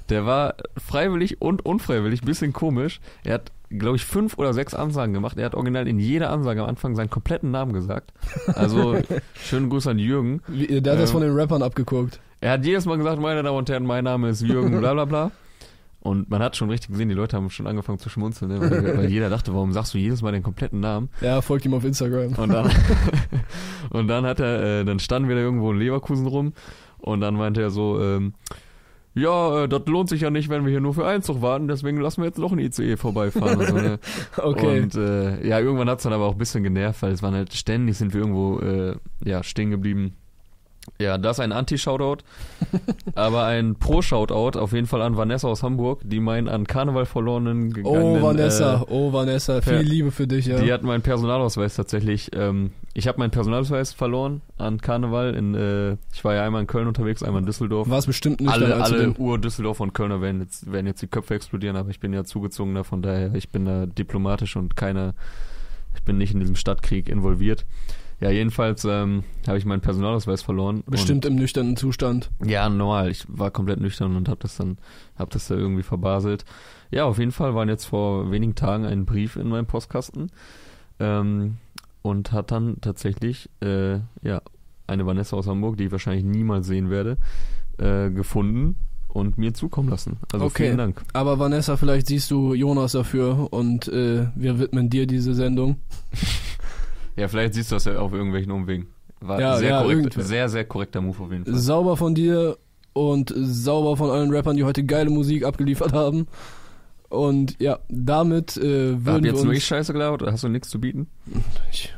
der 0.09 0.25
war 0.25 0.55
freiwillig 0.77 1.41
und 1.41 1.65
unfreiwillig, 1.65 2.21
bisschen 2.21 2.53
komisch. 2.53 3.01
Er 3.25 3.35
hat, 3.35 3.51
glaube 3.77 3.97
ich, 3.97 4.05
fünf 4.05 4.37
oder 4.37 4.53
sechs 4.53 4.73
Ansagen 4.73 5.13
gemacht. 5.13 5.37
Er 5.37 5.45
hat 5.45 5.55
original 5.55 5.87
in 5.87 5.99
jeder 5.99 6.29
Ansage 6.29 6.61
am 6.61 6.69
Anfang 6.69 6.95
seinen 6.95 7.09
kompletten 7.09 7.51
Namen 7.51 7.73
gesagt. 7.73 8.13
Also 8.53 8.97
schönen 9.35 9.69
Gruß 9.69 9.87
an 9.87 9.99
Jürgen. 9.99 10.41
Wie, 10.47 10.81
der 10.81 10.93
hat 10.93 10.99
das 10.99 11.09
Ähm, 11.09 11.13
von 11.13 11.21
den 11.23 11.33
Rappern 11.33 11.61
abgeguckt. 11.63 12.19
Er 12.41 12.51
hat 12.51 12.65
jedes 12.65 12.85
Mal 12.85 12.97
gesagt, 12.97 13.21
meine 13.21 13.43
Damen 13.43 13.57
und 13.57 13.69
Herren, 13.69 13.85
mein 13.85 14.03
Name 14.03 14.29
ist 14.29 14.41
Jürgen, 14.41 14.79
bla 14.79 14.93
bla 14.93 15.05
bla. 15.05 15.31
Und 16.01 16.29
man 16.29 16.43
hat 16.43 16.57
schon 16.57 16.69
richtig 16.69 16.91
gesehen, 16.91 17.07
die 17.07 17.15
Leute 17.15 17.37
haben 17.37 17.49
schon 17.49 17.65
angefangen 17.65 17.97
zu 17.97 18.09
schmunzeln, 18.09 18.51
ne? 18.51 18.59
weil, 18.59 18.97
weil 18.97 19.09
jeder 19.09 19.29
dachte, 19.29 19.53
warum 19.53 19.71
sagst 19.71 19.93
du 19.93 19.97
jedes 19.97 20.21
Mal 20.21 20.33
den 20.33 20.43
kompletten 20.43 20.81
Namen? 20.81 21.07
Ja, 21.21 21.41
folgt 21.41 21.63
ihm 21.63 21.73
auf 21.73 21.85
Instagram. 21.85 22.33
Und 22.33 22.49
dann, 22.49 22.69
und 23.89 24.09
dann 24.09 24.25
hat 24.25 24.41
er, 24.41 24.81
äh, 24.81 24.85
dann 24.85 24.99
standen 24.99 25.29
wir 25.29 25.35
da 25.37 25.41
irgendwo 25.41 25.71
in 25.71 25.79
Leverkusen 25.79 26.27
rum 26.27 26.51
und 26.97 27.21
dann 27.21 27.35
meinte 27.35 27.61
er 27.61 27.69
so, 27.69 28.01
ähm, 28.01 28.33
ja, 29.15 29.63
äh, 29.63 29.69
das 29.69 29.81
lohnt 29.85 30.09
sich 30.09 30.21
ja 30.21 30.29
nicht, 30.29 30.49
wenn 30.49 30.63
wir 30.63 30.71
hier 30.71 30.81
nur 30.81 30.93
für 30.93 31.05
Einzug 31.05 31.41
warten, 31.41 31.67
deswegen 31.67 31.99
lassen 31.99 32.21
wir 32.21 32.27
jetzt 32.27 32.39
noch 32.39 32.51
ein 32.51 32.59
ICE 32.59 32.97
vorbeifahren. 32.97 33.59
Und, 33.59 33.67
so, 33.67 33.75
ne? 33.75 33.99
Okay. 34.37 34.81
und 34.81 34.95
äh, 34.95 35.47
ja, 35.47 35.59
irgendwann 35.59 35.89
hat's 35.89 36.03
dann 36.03 36.13
aber 36.13 36.25
auch 36.25 36.33
ein 36.33 36.37
bisschen 36.37 36.63
genervt, 36.63 37.01
weil 37.01 37.11
es 37.11 37.21
waren 37.21 37.35
halt 37.35 37.53
ständig 37.53 37.97
sind 37.97 38.13
wir 38.13 38.21
irgendwo 38.21 38.59
äh, 38.59 38.95
ja, 39.23 39.43
stehen 39.43 39.69
geblieben. 39.69 40.15
Ja, 40.99 41.17
das 41.17 41.37
ist 41.37 41.39
ein 41.41 41.51
Anti-Shoutout, 41.51 42.23
aber 43.15 43.45
ein 43.45 43.75
Pro-Shoutout 43.75 44.59
auf 44.59 44.73
jeden 44.73 44.85
Fall 44.85 45.01
an 45.01 45.17
Vanessa 45.17 45.47
aus 45.47 45.63
Hamburg, 45.63 46.01
die 46.03 46.19
meinen 46.19 46.47
an 46.47 46.67
Karneval 46.67 47.05
verlorenen 47.05 47.73
gegangenen... 47.73 48.17
oh, 48.17 48.21
Vanessa, 48.21 48.81
Äh, 48.81 48.85
oh, 48.89 49.11
Vanessa, 49.11 49.61
viel 49.61 49.79
Liebe 49.79 50.11
für 50.11 50.27
dich, 50.27 50.45
ja. 50.45 50.59
die 50.59 50.71
hat 50.71 50.83
meinen 50.83 51.01
Personalausweis 51.01 51.75
tatsächlich. 51.75 52.29
Ähm, 52.35 52.71
ich 52.93 53.07
habe 53.07 53.17
meinen 53.17 53.31
Personalausweis 53.31 53.91
verloren 53.91 54.41
an 54.57 54.79
Karneval. 54.79 55.33
In, 55.33 55.55
äh, 55.55 55.97
ich 56.13 56.23
war 56.23 56.35
ja 56.35 56.45
einmal 56.45 56.61
in 56.61 56.67
Köln 56.67 56.87
unterwegs, 56.87 57.23
einmal 57.23 57.41
in 57.41 57.47
Düsseldorf. 57.47 57.89
War 57.89 57.97
es 57.97 58.05
bestimmt 58.05 58.39
nicht 58.39 58.51
alle 58.51 58.75
alle 58.75 58.99
den, 58.99 59.15
Ur-Düsseldorf 59.17 59.79
und 59.79 59.93
Kölner 59.93 60.21
werden 60.21 60.41
jetzt, 60.41 60.71
werden 60.71 60.85
jetzt 60.85 61.01
die 61.01 61.07
Köpfe 61.07 61.33
explodieren, 61.33 61.75
aber 61.75 61.89
ich 61.89 61.99
bin 61.99 62.13
ja 62.13 62.23
zugezogener, 62.23 62.83
von 62.83 63.01
daher, 63.01 63.33
ich 63.33 63.49
bin 63.49 63.65
da 63.65 63.87
diplomatisch 63.87 64.55
und 64.55 64.75
keine, 64.75 65.15
ich 65.95 66.03
bin 66.03 66.19
nicht 66.19 66.35
in 66.35 66.39
diesem 66.39 66.55
Stadtkrieg 66.55 67.09
involviert. 67.09 67.65
Ja, 68.23 68.31
jedenfalls 68.31 68.85
ähm, 68.85 69.25
habe 69.45 69.57
ich 69.57 69.65
meinen 69.65 69.81
Personalausweis 69.81 70.41
verloren. 70.41 70.81
bestimmt 70.87 71.25
im 71.25 71.35
nüchternen 71.35 71.75
Zustand. 71.75 72.31
Ja, 72.45 72.69
normal. 72.69 73.11
Ich 73.11 73.25
war 73.27 73.51
komplett 73.51 73.81
nüchtern 73.81 74.15
und 74.15 74.29
habe 74.29 74.39
das 74.41 74.55
dann, 74.55 74.77
habe 75.17 75.29
das 75.33 75.49
da 75.49 75.55
irgendwie 75.55 75.83
verbaselt. 75.83 76.45
Ja, 76.89 77.03
auf 77.03 77.19
jeden 77.19 77.33
Fall 77.33 77.53
waren 77.53 77.67
jetzt 77.67 77.83
vor 77.83 78.31
wenigen 78.31 78.55
Tagen 78.55 78.85
ein 78.85 79.03
Brief 79.03 79.35
in 79.35 79.49
meinem 79.49 79.65
Postkasten 79.65 80.31
ähm, 81.01 81.57
und 82.01 82.31
hat 82.31 82.51
dann 82.51 82.79
tatsächlich 82.79 83.49
äh, 83.61 83.95
ja 84.21 84.41
eine 84.87 85.05
Vanessa 85.05 85.35
aus 85.35 85.47
Hamburg, 85.47 85.75
die 85.75 85.85
ich 85.85 85.91
wahrscheinlich 85.91 86.23
niemals 86.23 86.65
sehen 86.65 86.89
werde, 86.89 87.17
äh, 87.77 88.09
gefunden 88.09 88.77
und 89.09 89.37
mir 89.37 89.53
zukommen 89.53 89.89
lassen. 89.89 90.17
Also 90.31 90.45
Okay. 90.45 90.63
vielen 90.67 90.77
Dank. 90.77 91.03
Aber 91.11 91.39
Vanessa, 91.39 91.75
vielleicht 91.75 92.07
siehst 92.07 92.31
du 92.31 92.53
Jonas 92.53 92.93
dafür 92.93 93.51
und 93.51 93.89
äh, 93.89 94.27
wir 94.33 94.59
widmen 94.59 94.89
dir 94.89 95.07
diese 95.07 95.33
Sendung. 95.33 95.75
Ja, 97.15 97.27
vielleicht 97.27 97.53
siehst 97.53 97.71
du 97.71 97.75
das 97.75 97.85
ja 97.85 97.97
auf 97.99 98.13
irgendwelchen 98.13 98.51
Umwegen. 98.51 98.87
War 99.19 99.39
Ja, 99.39 99.57
sehr 99.57 99.69
ja, 99.69 99.81
korrekt, 99.81 100.15
sehr, 100.19 100.49
sehr 100.49 100.65
korrekter 100.65 101.01
Move 101.01 101.23
auf 101.23 101.31
jeden 101.31 101.45
Fall. 101.45 101.55
Sauber 101.55 101.95
von 101.97 102.15
dir 102.15 102.57
und 102.93 103.33
sauber 103.35 103.97
von 103.97 104.09
allen 104.09 104.31
Rappern, 104.31 104.57
die 104.57 104.63
heute 104.63 104.83
geile 104.83 105.09
Musik 105.09 105.45
abgeliefert 105.45 105.93
haben. 105.93 106.27
Und 107.09 107.59
ja, 107.61 107.79
damit 107.89 108.57
äh, 108.57 108.93
Hab 108.93 109.05
würden 109.05 109.23
wir 109.23 109.29
jetzt 109.31 109.39
uns... 109.39 109.43
nur 109.45 109.53
ich 109.53 109.65
Scheiße 109.65 109.93
gelabert 109.93 110.23
oder 110.23 110.31
hast 110.31 110.43
du 110.43 110.49
nichts 110.49 110.69
zu 110.69 110.81
bieten? 110.81 111.07
Ich, 111.71 111.93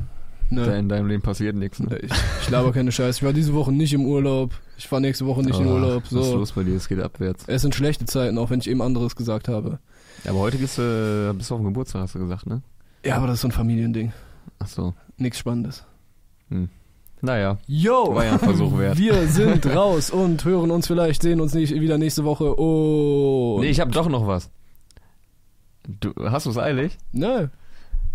Da 0.51 0.67
ne, 0.67 0.77
in 0.77 0.89
deinem 0.89 1.07
Leben 1.07 1.23
passiert 1.23 1.55
nichts. 1.55 1.79
Ne? 1.79 1.97
ich, 1.99 2.11
ich 2.41 2.49
laber 2.49 2.73
keine 2.73 2.91
Scheiße. 2.91 3.19
Ich 3.19 3.23
war 3.23 3.31
diese 3.33 3.53
Woche 3.53 3.71
nicht 3.71 3.93
im 3.93 4.05
Urlaub. 4.05 4.53
Ich 4.77 4.91
war 4.91 4.99
nächste 4.99 5.25
Woche 5.25 5.41
nicht 5.41 5.57
in 5.59 5.67
Ah, 5.67 5.73
Urlaub. 5.73 6.03
Was 6.03 6.11
ist 6.11 6.25
So. 6.31 6.35
los 6.37 6.51
bei 6.51 6.63
dir? 6.63 6.75
Es 6.75 6.87
geht 6.89 6.99
abwärts. 6.99 7.45
Es 7.47 7.61
sind 7.61 7.73
schlechte 7.73 8.05
Zeiten, 8.05 8.37
auch 8.37 8.49
wenn 8.49 8.59
ich 8.59 8.69
eben 8.69 8.81
anderes 8.81 9.15
gesagt 9.15 9.47
habe. 9.47 9.79
Ja, 10.25 10.31
aber 10.31 10.41
heute 10.41 10.57
gehst 10.57 10.77
du, 10.77 11.33
bist 11.37 11.49
du 11.49 11.55
auf 11.55 11.61
dem 11.61 11.65
Geburtstag, 11.67 12.01
hast 12.01 12.15
du 12.15 12.19
gesagt, 12.19 12.45
ne? 12.45 12.61
Ja, 13.05 13.15
aber 13.17 13.27
das 13.27 13.35
ist 13.35 13.41
so 13.41 13.47
ein 13.47 13.51
Familiending. 13.51 14.11
Ach 14.59 14.67
so. 14.67 14.93
Nichts 15.17 15.39
Spannendes. 15.39 15.85
Naja. 17.21 17.57
Yo! 17.67 18.13
War 18.13 18.25
ja 18.25 18.33
ein 18.33 18.39
Versuch 18.39 18.77
wert. 18.77 18.97
Wir 18.97 19.27
sind 19.27 19.65
raus 19.65 20.11
und 20.11 20.45
hören 20.45 20.71
uns 20.71 20.87
vielleicht, 20.87 21.21
sehen 21.21 21.41
uns 21.41 21.53
nicht 21.53 21.73
wieder 21.73 21.97
nächste 21.97 22.23
Woche. 22.23 22.59
Oh. 22.59 23.57
Nee, 23.61 23.69
ich 23.69 23.79
hab 23.79 23.91
doch 23.91 24.09
noch 24.09 24.27
was. 24.27 24.51
Du, 25.87 26.13
hast 26.19 26.45
du 26.45 26.49
es 26.49 26.57
eilig? 26.57 26.97
Ne. 27.11 27.51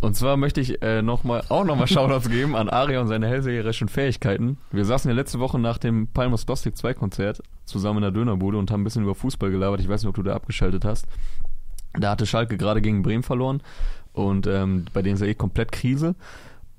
Und 0.00 0.16
zwar 0.16 0.36
möchte 0.36 0.60
ich 0.60 0.80
äh, 0.82 1.02
noch 1.02 1.24
mal, 1.24 1.42
auch 1.48 1.64
nochmal 1.64 1.86
Shoutouts 1.86 2.30
geben 2.30 2.56
an 2.56 2.68
Aria 2.68 3.00
und 3.00 3.08
seine 3.08 3.28
hellseherischen 3.28 3.88
Fähigkeiten. 3.88 4.58
Wir 4.70 4.84
saßen 4.84 5.10
ja 5.10 5.14
letzte 5.14 5.40
Woche 5.40 5.58
nach 5.58 5.78
dem 5.78 6.08
Palmos 6.08 6.44
Plastic 6.44 6.76
2 6.76 6.94
Konzert 6.94 7.42
zusammen 7.66 7.98
in 7.98 8.02
der 8.02 8.10
Dönerbude 8.10 8.58
und 8.58 8.70
haben 8.70 8.80
ein 8.80 8.84
bisschen 8.84 9.02
über 9.02 9.14
Fußball 9.14 9.50
gelabert. 9.50 9.80
Ich 9.80 9.88
weiß 9.88 10.02
nicht, 10.02 10.08
ob 10.08 10.14
du 10.16 10.22
da 10.22 10.34
abgeschaltet 10.34 10.84
hast. 10.84 11.06
Da 11.98 12.10
hatte 12.10 12.26
Schalke 12.26 12.56
gerade 12.56 12.80
gegen 12.80 13.02
Bremen 13.02 13.22
verloren 13.22 13.62
und 14.12 14.46
ähm, 14.46 14.86
bei 14.92 15.02
denen 15.02 15.16
ist 15.16 15.20
ja 15.20 15.26
eh 15.26 15.34
komplett 15.34 15.72
Krise. 15.72 16.14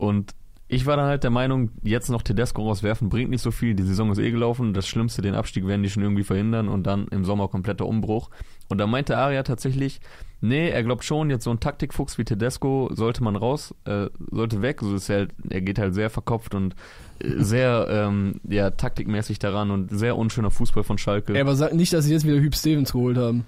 Und 0.01 0.33
ich 0.67 0.87
war 0.87 0.97
dann 0.97 1.05
halt 1.05 1.23
der 1.23 1.29
Meinung, 1.29 1.69
jetzt 1.83 2.09
noch 2.09 2.23
Tedesco 2.23 2.63
rauswerfen 2.63 3.09
bringt 3.09 3.29
nicht 3.29 3.43
so 3.43 3.51
viel. 3.51 3.75
Die 3.75 3.83
Saison 3.83 4.11
ist 4.11 4.17
eh 4.17 4.31
gelaufen. 4.31 4.73
Das 4.73 4.87
Schlimmste, 4.87 5.21
den 5.21 5.35
Abstieg 5.35 5.67
werden 5.67 5.83
die 5.83 5.91
schon 5.91 6.01
irgendwie 6.01 6.23
verhindern 6.23 6.69
und 6.69 6.87
dann 6.87 7.07
im 7.09 7.23
Sommer 7.23 7.49
kompletter 7.49 7.85
Umbruch. 7.85 8.31
Und 8.67 8.79
da 8.79 8.87
meinte 8.87 9.15
Aria 9.15 9.43
tatsächlich, 9.43 10.01
nee, 10.39 10.69
er 10.69 10.81
glaubt 10.83 11.03
schon, 11.03 11.29
jetzt 11.29 11.43
so 11.43 11.51
ein 11.51 11.59
Taktikfuchs 11.59 12.17
wie 12.17 12.23
Tedesco 12.23 12.89
sollte 12.93 13.23
man 13.23 13.35
raus, 13.35 13.75
äh, 13.85 14.07
sollte 14.31 14.63
weg. 14.63 14.79
So 14.81 14.95
ist 14.95 15.07
er, 15.09 15.17
halt, 15.17 15.31
er 15.49 15.61
geht 15.61 15.77
halt 15.77 15.93
sehr 15.93 16.09
verkopft 16.09 16.55
und 16.55 16.73
äh, 17.19 17.33
sehr 17.37 17.85
ähm, 17.89 18.41
ja, 18.49 18.71
taktikmäßig 18.71 19.37
daran 19.37 19.69
und 19.69 19.91
sehr 19.95 20.17
unschöner 20.17 20.49
Fußball 20.49 20.83
von 20.83 20.97
Schalke. 20.97 21.35
Er 21.35 21.41
aber 21.41 21.55
sagt 21.55 21.75
nicht, 21.75 21.93
dass 21.93 22.05
sie 22.05 22.13
jetzt 22.13 22.25
wieder 22.25 22.39
Hüb 22.39 22.55
Stevens 22.55 22.93
geholt 22.93 23.17
haben. 23.17 23.45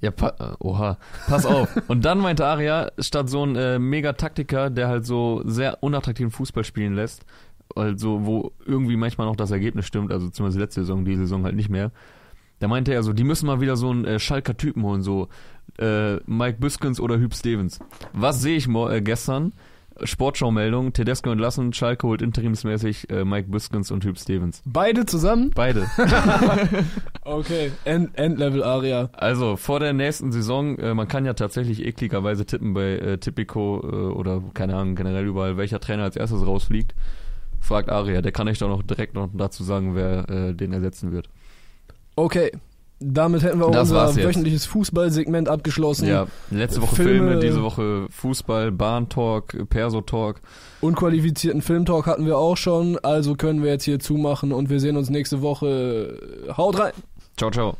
Ja, 0.00 0.10
pa 0.12 0.28
äh, 0.38 0.64
oha, 0.64 0.98
pass 1.26 1.44
auf. 1.44 1.68
Und 1.88 2.04
dann 2.04 2.18
meinte 2.18 2.46
Aria, 2.46 2.92
statt 2.98 3.28
so 3.28 3.44
ein 3.44 3.56
äh, 3.56 3.78
Mega-Taktiker, 3.78 4.70
der 4.70 4.88
halt 4.88 5.06
so 5.06 5.42
sehr 5.44 5.82
unattraktiven 5.82 6.30
Fußball 6.30 6.64
spielen 6.64 6.94
lässt, 6.94 7.24
also 7.74 8.24
wo 8.24 8.52
irgendwie 8.64 8.96
manchmal 8.96 9.26
noch 9.26 9.36
das 9.36 9.50
Ergebnis 9.50 9.86
stimmt, 9.86 10.12
also 10.12 10.28
zumindest 10.28 10.60
letzte 10.60 10.80
Saison, 10.82 11.04
die 11.04 11.16
Saison 11.16 11.44
halt 11.44 11.56
nicht 11.56 11.68
mehr, 11.68 11.90
da 12.60 12.68
meinte 12.68 12.92
er 12.92 13.02
so, 13.02 13.12
die 13.12 13.24
müssen 13.24 13.46
mal 13.46 13.60
wieder 13.60 13.76
so 13.76 13.90
einen 13.90 14.04
äh, 14.04 14.18
Schalker 14.18 14.56
Typen 14.56 14.82
holen, 14.82 15.02
so 15.02 15.28
äh, 15.78 16.16
Mike 16.26 16.58
Biskens 16.60 17.00
oder 17.00 17.18
Hüb 17.18 17.34
Stevens. 17.34 17.78
Was 18.12 18.40
sehe 18.40 18.56
ich 18.56 18.68
äh, 18.68 19.00
gestern? 19.00 19.52
Sportschau-Meldung, 20.02 20.92
Tedesco 20.92 21.30
entlassen, 21.30 21.72
Schalke 21.72 22.06
holt 22.06 22.22
interimsmäßig 22.22 23.10
äh, 23.10 23.24
Mike 23.24 23.48
Biskens 23.50 23.90
und 23.90 24.04
Hüb 24.04 24.18
Stevens. 24.18 24.62
Beide 24.64 25.06
zusammen? 25.06 25.50
Beide. 25.54 25.86
okay, 27.24 27.72
End 27.84 28.16
Endlevel-Aria. 28.16 29.10
Also 29.12 29.56
vor 29.56 29.80
der 29.80 29.92
nächsten 29.92 30.32
Saison, 30.32 30.78
äh, 30.78 30.94
man 30.94 31.08
kann 31.08 31.24
ja 31.24 31.34
tatsächlich 31.34 31.84
ekligerweise 31.84 32.46
tippen 32.46 32.74
bei 32.74 32.98
äh, 32.98 33.18
Tipico 33.18 33.80
äh, 33.82 34.14
oder 34.14 34.42
keine 34.54 34.76
Ahnung, 34.76 34.94
generell 34.94 35.26
überall, 35.26 35.56
welcher 35.56 35.80
Trainer 35.80 36.04
als 36.04 36.16
erstes 36.16 36.46
rausfliegt. 36.46 36.94
Fragt 37.60 37.90
Aria, 37.90 38.22
der 38.22 38.32
kann 38.32 38.48
euch 38.48 38.58
doch 38.58 38.68
noch 38.68 38.82
direkt 38.82 39.14
noch 39.14 39.28
dazu 39.32 39.64
sagen, 39.64 39.94
wer 39.94 40.28
äh, 40.30 40.54
den 40.54 40.72
ersetzen 40.72 41.12
wird. 41.12 41.28
Okay, 42.14 42.52
damit 43.00 43.42
hätten 43.42 43.58
wir 43.60 43.66
auch 43.66 43.70
Das 43.70 43.90
unser 43.90 44.16
wöchentliches 44.16 44.66
Fußballsegment 44.66 45.48
abgeschlossen. 45.48 46.08
Ja, 46.08 46.26
letzte 46.50 46.82
Woche 46.82 46.96
Filme- 46.96 47.10
Filme, 47.28 47.40
diese 47.40 47.62
Woche 47.62 48.06
Fußball, 48.10 48.72
Bahntalk, 48.72 49.68
Perso-Talk. 49.70 50.40
Unqualifizierten 50.80 51.62
Filmtalk 51.62 52.06
hatten 52.06 52.26
wir 52.26 52.38
auch 52.38 52.56
schon, 52.56 52.98
also 52.98 53.34
können 53.34 53.62
wir 53.62 53.70
jetzt 53.72 53.84
hier 53.84 53.98
zumachen 53.98 54.52
und 54.52 54.70
wir 54.70 54.80
sehen 54.80 54.96
uns 54.96 55.10
nächste 55.10 55.42
Woche. 55.42 56.18
Haut 56.56 56.78
rein! 56.78 56.92
Ciao, 57.36 57.50
ciao. 57.50 57.76